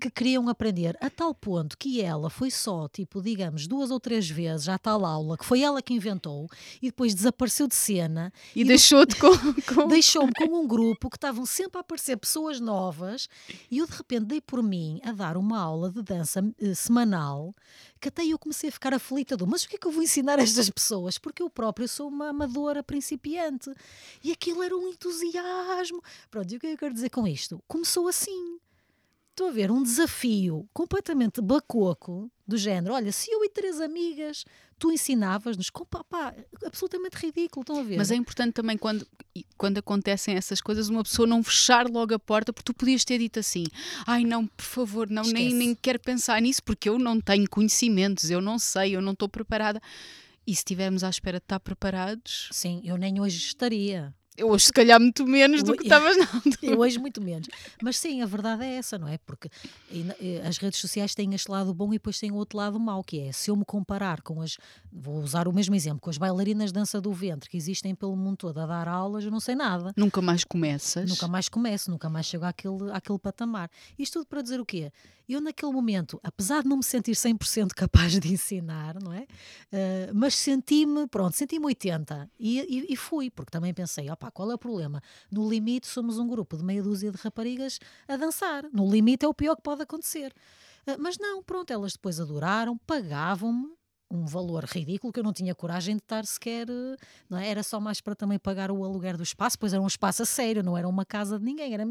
que 0.00 0.10
queriam 0.10 0.48
aprender 0.48 0.96
a 1.00 1.10
tal 1.10 1.34
ponto 1.34 1.76
que 1.76 2.00
ela 2.00 2.30
foi 2.30 2.50
só, 2.50 2.88
tipo, 2.88 3.20
digamos, 3.20 3.66
duas 3.66 3.90
ou 3.90 3.98
três 3.98 4.28
vezes 4.28 4.68
à 4.68 4.78
tal 4.78 5.04
aula, 5.04 5.36
que 5.36 5.44
foi 5.44 5.62
ela 5.62 5.82
que 5.82 5.94
inventou, 5.94 6.48
e 6.80 6.86
depois 6.86 7.14
desapareceu 7.14 7.66
de 7.66 7.74
cena. 7.74 8.32
E, 8.54 8.60
e 8.60 8.64
deixou-te 8.64 9.16
com. 9.16 9.30
com... 9.74 9.88
Deixou-me 9.88 10.32
com 10.32 10.60
um 10.60 10.66
grupo 10.66 11.10
que 11.10 11.16
estavam 11.16 11.44
sempre 11.44 11.78
a 11.78 11.80
aparecer 11.80 12.16
pessoas 12.16 12.60
novas, 12.60 13.28
e 13.70 13.78
eu 13.78 13.86
de 13.86 13.92
repente 13.92 14.26
dei 14.26 14.40
por 14.40 14.62
mim 14.62 15.00
a 15.04 15.12
dar 15.12 15.36
uma 15.36 15.58
aula 15.58 15.90
de 15.90 16.02
dança 16.02 16.40
uh, 16.40 16.74
semanal 16.74 17.54
que 18.00 18.08
até 18.08 18.24
eu 18.24 18.38
comecei 18.38 18.68
a 18.68 18.72
ficar 18.72 18.94
aflita 18.94 19.36
do 19.36 19.46
mas 19.46 19.64
o 19.64 19.68
que 19.68 19.76
é 19.76 19.78
que 19.78 19.86
eu 19.86 19.92
vou 19.92 20.02
ensinar 20.02 20.38
a 20.38 20.42
estas 20.42 20.70
pessoas? 20.70 21.18
Porque 21.18 21.42
eu 21.42 21.50
própria 21.50 21.88
sou 21.88 22.08
uma 22.08 22.28
amadora 22.28 22.82
principiante. 22.82 23.70
E 24.22 24.32
aquilo 24.32 24.62
era 24.62 24.76
um 24.76 24.88
entusiasmo. 24.88 26.02
Pronto, 26.30 26.52
e 26.52 26.56
o 26.56 26.60
que 26.60 26.66
é 26.66 26.70
que 26.70 26.74
eu 26.74 26.78
quero 26.78 26.94
dizer 26.94 27.10
com 27.10 27.26
isto? 27.26 27.62
Começou 27.66 28.08
assim. 28.08 28.58
Estou 29.30 29.48
a 29.48 29.52
ver 29.52 29.70
um 29.70 29.82
desafio 29.82 30.66
completamente 30.72 31.42
bacoco 31.42 32.30
do 32.46 32.56
género. 32.56 32.94
Olha, 32.94 33.12
se 33.12 33.30
eu 33.30 33.44
e 33.44 33.50
três 33.50 33.80
amigas 33.80 34.44
tu 34.78 34.92
ensinavas-nos, 34.92 35.70
pá, 36.08 36.34
absolutamente 36.64 37.16
ridículo, 37.16 37.62
estão 37.62 37.80
a 37.80 37.82
ver? 37.82 37.96
Mas 37.96 38.10
é 38.10 38.14
importante 38.14 38.54
também 38.54 38.76
quando, 38.76 39.06
quando 39.56 39.78
acontecem 39.78 40.34
essas 40.34 40.60
coisas, 40.60 40.88
uma 40.88 41.02
pessoa 41.02 41.26
não 41.26 41.42
fechar 41.42 41.88
logo 41.88 42.14
a 42.14 42.18
porta, 42.18 42.52
porque 42.52 42.72
tu 42.72 42.74
podias 42.74 43.04
ter 43.04 43.18
dito 43.18 43.38
assim: 43.38 43.64
ai 44.06 44.24
não, 44.24 44.46
por 44.46 44.64
favor, 44.64 45.08
não, 45.08 45.22
nem, 45.22 45.52
nem 45.52 45.74
quero 45.74 46.00
pensar 46.00 46.40
nisso, 46.40 46.62
porque 46.62 46.88
eu 46.88 46.98
não 46.98 47.20
tenho 47.20 47.48
conhecimentos, 47.48 48.30
eu 48.30 48.40
não 48.40 48.58
sei, 48.58 48.96
eu 48.96 49.00
não 49.00 49.12
estou 49.12 49.28
preparada. 49.28 49.80
E 50.46 50.54
se 50.54 50.60
estivermos 50.60 51.02
à 51.02 51.10
espera 51.10 51.38
de 51.38 51.44
estar 51.44 51.58
preparados. 51.58 52.48
Sim, 52.52 52.80
eu 52.84 52.96
nem 52.96 53.20
hoje 53.20 53.36
estaria. 53.36 54.14
Eu 54.36 54.50
hoje, 54.50 54.66
se 54.66 54.72
calhar, 54.72 55.00
muito 55.00 55.26
menos 55.26 55.62
do 55.62 55.74
que 55.74 55.84
estavas 55.84 56.16
na 56.16 56.24
altura. 56.34 56.56
Eu 56.62 56.78
hoje, 56.78 56.98
muito 56.98 57.22
menos. 57.22 57.48
Mas 57.82 57.98
sim, 57.98 58.22
a 58.22 58.26
verdade 58.26 58.64
é 58.64 58.76
essa, 58.76 58.98
não 58.98 59.08
é? 59.08 59.18
Porque 59.18 59.48
as 60.46 60.58
redes 60.58 60.78
sociais 60.78 61.14
têm 61.14 61.34
este 61.34 61.50
lado 61.50 61.72
bom 61.72 61.88
e 61.92 61.96
depois 61.96 62.18
têm 62.18 62.30
o 62.30 62.34
outro 62.36 62.58
lado 62.58 62.78
mau, 62.78 63.02
que 63.02 63.20
é 63.20 63.32
se 63.32 63.50
eu 63.50 63.56
me 63.56 63.64
comparar 63.64 64.20
com 64.22 64.42
as. 64.42 64.58
Vou 64.92 65.22
usar 65.22 65.48
o 65.48 65.52
mesmo 65.52 65.74
exemplo, 65.74 66.00
com 66.00 66.10
as 66.10 66.18
bailarinas 66.18 66.70
de 66.70 66.74
dança 66.74 67.00
do 67.00 67.12
ventre 67.12 67.48
que 67.48 67.56
existem 67.56 67.94
pelo 67.94 68.16
mundo 68.16 68.36
todo 68.38 68.58
a 68.58 68.66
dar 68.66 68.88
aulas, 68.88 69.24
eu 69.24 69.30
não 69.30 69.40
sei 69.40 69.54
nada. 69.54 69.92
Nunca 69.96 70.20
mais 70.20 70.44
começas. 70.44 71.08
Nunca 71.08 71.28
mais 71.28 71.48
começo, 71.48 71.90
nunca 71.90 72.08
mais 72.08 72.26
chego 72.26 72.44
àquele, 72.44 72.90
àquele 72.92 73.18
patamar. 73.18 73.70
Isto 73.98 74.20
tudo 74.20 74.26
para 74.26 74.42
dizer 74.42 74.60
o 74.60 74.64
quê? 74.64 74.92
Eu, 75.28 75.40
naquele 75.40 75.72
momento, 75.72 76.20
apesar 76.22 76.62
de 76.62 76.68
não 76.68 76.76
me 76.76 76.84
sentir 76.84 77.12
100% 77.12 77.72
capaz 77.74 78.18
de 78.18 78.32
ensinar, 78.32 78.96
não 79.02 79.12
é? 79.12 79.22
Uh, 79.22 80.14
mas 80.14 80.34
senti-me, 80.34 81.08
pronto, 81.08 81.36
senti-me 81.36 81.66
80 81.66 82.30
e, 82.38 82.60
e, 82.60 82.92
e, 82.92 82.96
fui, 82.96 83.28
porque 83.30 83.50
também 83.50 83.74
pensei, 83.74 84.08
opá, 84.08 84.30
qual 84.30 84.50
é 84.50 84.54
o 84.54 84.58
problema? 84.58 85.02
No 85.30 85.48
limite, 85.48 85.88
somos 85.88 86.18
um 86.18 86.28
grupo 86.28 86.56
de 86.56 86.64
meia 86.64 86.82
dúzia 86.82 87.10
de 87.10 87.18
raparigas 87.18 87.80
a 88.06 88.16
dançar. 88.16 88.64
No 88.72 88.88
limite 88.88 89.24
é 89.24 89.28
o 89.28 89.34
pior 89.34 89.56
que 89.56 89.62
pode 89.62 89.82
acontecer. 89.82 90.32
Uh, 90.86 90.96
mas 91.00 91.18
não, 91.18 91.42
pronto, 91.42 91.72
elas 91.72 91.94
depois 91.94 92.20
adoraram, 92.20 92.78
pagavam-me 92.78 93.74
um 94.08 94.24
valor 94.24 94.64
ridículo 94.64 95.12
que 95.12 95.18
eu 95.18 95.24
não 95.24 95.32
tinha 95.32 95.54
coragem 95.54 95.96
de 95.96 96.02
estar 96.02 96.24
sequer, 96.24 96.66
não 97.28 97.38
é? 97.38 97.48
Era 97.48 97.62
só 97.62 97.80
mais 97.80 98.00
para 98.00 98.14
também 98.14 98.38
pagar 98.38 98.70
o 98.70 98.84
aluguer 98.84 99.16
do 99.16 99.22
espaço, 99.22 99.58
pois 99.58 99.72
era 99.72 99.82
um 99.82 99.86
espaço 99.86 100.22
a 100.22 100.26
sério, 100.26 100.62
não 100.62 100.76
era 100.78 100.88
uma 100.88 101.04
casa 101.04 101.38
de 101.38 101.44
ninguém, 101.44 101.74
era 101.74 101.84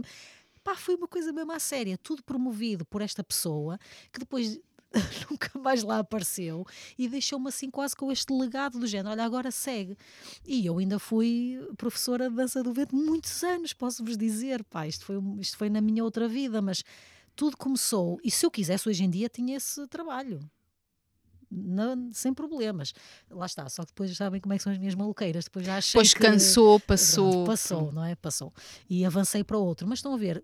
Pá, 0.65 0.75
foi 0.75 0.95
uma 0.95 1.07
coisa 1.07 1.31
mesmo 1.31 1.51
à 1.51 1.59
séria, 1.59 1.95
tudo 1.95 2.23
promovido 2.23 2.83
por 2.85 2.99
esta 2.99 3.23
pessoa 3.23 3.77
que 4.11 4.19
depois 4.19 4.59
nunca 5.29 5.59
mais 5.59 5.83
lá 5.83 5.99
apareceu 5.99 6.65
e 6.97 7.07
deixou-me 7.07 7.47
assim 7.49 7.69
quase 7.69 7.95
com 7.95 8.11
este 8.11 8.33
legado 8.33 8.79
do 8.79 8.87
género, 8.87 9.11
olha, 9.11 9.23
agora 9.23 9.51
segue. 9.51 9.95
E 10.43 10.65
eu 10.65 10.79
ainda 10.79 10.97
fui 10.97 11.59
professora 11.77 12.31
de 12.31 12.35
dança 12.35 12.63
do 12.63 12.73
vento 12.73 12.95
muitos 12.95 13.43
anos, 13.43 13.73
posso-vos 13.73 14.17
dizer, 14.17 14.63
pá, 14.63 14.87
isto 14.87 15.05
foi, 15.05 15.17
isto 15.39 15.55
foi 15.55 15.69
na 15.69 15.81
minha 15.81 16.03
outra 16.03 16.27
vida, 16.27 16.59
mas 16.63 16.83
tudo 17.35 17.55
começou, 17.57 18.17
e 18.23 18.31
se 18.31 18.43
eu 18.43 18.49
quisesse 18.49 18.89
hoje 18.89 19.03
em 19.03 19.09
dia 19.11 19.29
tinha 19.29 19.57
esse 19.57 19.85
trabalho. 19.87 20.39
Não, 21.51 22.09
sem 22.11 22.33
problemas. 22.33 22.93
Lá 23.29 23.45
está, 23.45 23.67
só 23.69 23.83
que 23.83 23.91
depois 23.91 24.15
sabem 24.15 24.41
como 24.41 24.53
é 24.53 24.57
que 24.57 24.63
são 24.63 24.71
as 24.71 24.77
minhas 24.77 24.95
maluqueiras. 24.95 25.45
Depois 25.45 25.65
já 25.65 25.77
achei 25.77 25.91
Depois 25.99 26.13
que, 26.13 26.19
cansou, 26.19 26.79
passou. 26.79 27.31
Pronto, 27.31 27.47
passou, 27.47 27.91
não 27.91 28.03
é? 28.03 28.15
Passou. 28.15 28.53
E 28.89 29.05
avancei 29.05 29.43
para 29.43 29.57
outro. 29.57 29.87
Mas 29.87 29.99
estão 29.99 30.13
a 30.13 30.17
ver, 30.17 30.43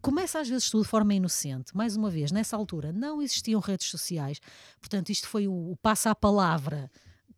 começa 0.00 0.40
às 0.40 0.48
vezes 0.48 0.68
tudo 0.70 0.82
de 0.84 0.88
forma 0.88 1.14
inocente. 1.14 1.76
Mais 1.76 1.96
uma 1.96 2.10
vez, 2.10 2.32
nessa 2.32 2.56
altura 2.56 2.92
não 2.92 3.22
existiam 3.22 3.60
redes 3.60 3.88
sociais, 3.88 4.40
portanto, 4.80 5.10
isto 5.10 5.28
foi 5.28 5.46
o, 5.46 5.72
o 5.72 5.76
passo 5.76 6.08
à 6.08 6.14
palavra 6.14 6.90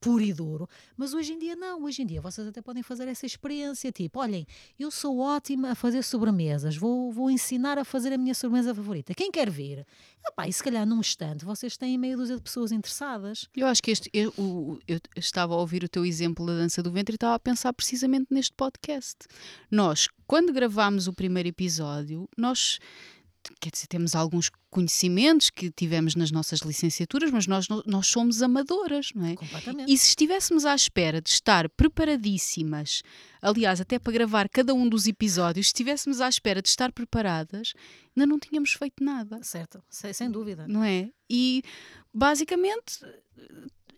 puro 0.05 0.23
e 0.23 0.35
duro, 0.35 0.69
mas 0.99 1.15
hoje 1.15 1.33
em 1.33 1.39
dia 1.39 1.57
não, 1.57 1.83
hoje 1.83 2.03
em 2.03 2.07
dia 2.07 2.21
vocês 2.21 2.47
até 2.47 2.61
podem 2.61 2.83
fazer 2.83 3.09
essa 3.09 3.25
experiência, 3.25 3.91
tipo, 3.91 4.21
olhem, 4.21 4.47
eu 4.79 4.91
sou 4.91 5.19
ótima 5.19 5.71
a 5.71 5.75
fazer 5.75 6.05
sobremesas, 6.05 6.77
vou, 6.77 7.11
vou 7.11 7.31
ensinar 7.31 7.79
a 7.79 7.87
fazer 7.87 8.13
a 8.13 8.19
minha 8.19 8.35
sobremesa 8.35 8.75
favorita, 8.75 9.15
quem 9.15 9.31
quer 9.31 9.49
vir? 9.49 9.87
Epá, 10.27 10.47
e 10.47 10.53
se 10.53 10.63
calhar 10.63 10.87
num 10.87 11.01
instante 11.01 11.43
vocês 11.43 11.79
têm 11.79 11.97
meia 11.97 12.19
dúzia 12.19 12.37
de 12.37 12.43
pessoas 12.43 12.71
interessadas. 12.71 13.49
Eu 13.57 13.67
acho 13.67 13.83
que 13.83 13.91
este, 13.91 14.11
eu, 14.13 14.33
eu, 14.37 14.79
eu 14.87 15.01
estava 15.17 15.55
a 15.55 15.57
ouvir 15.57 15.83
o 15.83 15.89
teu 15.89 16.05
exemplo 16.05 16.45
da 16.45 16.53
dança 16.53 16.83
do 16.83 16.93
ventre 16.93 17.15
e 17.15 17.17
estava 17.17 17.37
a 17.37 17.39
pensar 17.39 17.73
precisamente 17.73 18.27
neste 18.31 18.53
podcast. 18.55 19.17
Nós, 19.71 20.07
quando 20.27 20.53
gravámos 20.53 21.09
o 21.09 21.15
primeiro 21.15 21.49
episódio, 21.49 22.29
nós 22.37 22.79
quer 23.61 23.71
dizer, 23.71 23.87
temos 23.87 24.15
alguns 24.15 24.51
conhecimentos 24.71 25.51
que 25.51 25.71
tivemos 25.71 26.15
nas 26.15 26.31
nossas 26.31 26.61
licenciaturas, 26.61 27.31
mas 27.31 27.47
nós, 27.47 27.67
nós 27.87 28.07
somos 28.07 28.43
amadoras, 28.43 29.11
não 29.15 29.27
é? 29.27 29.37
Completamente. 29.37 29.93
E 29.93 29.97
se 29.97 30.09
estivéssemos 30.09 30.65
à 30.65 30.75
espera 30.75 31.21
de 31.21 31.31
estar 31.31 31.69
preparadíssimas, 31.71 33.03
aliás, 33.41 33.81
até 33.81 33.99
para 33.99 34.13
gravar 34.13 34.49
cada 34.49 34.75
um 34.75 34.89
dos 34.89 35.07
episódios, 35.07 35.67
se 35.67 35.71
estivéssemos 35.71 36.21
à 36.21 36.29
espera 36.29 36.61
de 36.61 36.69
estar 36.69 36.93
preparadas, 36.93 37.73
ainda 38.17 38.27
não 38.27 38.39
tínhamos 38.39 38.73
feito 38.73 39.03
nada. 39.03 39.43
Certo, 39.43 39.83
sem, 39.89 40.13
sem 40.13 40.31
dúvida. 40.31 40.67
Não 40.69 40.83
é? 40.83 41.11
E 41.29 41.63
basicamente 42.13 43.01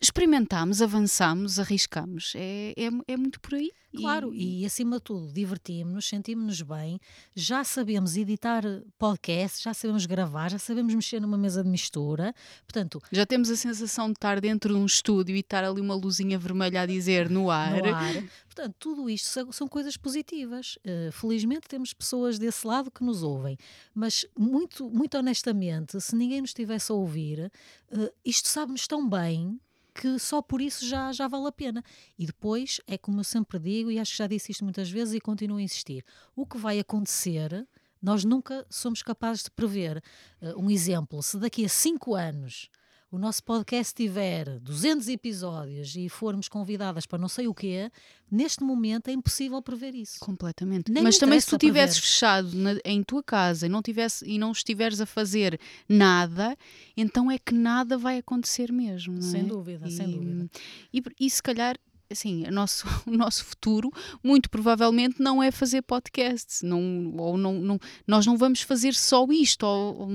experimentámos, 0.01 0.83
avançámos, 0.83 1.59
arriscámos. 1.59 2.33
É, 2.35 2.75
é, 2.77 3.13
é 3.13 3.17
muito 3.17 3.41
por 3.41 3.55
aí. 3.55 3.71
Claro, 3.97 4.35
e, 4.35 4.63
e 4.63 4.67
acima 4.67 4.97
de 4.97 5.05
tudo, 5.05 5.33
divertimos-nos, 5.33 6.07
sentimos-nos 6.07 6.61
bem, 6.63 7.01
já 7.35 7.65
sabemos 7.65 8.17
editar 8.17 8.63
podcast, 8.99 9.63
já 9.63 9.73
sabemos 9.73 10.05
gravar, 10.05 10.51
já 10.51 10.59
sabemos 10.59 10.95
mexer 10.95 11.21
numa 11.21 11.39
mesa 11.39 11.63
de 11.63 11.71
mistura. 11.71 12.35
Portanto, 12.67 13.03
já 13.11 13.25
temos 13.25 13.51
a 13.51 13.57
sensação 13.57 14.07
de 14.09 14.13
estar 14.13 14.41
dentro 14.41 14.75
de 14.75 14.79
um 14.79 14.85
estúdio 14.85 15.35
e 15.35 15.41
estar 15.41 15.65
ali 15.65 15.81
uma 15.81 15.95
luzinha 15.95 16.39
vermelha 16.39 16.83
a 16.83 16.87
dizer 16.87 17.31
no 17.31 17.51
ar. 17.51 17.83
No 17.83 17.95
ar. 17.95 18.15
Portanto, 18.47 18.75
tudo 18.79 19.09
isto 19.09 19.29
são, 19.29 19.53
são 19.53 19.69
coisas 19.69 19.97
positivas. 19.97 20.79
Uh, 20.79 21.13
felizmente 21.13 21.69
temos 21.69 21.93
pessoas 21.93 22.39
desse 22.39 22.67
lado 22.67 22.91
que 22.91 23.05
nos 23.05 23.23
ouvem, 23.23 23.57
mas 23.95 24.27
muito, 24.37 24.91
muito 24.91 25.17
honestamente, 25.17 26.01
se 26.01 26.15
ninguém 26.15 26.41
nos 26.41 26.51
estivesse 26.51 26.93
a 26.93 26.95
ouvir, 26.95 27.51
uh, 27.93 28.11
isto 28.25 28.49
sabe-nos 28.49 28.87
tão 28.87 29.09
bem 29.09 29.59
que 29.97 30.19
só 30.19 30.43
por 30.43 30.61
isso 30.61 30.87
já, 30.87 31.11
já 31.11 31.27
vale 31.27 31.49
a 31.49 31.53
pena. 31.53 31.83
E 32.19 32.27
depois, 32.27 32.81
é 32.87 32.99
como 32.99 33.21
eu 33.21 33.25
sempre 33.25 33.59
digo, 33.59 33.91
e 33.91 33.99
acho 33.99 34.13
que 34.13 34.19
já 34.19 34.27
disse 34.27 34.53
isto 34.53 34.63
muitas 34.63 34.91
vezes 34.91 35.15
e 35.15 35.21
continuo 35.21 35.57
a 35.57 35.63
insistir: 35.63 36.05
o 36.35 36.45
que 36.47 36.59
vai 36.59 36.79
acontecer, 36.79 37.67
nós 38.01 38.25
nunca 38.25 38.67
somos 38.69 39.03
capazes 39.03 39.45
de 39.45 39.51
prever. 39.51 40.03
Uh, 40.41 40.61
um 40.61 40.71
exemplo: 40.71 41.23
se 41.23 41.39
daqui 41.39 41.65
a 41.65 41.69
cinco 41.69 42.15
anos 42.15 42.69
o 43.11 43.19
nosso 43.19 43.43
podcast 43.45 43.95
tiver 43.95 44.59
200 44.59 45.09
episódios 45.09 45.95
e 45.95 46.09
formos 46.09 46.49
convidadas 46.49 47.07
para 47.07 47.19
não 47.19 47.29
sei 47.29 47.47
o 47.47 47.55
quê, 47.55 47.91
neste 48.31 48.65
momento 48.65 49.09
é 49.09 49.13
impossível 49.13 49.63
prever 49.63 49.95
isso. 49.95 50.19
Completamente. 50.19 50.91
Nem 50.91 51.03
Mas 51.03 51.17
também 51.17 51.39
se 51.39 51.47
tu 51.49 51.57
tivesses 51.57 51.99
fechado 51.99 52.53
na, 52.55 52.77
em 52.85 53.03
tua 53.03 53.23
casa 53.23 53.67
e 53.67 53.69
não, 53.69 53.81
tivesse, 53.81 54.29
e 54.29 54.39
não 54.39 54.51
estiveres 54.51 55.01
a 55.01 55.07
fazer 55.07 55.59
nada, 55.89 56.57
então 56.97 57.31
é 57.31 57.39
que 57.39 57.55
nada 57.55 57.97
vai 57.97 58.19
acontecer 58.19 58.73
mesmo. 58.73 59.23
sem 59.23 59.43
é? 59.43 59.45
dúvida, 59.45 59.87
e, 59.87 59.93
sem 59.93 60.11
dúvida. 60.11 60.51
E, 60.93 61.03
e 61.21 61.31
se 61.31 61.43
calhar 61.43 61.79
assim, 62.11 62.45
o 62.47 62.53
nosso, 62.53 62.87
o 63.07 63.11
nosso 63.13 63.45
futuro 63.45 63.91
muito 64.23 64.51
provavelmente 64.51 65.21
não 65.21 65.43
é 65.43 65.51
fazer 65.51 65.83
podcasts, 65.83 66.63
não, 66.63 67.15
ou 67.17 67.37
não, 67.37 67.55
não, 67.55 67.79
nós 68.07 68.27
não 68.27 68.37
vamos 68.37 68.63
fazer 68.63 68.95
só 68.95 69.27
isto, 69.31 69.65
ou, 69.65 70.01
ou 70.01 70.09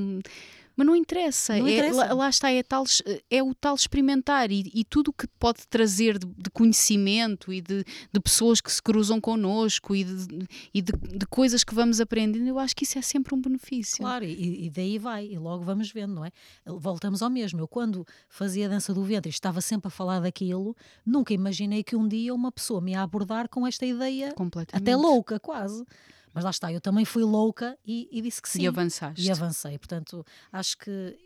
mas 0.75 0.87
não 0.87 0.95
interessa. 0.95 1.57
Não 1.57 1.67
é, 1.67 1.73
interessa. 1.73 1.97
Lá, 1.97 2.13
lá, 2.13 2.29
está, 2.29 2.51
é, 2.51 2.63
tal, 2.63 2.83
é 3.29 3.43
o 3.43 3.53
tal 3.53 3.75
experimentar 3.75 4.51
e, 4.51 4.71
e 4.73 4.83
tudo 4.83 5.09
o 5.09 5.13
que 5.13 5.27
pode 5.39 5.67
trazer 5.67 6.17
de, 6.17 6.25
de 6.25 6.49
conhecimento 6.49 7.51
e 7.51 7.61
de, 7.61 7.83
de, 8.11 8.19
pessoas 8.19 8.61
que 8.61 8.71
se 8.71 8.81
cruzam 8.81 9.19
connosco 9.19 9.95
e, 9.95 10.03
de, 10.03 10.47
e 10.73 10.81
de, 10.81 10.93
coisas 11.29 11.63
que 11.63 11.73
vamos 11.73 11.99
aprendendo, 11.99 12.47
eu 12.47 12.59
acho 12.59 12.75
que 12.75 12.83
isso 12.83 12.97
é 12.97 13.01
sempre 13.01 13.35
um 13.35 13.41
benefício. 13.41 13.97
Claro, 13.97 14.25
e, 14.25 14.65
e 14.65 14.69
daí 14.69 14.97
vai, 14.97 15.27
e 15.27 15.37
logo 15.37 15.63
vamos 15.63 15.91
vendo, 15.91 16.13
não 16.13 16.25
é? 16.25 16.31
Voltamos 16.65 17.21
ao 17.21 17.29
mesmo. 17.29 17.59
Eu, 17.59 17.67
quando 17.67 18.05
fazia 18.27 18.65
a 18.65 18.69
dança 18.69 18.93
do 18.93 19.03
ventre 19.03 19.29
e 19.29 19.33
estava 19.33 19.61
sempre 19.61 19.87
a 19.87 19.91
falar 19.91 20.19
daquilo, 20.19 20.75
nunca 21.05 21.33
imaginei 21.33 21.83
que 21.83 21.95
um 21.95 22.07
dia 22.07 22.33
uma 22.33 22.51
pessoa 22.51 22.81
me 22.81 22.91
ia 22.91 23.01
abordar 23.01 23.47
com 23.49 23.65
esta 23.65 23.85
ideia 23.85 24.33
até 24.71 24.95
louca, 24.95 25.39
quase. 25.39 25.85
Mas 26.33 26.43
lá 26.43 26.49
está, 26.49 26.71
eu 26.71 26.81
também 26.81 27.05
fui 27.05 27.23
louca 27.23 27.77
e, 27.85 28.07
e 28.11 28.21
disse 28.21 28.41
que 28.41 28.49
sim. 28.49 28.61
E 28.61 28.67
avançaste. 28.67 29.21
E 29.21 29.31
avancei. 29.31 29.77
Portanto, 29.77 30.25
acho 30.51 30.77
que 30.77 31.17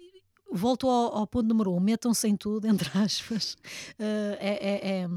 volto 0.51 0.89
ao, 0.89 1.17
ao 1.17 1.27
ponto 1.27 1.47
número 1.47 1.73
um: 1.73 1.79
metam-se 1.79 2.27
em 2.27 2.35
tudo, 2.35 2.65
entre 2.67 2.89
aspas. 2.97 3.53
Uh, 3.99 4.37
é, 4.39 4.57
é, 4.61 5.01
é 5.01 5.09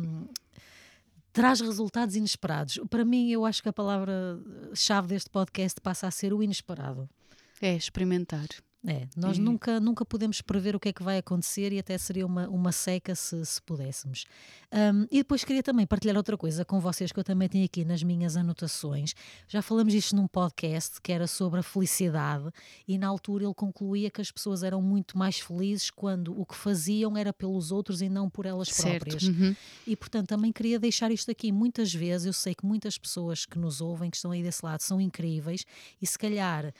traz 1.32 1.60
resultados 1.60 2.16
inesperados. 2.16 2.80
Para 2.90 3.04
mim, 3.04 3.30
eu 3.30 3.46
acho 3.46 3.62
que 3.62 3.68
a 3.68 3.72
palavra-chave 3.72 5.08
deste 5.08 5.30
podcast 5.30 5.80
passa 5.80 6.08
a 6.08 6.10
ser 6.10 6.32
o 6.32 6.42
inesperado. 6.42 7.08
É 7.60 7.74
experimentar. 7.74 8.48
É, 8.86 9.08
nós 9.16 9.38
nunca, 9.38 9.80
nunca 9.80 10.04
podemos 10.04 10.40
prever 10.40 10.76
o 10.76 10.80
que 10.80 10.90
é 10.90 10.92
que 10.92 11.02
vai 11.02 11.18
acontecer 11.18 11.72
e 11.72 11.80
até 11.80 11.98
seria 11.98 12.24
uma, 12.24 12.48
uma 12.48 12.70
seca 12.70 13.12
se, 13.12 13.44
se 13.44 13.60
pudéssemos. 13.60 14.24
Um, 14.72 15.02
e 15.10 15.18
depois 15.18 15.42
queria 15.42 15.64
também 15.64 15.84
partilhar 15.84 16.16
outra 16.16 16.36
coisa 16.36 16.64
com 16.64 16.78
vocês 16.78 17.10
que 17.10 17.18
eu 17.18 17.24
também 17.24 17.48
tenho 17.48 17.64
aqui 17.64 17.84
nas 17.84 18.04
minhas 18.04 18.36
anotações. 18.36 19.14
Já 19.48 19.62
falamos 19.62 19.94
isto 19.94 20.14
num 20.14 20.28
podcast 20.28 21.00
que 21.02 21.10
era 21.10 21.26
sobre 21.26 21.58
a 21.58 21.62
felicidade 21.62 22.50
e 22.86 22.96
na 22.96 23.08
altura 23.08 23.44
ele 23.44 23.54
concluía 23.54 24.10
que 24.10 24.20
as 24.20 24.30
pessoas 24.30 24.62
eram 24.62 24.80
muito 24.80 25.18
mais 25.18 25.40
felizes 25.40 25.90
quando 25.90 26.38
o 26.40 26.46
que 26.46 26.54
faziam 26.54 27.16
era 27.16 27.32
pelos 27.32 27.72
outros 27.72 28.00
e 28.00 28.08
não 28.08 28.30
por 28.30 28.46
elas 28.46 28.70
próprias. 28.70 29.24
Uhum. 29.24 29.56
E 29.88 29.96
portanto 29.96 30.28
também 30.28 30.52
queria 30.52 30.78
deixar 30.78 31.10
isto 31.10 31.28
aqui. 31.32 31.50
Muitas 31.50 31.92
vezes 31.92 32.26
eu 32.26 32.32
sei 32.32 32.54
que 32.54 32.64
muitas 32.64 32.96
pessoas 32.96 33.44
que 33.44 33.58
nos 33.58 33.80
ouvem, 33.80 34.08
que 34.08 34.16
estão 34.16 34.30
aí 34.30 34.42
desse 34.42 34.64
lado, 34.64 34.82
são 34.82 35.00
incríveis 35.00 35.66
e 36.00 36.06
se 36.06 36.16
calhar 36.16 36.72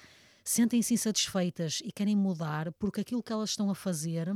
sentem-se 0.48 0.94
insatisfeitas 0.94 1.82
e 1.84 1.92
querem 1.92 2.16
mudar 2.16 2.72
porque 2.72 3.02
aquilo 3.02 3.22
que 3.22 3.32
elas 3.32 3.50
estão 3.50 3.70
a 3.70 3.74
fazer 3.74 4.34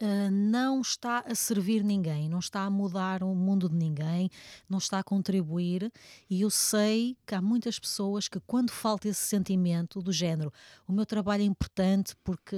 Uh, 0.00 0.30
não 0.30 0.80
está 0.80 1.24
a 1.26 1.34
servir 1.34 1.82
ninguém, 1.82 2.28
não 2.28 2.38
está 2.38 2.60
a 2.60 2.70
mudar 2.70 3.24
o 3.24 3.34
mundo 3.34 3.68
de 3.68 3.74
ninguém, 3.74 4.30
não 4.68 4.78
está 4.78 5.00
a 5.00 5.02
contribuir. 5.02 5.92
E 6.30 6.42
eu 6.42 6.50
sei 6.50 7.16
que 7.26 7.34
há 7.34 7.42
muitas 7.42 7.80
pessoas 7.80 8.28
que, 8.28 8.38
quando 8.46 8.70
falta 8.70 9.08
esse 9.08 9.26
sentimento 9.26 10.00
do 10.00 10.12
género, 10.12 10.52
o 10.86 10.92
meu 10.92 11.04
trabalho 11.04 11.42
é 11.42 11.46
importante 11.46 12.14
porque. 12.22 12.56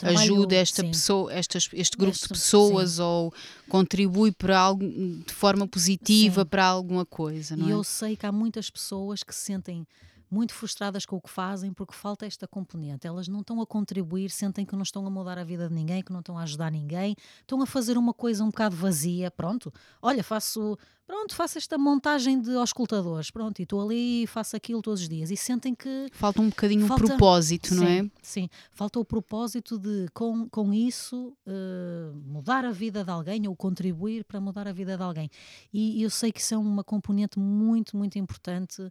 Ajuda 0.00 0.54
esta 0.54 0.84
pessoa, 0.84 1.32
estas, 1.32 1.68
este 1.72 1.96
grupo 1.96 2.16
de 2.16 2.28
pessoas 2.28 2.92
sim. 2.92 3.02
ou 3.02 3.34
contribui 3.68 4.30
para 4.30 4.56
algo 4.56 4.86
de 5.26 5.34
forma 5.34 5.66
positiva 5.66 6.42
sim. 6.42 6.48
para 6.48 6.64
alguma 6.64 7.04
coisa. 7.04 7.56
Não 7.56 7.66
e 7.66 7.72
é? 7.72 7.74
eu 7.74 7.82
sei 7.82 8.16
que 8.16 8.24
há 8.24 8.30
muitas 8.30 8.70
pessoas 8.70 9.24
que 9.24 9.34
se 9.34 9.46
sentem 9.46 9.84
muito 10.32 10.54
frustradas 10.54 11.04
com 11.04 11.16
o 11.16 11.20
que 11.20 11.28
fazem 11.28 11.74
porque 11.74 11.92
falta 11.92 12.24
esta 12.24 12.48
componente. 12.48 13.06
Elas 13.06 13.28
não 13.28 13.40
estão 13.40 13.60
a 13.60 13.66
contribuir, 13.66 14.30
sentem 14.30 14.64
que 14.64 14.74
não 14.74 14.82
estão 14.82 15.06
a 15.06 15.10
mudar 15.10 15.36
a 15.36 15.44
vida 15.44 15.68
de 15.68 15.74
ninguém, 15.74 16.02
que 16.02 16.10
não 16.10 16.20
estão 16.20 16.38
a 16.38 16.44
ajudar 16.44 16.72
ninguém, 16.72 17.14
estão 17.40 17.60
a 17.60 17.66
fazer 17.66 17.98
uma 17.98 18.14
coisa 18.14 18.42
um 18.42 18.48
bocado 18.48 18.74
vazia. 18.74 19.30
Pronto, 19.30 19.70
olha, 20.00 20.24
faço. 20.24 20.78
Pronto, 21.04 21.34
faço 21.34 21.58
esta 21.58 21.76
montagem 21.76 22.40
de 22.40 22.54
auscultadores, 22.56 23.30
pronto, 23.30 23.58
e 23.58 23.64
estou 23.64 23.82
ali 23.82 24.22
e 24.22 24.26
faço 24.26 24.56
aquilo 24.56 24.80
todos 24.80 25.02
os 25.02 25.08
dias. 25.08 25.30
E 25.30 25.36
sentem 25.36 25.74
que. 25.74 26.08
Falta 26.12 26.40
um 26.40 26.48
bocadinho 26.48 26.86
falta, 26.86 27.04
o 27.04 27.08
propósito, 27.08 27.74
não 27.74 27.84
sim, 27.84 27.98
é? 27.98 28.10
Sim, 28.22 28.48
falta 28.70 28.98
o 28.98 29.04
propósito 29.04 29.78
de, 29.78 30.06
com, 30.14 30.48
com 30.48 30.72
isso, 30.72 31.36
uh, 31.46 32.16
mudar 32.24 32.64
a 32.64 32.70
vida 32.70 33.04
de 33.04 33.10
alguém 33.10 33.46
ou 33.46 33.54
contribuir 33.54 34.24
para 34.24 34.40
mudar 34.40 34.66
a 34.66 34.72
vida 34.72 34.96
de 34.96 35.02
alguém. 35.02 35.28
E 35.70 36.02
eu 36.02 36.08
sei 36.08 36.32
que 36.32 36.40
isso 36.40 36.54
é 36.54 36.56
uma 36.56 36.82
componente 36.82 37.38
muito, 37.38 37.94
muito 37.94 38.18
importante 38.18 38.90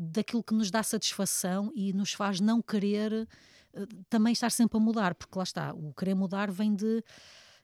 daquilo 0.00 0.44
que 0.44 0.54
nos 0.54 0.70
dá 0.70 0.82
satisfação 0.82 1.72
e 1.74 1.92
nos 1.92 2.12
faz 2.12 2.38
não 2.38 2.62
querer 2.62 3.28
uh, 3.74 3.86
também 4.08 4.32
estar 4.32 4.50
sempre 4.50 4.78
a 4.78 4.80
mudar, 4.80 5.14
porque 5.14 5.36
lá 5.36 5.42
está, 5.42 5.74
o 5.74 5.92
querer 5.92 6.14
mudar 6.14 6.50
vem 6.50 6.74
de 6.74 7.02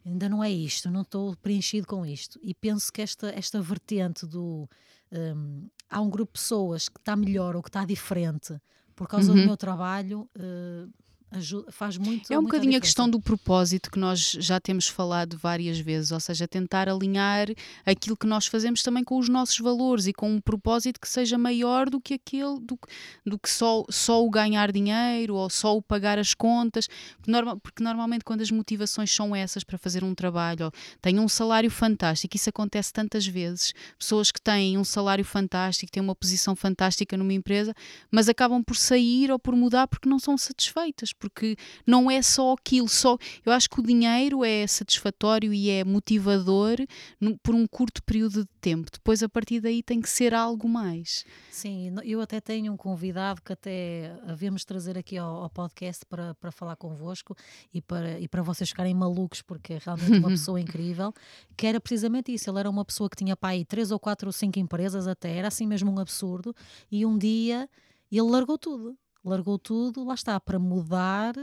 ainda 0.05 0.28
não 0.28 0.45
é 0.45 0.51
isto, 0.51 0.91
não 0.91 1.03
estou 1.03 1.35
preenchido 1.37 1.87
com 1.87 2.05
isto. 2.05 2.39
E 2.43 2.53
penso 2.53 2.93
que 2.93 3.01
esta, 3.01 3.28
esta 3.30 3.61
vertente 3.61 4.26
do 4.26 4.68
um, 5.11 5.68
há 5.89 6.01
um 6.01 6.11
grupo 6.11 6.32
de 6.32 6.41
pessoas 6.41 6.89
que 6.89 6.99
está 6.99 7.16
melhor 7.16 7.57
ou 7.57 7.62
que 7.62 7.68
está 7.68 7.85
diferente 7.85 8.61
por 8.95 9.09
causa 9.09 9.32
uhum. 9.32 9.41
do 9.41 9.47
meu 9.47 9.57
trabalho. 9.57 10.28
Uh, 10.37 10.93
ajuda, 11.37 11.70
faz 11.72 11.97
muito. 11.97 12.32
É 12.32 12.39
um 12.39 12.43
bocadinho 12.43 12.76
a 12.76 12.80
questão 12.80 13.09
do 13.09 13.20
propósito 13.20 13.91
que 13.91 13.99
nós 13.99 14.37
já 14.39 14.61
temos 14.61 14.89
falado 14.89 15.37
várias 15.37 15.78
vezes, 15.78 16.12
ou 16.12 16.20
seja, 16.20 16.47
tentar 16.47 16.89
alinhar 16.89 17.49
aquilo 17.85 18.16
que 18.16 18.26
nós 18.26 18.47
fazemos 18.47 18.82
também 18.82 19.05
com 19.05 19.18
os 19.18 19.28
nossos 19.28 19.59
valores 19.59 20.07
e 20.07 20.12
com 20.12 20.30
um 20.30 20.41
propósito 20.41 21.01
que 21.01 21.09
seja 21.09 21.37
maior 21.37 21.91
do 21.91 22.01
que 22.01 22.14
aquele, 22.14 22.61
do, 22.61 22.78
do 23.24 23.39
que 23.39 23.51
só, 23.51 23.85
só 23.91 24.24
o 24.24 24.30
ganhar 24.30 24.70
dinheiro 24.72 25.35
ou 25.35 25.51
só 25.51 25.76
o 25.76 25.82
pagar 25.82 26.18
as 26.18 26.35
contas, 26.35 26.89
porque, 27.16 27.30
norma, 27.30 27.57
porque 27.57 27.82
normalmente 27.82 28.24
quando 28.24 28.41
as 28.41 28.51
motivações 28.51 29.11
são 29.11 29.35
essas 29.35 29.64
para 29.64 29.78
fazer 29.78 30.05
um 30.05 30.14
trabalho, 30.14 30.70
têm 31.01 31.18
um 31.18 31.28
salário 31.28 31.70
fantástico, 31.70 32.37
isso 32.37 32.49
acontece 32.49 32.93
tantas 32.93 33.26
vezes, 33.26 33.72
pessoas 33.99 34.30
que 34.30 34.41
têm 34.41 34.78
um 34.78 34.85
salário 34.85 35.24
fantástico, 35.24 35.91
têm 35.91 36.03
uma 36.03 36.14
posição 36.14 36.55
fantástica 36.55 37.16
numa 37.16 37.32
empresa, 37.32 37.74
mas 38.11 38.28
acabam 38.28 38.62
por 38.62 38.76
sair 38.76 39.30
ou 39.30 39.39
por 39.39 39.57
mudar 39.57 39.89
porque 39.89 40.09
não 40.09 40.18
são 40.18 40.37
satisfeitas 40.37 41.12
porque 41.25 41.57
não 41.87 42.11
é 42.11 42.20
só 42.20 42.53
aquilo, 42.53 42.87
só 42.87 43.16
eu 43.47 43.53
acho 43.53 43.70
que 43.70 43.81
o 43.81 43.83
dinheiro 43.83 44.45
é 44.45 44.66
satisfatório 44.66 45.55
e 45.55 45.70
é 45.70 45.83
motivador 45.83 46.77
no, 47.18 47.39
por 47.39 47.55
um 47.55 47.66
curto 47.66 48.03
período 48.03 48.41
de 48.43 48.51
tempo. 48.61 48.91
Depois 48.93 49.22
a 49.22 49.29
partir 49.29 49.59
daí 49.59 49.83
tem 49.83 50.03
que 50.03 50.11
ser 50.11 50.35
algo 50.35 50.68
mais. 50.68 51.25
Sim, 51.51 51.95
eu 52.05 52.20
até 52.20 52.43
tenho 52.43 52.75
um 52.75 52.77
convidado 52.77 53.41
que 53.41 53.55
até 53.55 54.14
havemos 54.27 54.66
trazer 54.66 54.99
aqui 54.99 55.16
ao, 55.16 55.45
ao 55.45 55.49
podcast 55.49 56.05
para, 56.05 56.35
para 56.35 56.53
falar 56.53 56.77
convosco 56.77 57.35
e 57.72 57.81
para, 57.81 58.20
e 58.20 58.29
para 58.29 58.43
vocês 58.43 58.68
ficarem 58.68 58.93
malucos, 58.93 59.41
porque 59.41 59.72
é 59.72 59.79
realmente 59.83 60.18
uma 60.18 60.29
pessoa 60.37 60.61
incrível, 60.61 61.11
que 61.57 61.66
era 61.66 61.81
precisamente 61.81 62.35
isso. 62.35 62.51
Ele 62.51 62.59
era 62.59 62.68
uma 62.68 62.85
pessoa 62.85 63.09
que 63.09 63.16
tinha 63.16 63.35
pai 63.35 63.64
três 63.64 63.91
ou 63.91 63.99
quatro 63.99 64.29
ou 64.29 64.33
cinco 64.33 64.59
empresas 64.59 65.07
até, 65.07 65.39
era 65.39 65.49
assim 65.49 65.66
mesmo 65.66 65.91
um 65.91 65.99
absurdo, 65.99 66.55
e 66.93 67.07
um 67.07 67.16
dia 67.16 67.66
ele 68.12 68.31
largou 68.31 68.59
tudo. 68.59 68.95
Largou 69.25 69.59
tudo, 69.59 70.05
lá 70.05 70.14
está, 70.14 70.39
para 70.39 70.59
mudar 70.59 71.35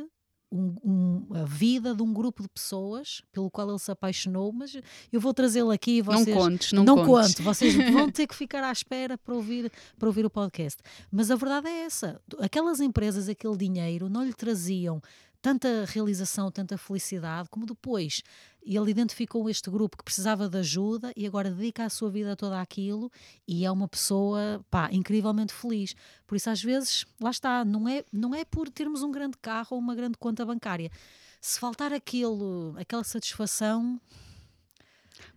um, 0.52 0.76
um, 0.84 1.28
a 1.34 1.46
vida 1.46 1.96
de 1.96 2.04
um 2.04 2.14
grupo 2.14 2.44
de 2.44 2.50
pessoas 2.50 3.24
pelo 3.32 3.50
qual 3.50 3.70
ele 3.70 3.80
se 3.80 3.90
apaixonou, 3.90 4.52
mas 4.52 4.78
eu 5.12 5.20
vou 5.20 5.34
trazê-lo 5.34 5.72
aqui 5.72 5.98
e 5.98 6.02
vocês... 6.02 6.28
Não 6.28 6.36
contes, 6.36 6.74
não, 6.74 6.84
não 6.84 7.06
contes. 7.06 7.36
conto, 7.36 7.44
vocês 7.44 7.74
vão 7.92 8.12
ter 8.12 8.28
que 8.28 8.36
ficar 8.36 8.64
à 8.64 8.72
espera 8.72 9.18
para 9.18 9.34
ouvir, 9.34 9.72
para 9.98 10.10
ouvir 10.10 10.26
o 10.26 10.30
podcast. 10.30 10.82
Mas 11.10 11.32
a 11.32 11.36
verdade 11.36 11.70
é 11.70 11.86
essa, 11.86 12.22
aquelas 12.40 12.82
empresas, 12.82 13.30
aquele 13.30 13.56
dinheiro, 13.56 14.10
não 14.10 14.24
lhe 14.24 14.34
traziam 14.34 15.02
tanta 15.42 15.86
realização, 15.88 16.52
tanta 16.52 16.78
felicidade, 16.78 17.50
como 17.50 17.66
depois 17.66 18.22
ele 18.64 18.92
identificou 18.92 19.50
este 19.50 19.70
grupo 19.72 19.98
que 19.98 20.04
precisava 20.04 20.48
de 20.48 20.58
ajuda 20.60 21.12
e 21.16 21.26
agora 21.26 21.50
dedica 21.50 21.84
a 21.84 21.90
sua 21.90 22.12
vida 22.12 22.36
toda 22.36 22.62
àquilo 22.62 23.12
e 23.48 23.66
é 23.66 23.72
uma 23.72 23.88
pessoa 23.88 24.64
pá, 24.70 24.90
incrivelmente 24.92 25.52
feliz. 25.52 25.96
Por 26.28 26.36
isso, 26.36 26.50
às 26.50 26.62
vezes, 26.62 27.06
lá 27.20 27.32
está, 27.32 27.66
não 27.66 27.90
é, 27.90 28.06
não 28.14 28.36
é 28.36 28.46
por 28.46 28.70
termos 28.70 29.02
um 29.02 29.12
grande 29.12 29.38
carro 29.42 29.70
ou 29.72 29.80
uma 29.80 29.96
grande 29.96 30.18
conta 30.18 30.46
bancária. 30.46 30.92
Se 31.40 31.60
faltar 31.60 31.92
aquilo, 31.92 32.76
aquela 32.78 33.04
satisfação, 33.04 34.00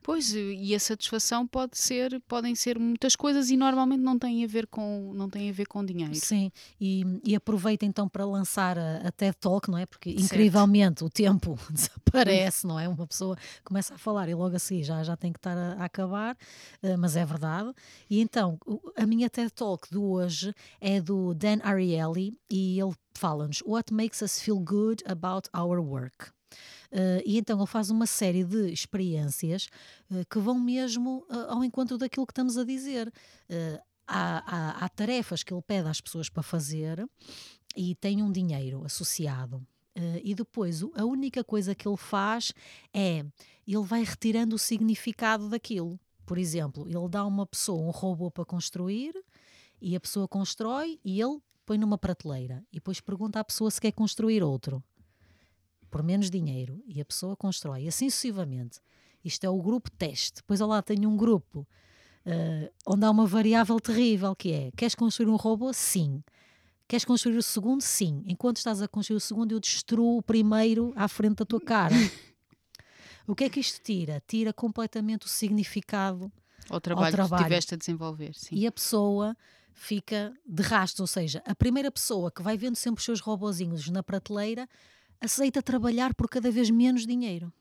Pois, 0.02 0.34
e 0.34 0.74
a 0.74 0.80
satisfação 0.80 1.46
pode 1.46 1.78
ser, 1.78 2.20
podem 2.28 2.54
ser 2.54 2.78
muitas 2.78 3.16
coisas 3.16 3.50
e 3.50 3.56
normalmente 3.56 4.00
não 4.00 4.18
tem 4.18 4.44
a 4.44 4.46
ver 4.46 4.66
com, 4.66 5.12
não 5.14 5.30
tem 5.30 5.48
a 5.48 5.52
ver 5.52 5.66
com 5.66 5.84
dinheiro. 5.84 6.14
Sim, 6.14 6.50
e, 6.80 7.04
e 7.24 7.34
aproveita 7.34 7.84
então 7.84 8.08
para 8.08 8.24
lançar 8.24 8.78
a, 8.78 8.96
a 9.08 9.12
TED 9.12 9.36
Talk, 9.40 9.70
não 9.70 9.78
é? 9.78 9.86
Porque 9.86 10.10
certo. 10.10 10.24
incrivelmente 10.24 11.04
o 11.04 11.10
tempo 11.10 11.58
desaparece, 11.72 12.66
não 12.66 12.78
é? 12.78 12.88
Uma 12.88 13.06
pessoa 13.06 13.36
começa 13.64 13.94
a 13.94 13.98
falar 13.98 14.28
e 14.28 14.34
logo 14.34 14.54
assim 14.56 14.82
já, 14.82 15.02
já 15.02 15.16
tem 15.16 15.32
que 15.32 15.38
estar 15.38 15.56
a, 15.56 15.74
a 15.74 15.84
acabar, 15.86 16.36
uh, 16.82 16.98
mas 16.98 17.16
é 17.16 17.24
verdade. 17.24 17.72
E 18.10 18.20
então, 18.20 18.58
a 18.96 19.06
minha 19.06 19.30
TED 19.30 19.50
Talk 19.52 19.88
de 19.90 19.98
hoje 19.98 20.54
é 20.80 21.00
do 21.00 21.34
Dan 21.34 21.58
Ariely 21.62 22.36
e 22.50 22.78
ele 22.78 22.94
fala-nos 23.14 23.62
What 23.64 23.92
makes 23.92 24.20
us 24.20 24.40
feel 24.40 24.58
good 24.58 25.02
about 25.06 25.48
our 25.54 25.80
work? 25.80 26.33
Uh, 26.94 27.20
e 27.26 27.38
então 27.38 27.58
ele 27.58 27.66
faz 27.66 27.90
uma 27.90 28.06
série 28.06 28.44
de 28.44 28.72
experiências 28.72 29.68
uh, 30.12 30.24
que 30.30 30.38
vão 30.38 30.56
mesmo 30.56 31.26
uh, 31.28 31.50
ao 31.50 31.64
encontro 31.64 31.98
daquilo 31.98 32.24
que 32.24 32.30
estamos 32.30 32.56
a 32.56 32.64
dizer. 32.64 33.12
Há, 34.06 34.44
há, 34.46 34.84
há, 34.84 34.88
tarefas 34.90 35.42
que 35.42 35.52
ele 35.52 35.62
pede 35.62 35.88
às 35.88 36.00
pessoas 36.00 36.28
para 36.28 36.42
fazer 36.42 37.08
e 37.74 37.94
tem 37.94 38.22
um 38.22 38.30
dinheiro 38.30 38.84
associado. 38.84 39.66
e 40.22 40.34
depois 40.34 40.82
a 40.94 41.04
única 41.04 41.42
coisa 41.42 41.74
que 41.74 41.88
ele 41.88 41.96
faz 41.96 42.52
é 42.92 43.24
ele 43.66 43.82
vai 43.82 44.04
retirando 44.04 44.56
o 44.56 44.58
significado 44.58 45.48
daquilo. 45.48 45.98
Por 46.26 46.36
exemplo, 46.36 46.86
ele 46.86 47.08
dá 47.08 47.20
a 47.20 47.26
uma 47.26 47.46
pessoa 47.46 47.80
um 47.80 47.90
robô 47.90 48.30
para 48.30 48.44
construir 48.44 49.14
e 49.80 49.96
a 49.96 50.00
pessoa 50.00 50.28
constrói 50.28 51.00
e 51.02 51.20
ele 51.20 51.38
põe 51.64 51.78
numa 51.78 51.96
prateleira 51.96 52.62
e 52.70 52.76
depois 52.76 53.00
pergunta 53.00 53.40
à 53.40 53.44
pessoa 53.44 53.70
se 53.70 53.80
quer 53.80 53.92
construir 53.92 54.42
outro 54.42 54.82
por 55.94 56.02
menos 56.02 56.28
dinheiro 56.28 56.82
e 56.88 57.00
a 57.00 57.04
pessoa 57.04 57.36
constrói, 57.36 57.86
assim 57.86 58.10
sucessivamente. 58.10 58.80
Isto 59.24 59.44
é 59.44 59.48
o 59.48 59.62
grupo 59.62 59.88
teste. 59.92 60.38
Depois 60.38 60.58
lá 60.58 60.82
tenho 60.82 61.08
um 61.08 61.16
grupo 61.16 61.60
uh, 62.26 62.72
onde 62.84 63.06
há 63.06 63.10
uma 63.12 63.28
variável 63.28 63.78
terrível 63.78 64.34
que 64.34 64.50
é: 64.50 64.70
queres 64.76 64.96
construir 64.96 65.28
um 65.28 65.36
robô? 65.36 65.72
Sim. 65.72 66.20
Queres 66.88 67.04
construir 67.04 67.36
o 67.36 67.42
segundo? 67.44 67.80
Sim. 67.80 68.24
Enquanto 68.26 68.56
estás 68.56 68.82
a 68.82 68.88
construir 68.88 69.18
o 69.18 69.20
segundo, 69.20 69.52
eu 69.52 69.60
destruo 69.60 70.18
o 70.18 70.22
primeiro 70.22 70.92
à 70.96 71.06
frente 71.06 71.36
da 71.36 71.44
tua 71.44 71.60
cara. 71.60 71.94
o 73.24 73.32
que 73.36 73.44
é 73.44 73.48
que 73.48 73.60
isto 73.60 73.80
tira? 73.80 74.20
Tira 74.26 74.52
completamente 74.52 75.26
o 75.26 75.28
significado 75.28 76.28
ao 76.68 76.80
trabalho, 76.80 77.06
ao 77.06 77.12
trabalho. 77.12 77.36
que 77.36 77.42
estiveste 77.44 77.74
a 77.74 77.78
desenvolver. 77.78 78.34
Sim. 78.34 78.56
E 78.56 78.66
a 78.66 78.72
pessoa 78.72 79.36
fica 79.72 80.34
de 80.44 80.62
rastro, 80.64 81.04
ou 81.04 81.06
seja, 81.06 81.40
a 81.46 81.54
primeira 81.54 81.92
pessoa 81.92 82.32
que 82.32 82.42
vai 82.42 82.56
vendo 82.56 82.74
sempre 82.74 82.98
os 82.98 83.04
seus 83.04 83.20
robozinhos 83.20 83.88
na 83.90 84.02
prateleira 84.02 84.68
aceita 85.24 85.62
trabalhar 85.62 86.14
por 86.14 86.28
cada 86.28 86.50
vez 86.50 86.70
menos 86.70 87.06
dinheiro. 87.06 87.52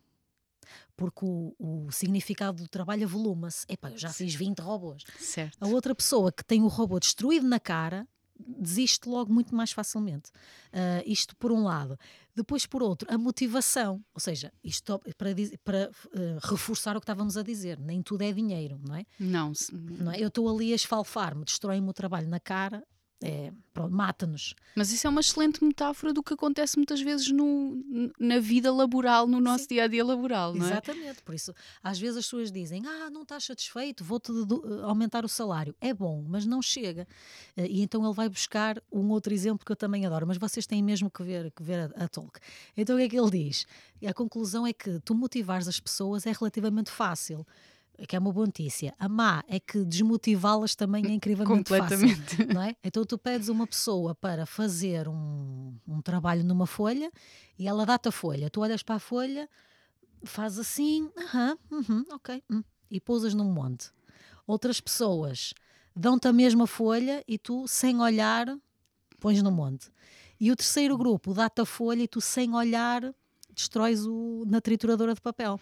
Porque 0.95 1.26
o, 1.26 1.53
o 1.57 1.91
significado 1.91 2.64
do 2.64 2.70
trabalho 2.70 3.03
avoluma-se. 3.05 3.66
Epá, 3.68 3.91
eu 3.91 3.97
já 3.97 4.09
fiz 4.09 4.36
20 4.36 4.59
robôs. 4.59 5.03
Certo. 5.20 5.57
A 5.59 5.68
outra 5.68 5.95
pessoa 5.95 6.32
que 6.32 6.43
tem 6.43 6.61
o 6.61 6.68
robô 6.68 6.99
destruído 6.99 7.47
na 7.47 7.59
cara 7.59 8.07
desiste 8.39 9.07
logo 9.07 9.32
muito 9.32 9.55
mais 9.55 9.72
facilmente. 9.72 10.30
Uh, 10.72 11.03
isto 11.05 11.36
por 11.38 11.51
um 11.51 11.64
lado. 11.64 11.97
Depois, 12.36 12.66
por 12.66 12.82
outro, 12.82 13.07
a 13.11 13.18
motivação. 13.18 14.03
Ou 14.14 14.20
seja, 14.20 14.51
isto 14.64 14.99
para, 15.18 15.30
para 15.64 15.89
uh, 15.89 16.39
reforçar 16.47 16.95
o 16.97 16.99
que 16.99 17.05
estávamos 17.05 17.38
a 17.38 17.43
dizer. 17.43 17.80
Nem 17.80 18.01
tudo 18.01 18.24
é 18.24 18.32
dinheiro, 18.32 18.80
não 18.86 18.95
é? 18.95 19.05
Não. 19.20 19.53
não 19.72 20.11
é? 20.11 20.20
Eu 20.20 20.28
estou 20.28 20.49
ali 20.49 20.74
a 20.74 20.76
esfalfar-me, 20.76 21.45
destrói-me 21.45 21.89
o 21.89 21.93
trabalho 21.93 22.28
na 22.28 22.39
cara 22.39 22.84
é, 23.26 23.53
mata-nos. 23.89 24.53
Mas 24.76 24.91
isso 24.91 25.07
é 25.07 25.09
uma 25.09 25.21
excelente 25.21 25.63
metáfora 25.63 26.11
do 26.11 26.21
que 26.21 26.34
acontece 26.34 26.76
muitas 26.76 27.01
vezes 27.01 27.32
no, 27.32 27.82
na 28.19 28.38
vida 28.38 28.71
laboral, 28.71 29.26
no 29.26 29.39
nosso 29.39 29.65
dia 29.69 29.86
a 29.86 29.88
dia 29.88 30.03
laboral, 30.03 30.53
não 30.53 30.65
é? 30.65 30.71
Exatamente, 30.71 31.24
por 31.24 31.34
isso, 31.34 31.55
às 31.82 31.97
vezes 31.97 32.17
as 32.17 32.26
pessoas 32.26 32.51
dizem: 32.51 32.86
Ah, 32.86 33.09
não 33.09 33.21
estás 33.21 33.45
satisfeito, 33.45 34.03
vou-te 34.03 34.30
eh, 34.30 34.84
aumentar 34.84 35.24
o 35.24 35.30
salário. 35.30 35.74
É 35.80 35.93
bom, 35.93 36.21
mas 36.28 36.45
não 36.45 36.61
chega. 36.61 37.07
Eh, 37.55 37.67
e 37.67 37.82
então 37.82 38.03
ele 38.03 38.13
vai 38.13 38.28
buscar 38.28 38.84
um 38.91 39.09
outro 39.11 39.34
exemplo 39.34 39.65
que 39.65 39.71
eu 39.71 39.78
também 39.78 40.05
adoro, 40.05 40.28
mas 40.28 40.38
vocês 40.38 40.67
têm 40.67 40.84
mesmo 40.84 41.09
que 41.09 41.24
ver, 41.24 41.49
que 41.51 41.63
ver 41.63 41.93
a, 41.95 42.03
a 42.03 42.07
Tolk. 42.09 42.39
Então 42.76 42.97
o 42.97 42.99
que 42.99 43.05
é 43.05 43.09
que 43.09 43.17
ele 43.17 43.32
diz? 43.32 43.65
A 44.05 44.13
conclusão 44.13 44.67
é 44.67 44.74
que 44.74 44.99
tu 44.99 45.15
motivares 45.15 45.69
as 45.69 45.80
pessoas 45.80 46.26
é 46.26 46.34
relativamente 46.34 46.91
fácil 46.91 47.47
que 48.08 48.16
é 48.16 48.20
uma 48.20 48.32
boa 48.32 48.46
notícia. 48.46 48.94
A 48.98 49.08
má 49.08 49.44
é 49.48 49.60
que 49.60 49.84
desmotivá-las 49.86 50.76
também 50.76 51.06
é 51.06 51.12
incrivelmente 51.12 51.70
fácil. 51.70 52.00
Não 52.54 52.62
é? 52.62 52.76
Então 52.84 53.06
tu 53.06 53.18
pedes 53.18 53.50
uma 53.50 53.68
pessoa 53.68 54.16
para 54.16 54.46
fazer 54.46 55.08
um, 55.08 55.76
um 55.88 56.02
trabalho 56.02 56.44
numa 56.44 56.66
folha 56.66 57.12
e 57.58 57.68
ela 57.68 57.86
dá-te 57.86 58.10
a 58.10 58.12
folha. 58.12 58.50
Tu 58.50 58.60
olhas 58.62 58.84
para 58.84 58.96
a 58.96 59.00
folha, 59.00 59.50
faz 60.24 60.58
assim, 60.58 61.10
aham, 61.18 61.58
uh 61.72 61.78
-huh, 61.78 61.80
uh 61.80 62.04
-huh, 62.04 62.16
ok, 62.16 62.44
uh, 62.52 62.64
e 62.89 63.00
pousas 63.00 63.34
num 63.34 63.52
monte. 63.52 63.91
Outras 64.46 64.82
pessoas 64.82 65.54
dão-te 65.96 66.28
a 66.28 66.34
mesma 66.34 66.68
folha 66.68 67.24
e 67.28 67.38
tu, 67.38 67.68
sem 67.68 68.00
olhar, 68.02 68.48
pões 69.20 69.41
no 69.41 69.52
monte. 69.52 69.89
E 70.39 70.52
o 70.52 70.56
terceiro 70.56 70.98
grupo 70.98 71.34
dá-te 71.34 71.62
a 71.62 71.66
folha 71.66 72.04
e 72.04 72.08
tu, 72.08 72.20
sem 72.20 72.54
olhar, 72.54 73.14
destróis 73.54 74.06
o 74.06 74.44
na 74.46 74.60
trituradora 74.60 75.14
de 75.14 75.22
papel. 75.22 75.60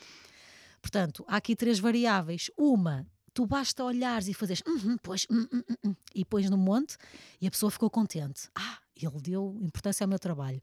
Portanto, 0.81 1.23
há 1.27 1.37
aqui 1.37 1.55
três 1.55 1.79
variáveis. 1.79 2.49
Uma, 2.57 3.05
tu 3.33 3.45
basta 3.45 3.83
olhares 3.83 4.27
e 4.27 4.33
fazeres, 4.33 4.63
uhum, 4.65 4.97
pois, 5.01 5.25
uhum, 5.29 5.63
uhum, 5.85 5.95
e 6.13 6.25
pões 6.25 6.49
no 6.49 6.57
monte 6.57 6.97
e 7.39 7.47
a 7.47 7.51
pessoa 7.51 7.71
ficou 7.71 7.89
contente. 7.89 8.49
Ah, 8.55 8.79
ele 8.95 9.21
deu 9.21 9.57
importância 9.61 10.03
ao 10.03 10.09
meu 10.09 10.19
trabalho. 10.19 10.59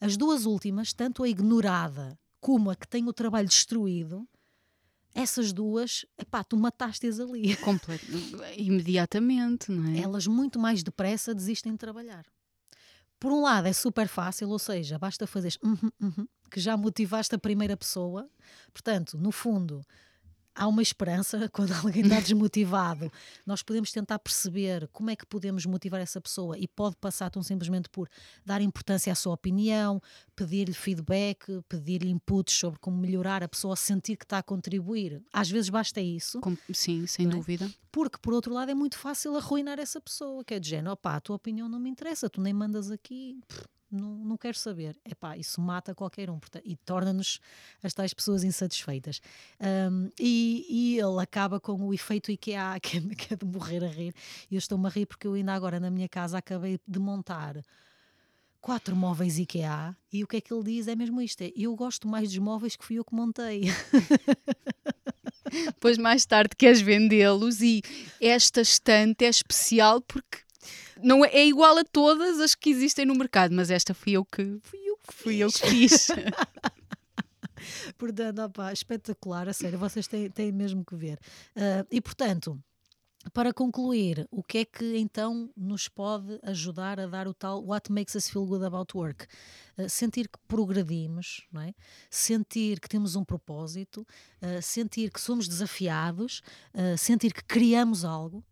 As 0.00 0.16
duas 0.16 0.46
últimas, 0.46 0.92
tanto 0.92 1.22
a 1.22 1.28
ignorada 1.28 2.18
como 2.40 2.70
a 2.70 2.76
que 2.76 2.86
tem 2.86 3.06
o 3.06 3.12
trabalho 3.12 3.48
destruído, 3.48 4.26
essas 5.14 5.52
duas, 5.52 6.06
epá, 6.16 6.44
tu 6.44 6.56
mataste-as 6.56 7.18
ali. 7.18 7.56
Completo, 7.56 8.06
imediatamente, 8.56 9.70
não 9.70 9.90
é? 9.90 9.98
Elas 9.98 10.26
muito 10.26 10.58
mais 10.58 10.82
depressa 10.82 11.34
desistem 11.34 11.72
de 11.72 11.78
trabalhar. 11.78 12.24
Por 13.20 13.32
um 13.32 13.42
lado 13.42 13.66
é 13.66 13.72
super 13.72 14.06
fácil, 14.08 14.48
ou 14.50 14.58
seja, 14.58 14.98
basta 14.98 15.26
fazer 15.26 15.54
uhum, 15.62 15.90
uhum, 16.00 16.28
que 16.50 16.60
já 16.60 16.76
motivaste 16.76 17.34
a 17.34 17.38
primeira 17.38 17.76
pessoa. 17.76 18.28
Portanto, 18.72 19.18
no 19.18 19.32
fundo, 19.32 19.84
há 20.58 20.66
uma 20.66 20.82
esperança 20.82 21.48
quando 21.52 21.72
alguém 21.72 22.02
está 22.02 22.18
desmotivado. 22.18 23.10
Nós 23.46 23.62
podemos 23.62 23.92
tentar 23.92 24.18
perceber 24.18 24.88
como 24.88 25.10
é 25.10 25.16
que 25.16 25.24
podemos 25.24 25.64
motivar 25.64 26.00
essa 26.00 26.20
pessoa 26.20 26.58
e 26.58 26.66
pode 26.66 26.96
passar 26.96 27.30
tão 27.30 27.42
simplesmente 27.42 27.88
por 27.88 28.08
dar 28.44 28.60
importância 28.60 29.12
à 29.12 29.14
sua 29.14 29.34
opinião, 29.34 30.02
pedir-lhe 30.34 30.74
feedback, 30.74 31.62
pedir-lhe 31.68 32.10
inputs 32.10 32.54
sobre 32.54 32.78
como 32.80 32.98
melhorar, 32.98 33.42
a 33.42 33.48
pessoa 33.48 33.76
sentir 33.76 34.16
que 34.16 34.24
está 34.24 34.38
a 34.38 34.42
contribuir. 34.42 35.22
Às 35.32 35.48
vezes 35.48 35.70
basta 35.70 36.00
isso. 36.00 36.40
Sim, 36.74 37.06
sem 37.06 37.26
é? 37.26 37.30
dúvida. 37.30 37.70
Porque, 37.92 38.18
por 38.20 38.34
outro 38.34 38.52
lado, 38.52 38.70
é 38.70 38.74
muito 38.74 38.98
fácil 38.98 39.36
arruinar 39.36 39.78
essa 39.78 40.00
pessoa, 40.00 40.44
que 40.44 40.54
é 40.54 40.60
de 40.60 40.68
género, 40.68 40.92
opá, 40.92 41.16
a 41.16 41.20
tua 41.20 41.36
opinião 41.36 41.68
não 41.68 41.78
me 41.78 41.88
interessa, 41.88 42.28
tu 42.28 42.40
nem 42.40 42.52
mandas 42.52 42.90
aqui. 42.90 43.40
Pff, 43.46 43.64
não, 43.90 44.16
não 44.16 44.36
quero 44.36 44.56
saber. 44.56 44.96
Epá, 45.04 45.36
isso 45.36 45.60
mata 45.60 45.94
qualquer 45.94 46.30
um 46.30 46.38
portanto, 46.38 46.62
e 46.64 46.76
torna-nos 46.76 47.40
as 47.82 47.94
tais 47.94 48.12
pessoas 48.12 48.44
insatisfeitas. 48.44 49.20
Um, 49.60 50.10
e, 50.18 50.66
e, 50.68 50.98
ele 50.98 51.20
acaba 51.20 51.58
com 51.58 51.74
o 51.86 51.94
efeito 51.94 52.30
IKEA, 52.30 52.78
que 52.82 52.98
é, 52.98 53.00
que 53.14 53.34
é 53.34 53.36
de 53.36 53.44
morrer 53.44 53.84
a 53.84 53.88
rir. 53.88 54.14
E 54.50 54.54
eu 54.54 54.58
estou-me 54.58 54.86
a 54.86 54.90
rir 54.90 55.06
porque 55.06 55.26
eu 55.26 55.34
ainda 55.34 55.54
agora 55.54 55.80
na 55.80 55.90
minha 55.90 56.08
casa 56.08 56.38
acabei 56.38 56.78
de 56.86 56.98
montar 56.98 57.62
quatro 58.60 58.94
móveis 58.94 59.38
IKEA 59.38 59.96
e 60.12 60.22
o 60.22 60.26
que 60.26 60.36
é 60.36 60.40
que 60.40 60.52
ele 60.52 60.64
diz 60.64 60.88
é 60.88 60.96
mesmo 60.96 61.20
isto: 61.20 61.42
é, 61.42 61.52
eu 61.56 61.74
gosto 61.74 62.06
mais 62.06 62.28
dos 62.28 62.38
móveis 62.38 62.76
que 62.76 62.84
fui 62.84 62.96
eu 62.96 63.04
que 63.04 63.14
montei. 63.14 63.62
Depois 65.66 65.96
mais 65.96 66.26
tarde 66.26 66.54
queres 66.54 66.80
vendê-los 66.80 67.62
e 67.62 67.82
esta 68.20 68.60
estante 68.60 69.24
é 69.24 69.28
especial 69.28 70.00
porque 70.02 70.40
não 71.02 71.24
é, 71.24 71.28
é, 71.28 71.46
igual 71.46 71.78
a 71.78 71.84
todas 71.84 72.40
as 72.40 72.54
que 72.54 72.70
existem 72.70 73.06
no 73.06 73.14
mercado, 73.14 73.54
mas 73.54 73.70
esta 73.70 73.94
fui 73.94 74.12
eu 74.12 74.24
que 74.24 74.58
fui 74.62 74.80
eu 74.84 74.96
que, 74.96 75.14
fui 75.14 75.36
eu 75.38 75.48
que 75.48 75.66
fiz. 75.66 76.08
portanto, 77.96 78.40
opa, 78.40 78.72
espetacular, 78.72 79.48
a 79.48 79.52
sério, 79.52 79.78
vocês 79.78 80.06
têm, 80.06 80.30
têm 80.30 80.52
mesmo 80.52 80.84
que 80.84 80.96
ver. 80.96 81.18
Uh, 81.56 81.86
e 81.90 82.00
portanto, 82.00 82.60
para 83.32 83.52
concluir, 83.52 84.26
o 84.30 84.42
que 84.42 84.58
é 84.58 84.64
que 84.64 84.96
então 84.96 85.50
nos 85.56 85.88
pode 85.88 86.38
ajudar 86.42 86.98
a 86.98 87.06
dar 87.06 87.28
o 87.28 87.34
tal 87.34 87.62
What 87.64 87.92
makes 87.92 88.14
us 88.14 88.28
feel 88.30 88.46
good 88.46 88.64
about 88.64 88.96
work? 88.96 89.26
Uh, 89.76 89.88
sentir 89.88 90.28
que 90.28 90.38
progredimos, 90.46 91.46
não 91.52 91.62
é? 91.62 91.74
sentir 92.10 92.80
que 92.80 92.88
temos 92.88 93.16
um 93.16 93.24
propósito, 93.24 94.06
uh, 94.42 94.62
sentir 94.62 95.10
que 95.10 95.20
somos 95.20 95.48
desafiados, 95.48 96.42
sentir 96.96 97.32
que 97.32 97.44
criamos 97.44 98.04
algo. 98.04 98.44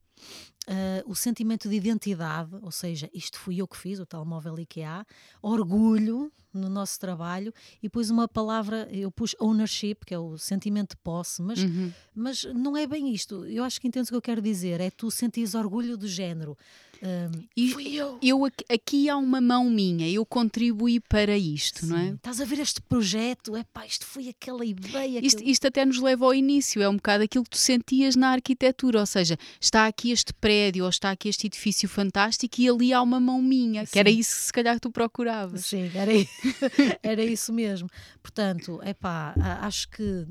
O 1.06 1.14
sentimento 1.14 1.68
de 1.68 1.76
identidade, 1.76 2.56
ou 2.62 2.72
seja, 2.72 3.08
isto 3.14 3.38
fui 3.38 3.60
eu 3.60 3.68
que 3.68 3.76
fiz, 3.76 3.98
o 3.98 4.06
tal 4.06 4.24
móvel 4.24 4.58
IKEA, 4.58 5.06
orgulho, 5.40 6.32
no 6.56 6.68
nosso 6.68 6.98
trabalho 6.98 7.52
e 7.78 7.82
depois 7.84 8.10
uma 8.10 8.26
palavra, 8.26 8.88
eu 8.90 9.10
pus 9.10 9.34
ownership, 9.40 9.96
que 10.06 10.14
é 10.14 10.18
o 10.18 10.36
sentimento 10.38 10.90
de 10.90 10.96
posse, 10.96 11.42
mas, 11.42 11.62
uhum. 11.62 11.92
mas 12.14 12.44
não 12.44 12.76
é 12.76 12.86
bem 12.86 13.12
isto. 13.12 13.44
Eu 13.46 13.64
acho 13.64 13.80
que 13.80 13.88
entendes 13.88 14.08
o 14.08 14.12
que 14.12 14.16
eu 14.16 14.22
quero 14.22 14.42
dizer, 14.42 14.80
é 14.80 14.90
tu 14.90 15.10
sentires 15.10 15.54
orgulho 15.54 15.96
do 15.96 16.08
género. 16.08 16.56
Um, 17.02 17.44
e 17.56 17.70
fui 17.72 17.94
eu. 17.94 18.18
eu. 18.22 18.44
Aqui 18.72 19.08
há 19.08 19.16
uma 19.16 19.40
mão 19.40 19.68
minha, 19.68 20.08
eu 20.08 20.24
contribuí 20.24 21.00
para 21.00 21.36
isto, 21.36 21.80
Sim. 21.80 21.86
não 21.86 21.98
é? 21.98 22.08
Estás 22.10 22.40
a 22.40 22.44
ver 22.44 22.58
este 22.58 22.80
projeto, 22.80 23.56
é 23.56 23.64
pá, 23.64 23.86
isto 23.86 24.06
foi 24.06 24.28
aquela 24.28 24.64
ideia. 24.64 25.20
Isto, 25.24 25.42
que... 25.42 25.50
isto 25.50 25.66
até 25.66 25.84
nos 25.84 26.00
leva 26.00 26.24
ao 26.24 26.34
início, 26.34 26.82
é 26.82 26.88
um 26.88 26.96
bocado 26.96 27.24
aquilo 27.24 27.44
que 27.44 27.50
tu 27.50 27.58
sentias 27.58 28.16
na 28.16 28.30
arquitetura, 28.30 29.00
ou 29.00 29.06
seja, 29.06 29.38
está 29.60 29.86
aqui 29.86 30.10
este 30.10 30.32
prédio 30.32 30.84
ou 30.84 30.90
está 30.90 31.10
aqui 31.10 31.28
este 31.28 31.46
edifício 31.46 31.88
fantástico 31.88 32.60
e 32.60 32.68
ali 32.68 32.92
há 32.92 33.02
uma 33.02 33.20
mão 33.20 33.42
minha, 33.42 33.84
Sim. 33.84 33.92
que 33.92 33.98
era 33.98 34.10
isso 34.10 34.36
que 34.36 34.42
se 34.44 34.52
calhar 34.52 34.80
tu 34.80 34.90
procuravas. 34.90 35.66
Sim, 35.66 35.90
era 35.94 36.12
isso. 36.12 36.30
Era 37.02 37.24
isso 37.24 37.52
mesmo. 37.52 37.88
Portanto, 38.22 38.80
é 38.82 38.94
pá, 38.94 39.34
acho 39.60 39.88
que 39.90 40.26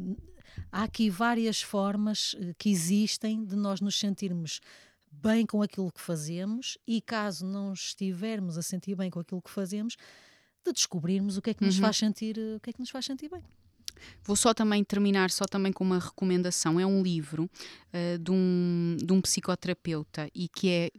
há 0.71 0.83
aqui 0.83 1.09
várias 1.09 1.61
formas 1.61 2.35
eh, 2.39 2.53
que 2.57 2.69
existem 2.69 3.45
de 3.45 3.55
nós 3.55 3.81
nos 3.81 3.97
sentirmos 3.99 4.59
bem 5.11 5.45
com 5.45 5.61
aquilo 5.61 5.91
que 5.91 6.01
fazemos 6.01 6.77
e 6.85 7.01
caso 7.01 7.45
não 7.45 7.73
estivermos 7.73 8.57
a 8.57 8.61
sentir 8.61 8.95
bem 8.95 9.09
com 9.09 9.19
aquilo 9.19 9.41
que 9.41 9.49
fazemos, 9.49 9.95
de 10.65 10.73
descobrirmos 10.73 11.37
o 11.37 11.41
que 11.41 11.51
é 11.51 11.53
que 11.53 11.63
nos 11.63 11.75
uhum. 11.75 11.81
faz 11.81 11.97
sentir, 11.97 12.37
o 12.37 12.59
que 12.59 12.71
é 12.71 12.73
que 12.73 12.79
nos 12.79 12.89
faz 12.89 13.05
sentir 13.05 13.29
bem. 13.29 13.43
Vou 14.23 14.35
só 14.35 14.53
também 14.53 14.83
terminar 14.83 15.31
só 15.31 15.45
também 15.45 15.71
com 15.71 15.83
uma 15.83 15.99
recomendação. 15.99 16.79
É 16.79 16.85
um 16.85 17.01
livro 17.01 17.43
uh, 17.45 18.19
de, 18.19 18.31
um, 18.31 18.97
de 19.01 19.13
um 19.13 19.21
psicoterapeuta 19.21 20.29
e 20.33 20.49
que 20.49 20.69
é 20.69 20.91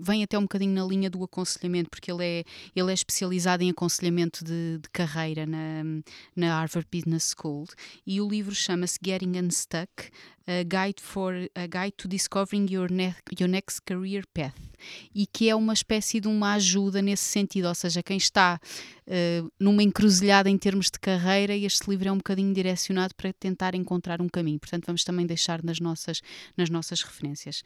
vem 0.00 0.22
até 0.22 0.38
um 0.38 0.42
bocadinho 0.42 0.72
na 0.72 0.84
linha 0.84 1.10
do 1.10 1.22
aconselhamento, 1.22 1.90
porque 1.90 2.10
ele 2.10 2.24
é, 2.24 2.44
ele 2.74 2.90
é 2.90 2.94
especializado 2.94 3.62
em 3.62 3.70
aconselhamento 3.70 4.44
de, 4.44 4.78
de 4.78 4.88
carreira 4.92 5.46
na, 5.46 5.82
na 6.34 6.58
Harvard 6.58 6.88
Business 6.92 7.34
School 7.36 7.66
e 8.06 8.20
o 8.20 8.28
livro 8.28 8.54
chama-se 8.54 8.98
Getting 9.04 9.38
Unstuck, 9.38 10.10
a 10.46 10.62
guide, 10.62 11.00
for, 11.00 11.34
a 11.54 11.66
guide 11.66 11.92
to 11.96 12.08
Discovering 12.08 12.66
your, 12.70 12.90
ne 12.90 13.14
your 13.38 13.48
Next 13.48 13.82
Career 13.82 14.24
Path 14.34 14.54
e 15.14 15.26
que 15.26 15.48
é 15.48 15.54
uma 15.54 15.72
espécie 15.72 16.20
de 16.20 16.28
uma 16.28 16.54
ajuda 16.54 17.02
nesse 17.02 17.24
sentido, 17.24 17.68
ou 17.68 17.74
seja, 17.74 18.02
quem 18.02 18.16
está 18.16 18.58
uh, 19.06 19.52
numa 19.60 19.82
encruzilhada 19.82 20.48
em 20.48 20.58
termos 20.58 20.86
de 20.86 20.98
carreira, 20.98 21.54
este 21.54 21.88
livro 21.88 22.08
é 22.08 22.12
um 22.12 22.16
bocadinho 22.16 22.52
direcionado 22.52 23.14
para 23.14 23.32
tentar 23.32 23.74
encontrar 23.74 24.20
um 24.20 24.28
caminho. 24.28 24.58
Portanto, 24.58 24.86
vamos 24.86 25.04
também 25.04 25.26
deixar 25.26 25.62
nas 25.62 25.78
nossas, 25.78 26.20
nas 26.56 26.70
nossas 26.70 27.02
referências. 27.02 27.62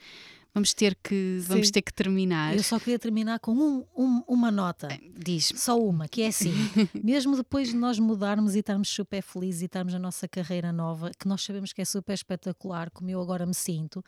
Vamos 0.55 0.73
ter 0.73 0.97
que, 1.03 1.41
vamos 1.43 1.69
ter 1.73 1.83
que 1.83 1.93
terminar. 1.93 2.55
Eu 2.55 2.63
só 2.63 2.79
queria 2.79 2.99
terminar 2.99 3.41
com 3.41 3.53
um, 3.53 3.85
um, 3.97 4.23
uma 4.29 4.53
nota. 4.53 4.89
Diz. 5.19 5.53
Só 5.57 5.77
uma, 5.77 6.07
que 6.07 6.23
é 6.23 6.29
assim: 6.29 6.55
mesmo 7.03 7.37
depois 7.37 7.71
de 7.71 7.77
nós 7.77 7.99
mudarmos 7.99 8.55
e 8.55 8.61
estarmos 8.61 8.89
super 8.89 9.21
felizes 9.21 9.63
e 9.63 9.65
estarmos 9.65 9.93
na 9.93 9.99
nossa 9.99 10.29
carreira 10.29 10.73
nova, 10.73 11.11
que 11.19 11.27
nós 11.27 11.43
sabemos 11.43 11.73
que 11.73 11.83
é 11.83 11.85
super 11.85 12.15
espetacular, 12.15 12.89
como 12.91 13.11
eu 13.11 13.21
agora 13.21 13.45
me 13.45 13.55
sinto, 13.55 14.05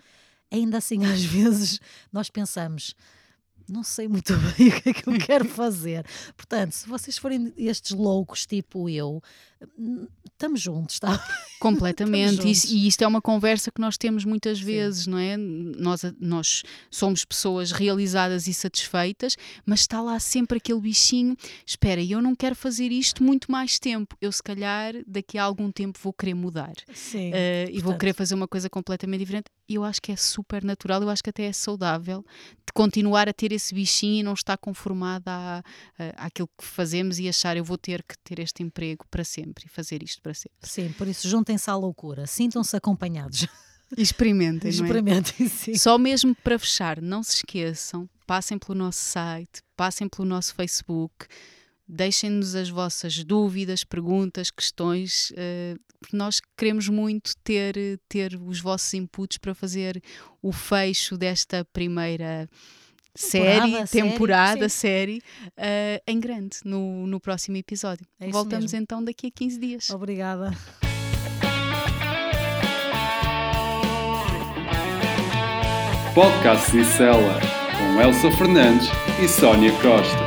ainda 0.48 0.78
assim, 0.78 1.02
às 1.12 1.24
vezes, 1.24 1.80
nós 2.12 2.30
pensamos 2.30 2.94
não 3.68 3.82
sei 3.82 4.08
muito 4.08 4.32
bem 4.56 4.68
o 4.68 4.82
que 4.82 4.88
é 4.90 4.92
que 4.92 5.08
eu 5.08 5.18
quero 5.18 5.44
fazer. 5.44 6.04
Portanto, 6.36 6.72
se 6.72 6.88
vocês 6.88 7.18
forem 7.18 7.52
estes 7.56 7.92
loucos 7.92 8.46
tipo 8.46 8.88
eu, 8.88 9.22
estamos 10.24 10.60
juntos, 10.60 10.96
está? 10.96 11.22
Completamente. 11.58 12.36
juntos. 12.36 12.64
E, 12.64 12.86
isto 12.86 13.02
é 13.02 13.06
uma 13.06 13.22
conversa 13.22 13.70
que 13.70 13.80
nós 13.80 13.96
temos 13.96 14.24
muitas 14.24 14.60
vezes, 14.60 15.04
Sim. 15.04 15.10
não 15.10 15.18
é? 15.18 15.36
Nós, 15.36 16.02
nós 16.20 16.62
somos 16.90 17.24
pessoas 17.24 17.72
realizadas 17.72 18.46
e 18.46 18.54
satisfeitas, 18.54 19.36
mas 19.64 19.80
está 19.80 20.00
lá 20.02 20.18
sempre 20.20 20.58
aquele 20.58 20.80
bichinho: 20.80 21.36
espera, 21.64 22.02
eu 22.02 22.20
não 22.20 22.34
quero 22.34 22.54
fazer 22.54 22.92
isto 22.92 23.22
muito 23.22 23.50
mais 23.50 23.78
tempo. 23.78 24.16
Eu, 24.20 24.30
se 24.30 24.42
calhar, 24.42 24.94
daqui 25.06 25.38
a 25.38 25.44
algum 25.44 25.70
tempo 25.72 25.98
vou 26.02 26.12
querer 26.12 26.34
mudar. 26.34 26.74
Sim. 26.92 27.30
Uh, 27.30 27.70
e 27.70 27.80
vou 27.80 27.96
querer 27.96 28.12
fazer 28.12 28.34
uma 28.34 28.48
coisa 28.48 28.68
completamente 28.68 29.20
diferente. 29.20 29.46
E 29.68 29.74
eu 29.74 29.84
acho 29.84 30.00
que 30.00 30.12
é 30.12 30.16
super 30.16 30.62
natural, 30.62 31.02
eu 31.02 31.10
acho 31.10 31.22
que 31.22 31.30
até 31.30 31.44
é 31.44 31.52
saudável 31.52 32.24
de 32.64 32.72
continuar 32.72 33.28
a 33.28 33.32
ter 33.32 33.52
esse 33.56 33.74
bichinho 33.74 34.20
e 34.20 34.22
não 34.22 34.34
estar 34.34 34.56
conformada 34.56 35.30
à, 35.30 35.62
àquilo 36.16 36.48
que 36.56 36.64
fazemos 36.64 37.18
e 37.18 37.28
achar 37.28 37.56
eu 37.56 37.64
vou 37.64 37.76
ter 37.76 38.02
que 38.02 38.16
ter 38.18 38.38
este 38.38 38.62
emprego 38.62 39.04
para 39.10 39.24
sempre 39.24 39.64
e 39.66 39.68
fazer 39.68 40.02
isto 40.02 40.22
para 40.22 40.34
sempre. 40.34 40.56
Sim, 40.62 40.92
por 40.92 41.08
isso 41.08 41.28
juntem-se 41.28 41.68
à 41.68 41.76
loucura, 41.76 42.26
sintam-se 42.26 42.76
acompanhados. 42.76 43.46
Experimentem, 43.96 44.68
Experimentem, 44.70 45.46
é? 45.46 45.48
sim. 45.48 45.74
Só 45.76 45.96
mesmo 45.96 46.34
para 46.34 46.58
fechar, 46.58 47.00
não 47.00 47.22
se 47.22 47.36
esqueçam, 47.36 48.08
passem 48.26 48.58
pelo 48.58 48.76
nosso 48.76 48.98
site, 48.98 49.62
passem 49.76 50.08
pelo 50.08 50.26
nosso 50.26 50.54
Facebook, 50.54 51.26
deixem-nos 51.86 52.56
as 52.56 52.68
vossas 52.68 53.22
dúvidas, 53.22 53.84
perguntas, 53.84 54.50
questões, 54.50 55.30
uh, 55.30 55.78
nós 56.12 56.40
queremos 56.56 56.88
muito 56.88 57.36
ter, 57.42 57.74
ter 58.08 58.34
os 58.34 58.60
vossos 58.60 58.92
inputs 58.94 59.38
para 59.38 59.54
fazer 59.54 60.02
o 60.42 60.52
fecho 60.52 61.16
desta 61.16 61.64
primeira 61.64 62.48
série, 63.16 63.86
temporada, 63.86 64.68
série, 64.68 65.22
uh, 65.56 66.02
em 66.06 66.20
grande 66.20 66.58
no, 66.64 67.06
no 67.06 67.20
próximo 67.20 67.56
episódio. 67.56 68.06
É 68.20 68.28
Voltamos 68.28 68.72
mesmo. 68.72 68.82
então 68.82 69.02
daqui 69.02 69.28
a 69.28 69.30
15 69.30 69.58
dias. 69.58 69.90
Obrigada. 69.90 70.52
Podcast 76.14 76.70
Cicela, 76.70 77.40
com 77.76 78.00
Elsa 78.00 78.30
Fernandes 78.38 78.88
e 79.22 79.28
Sónia 79.28 79.70
Costa. 79.82 80.25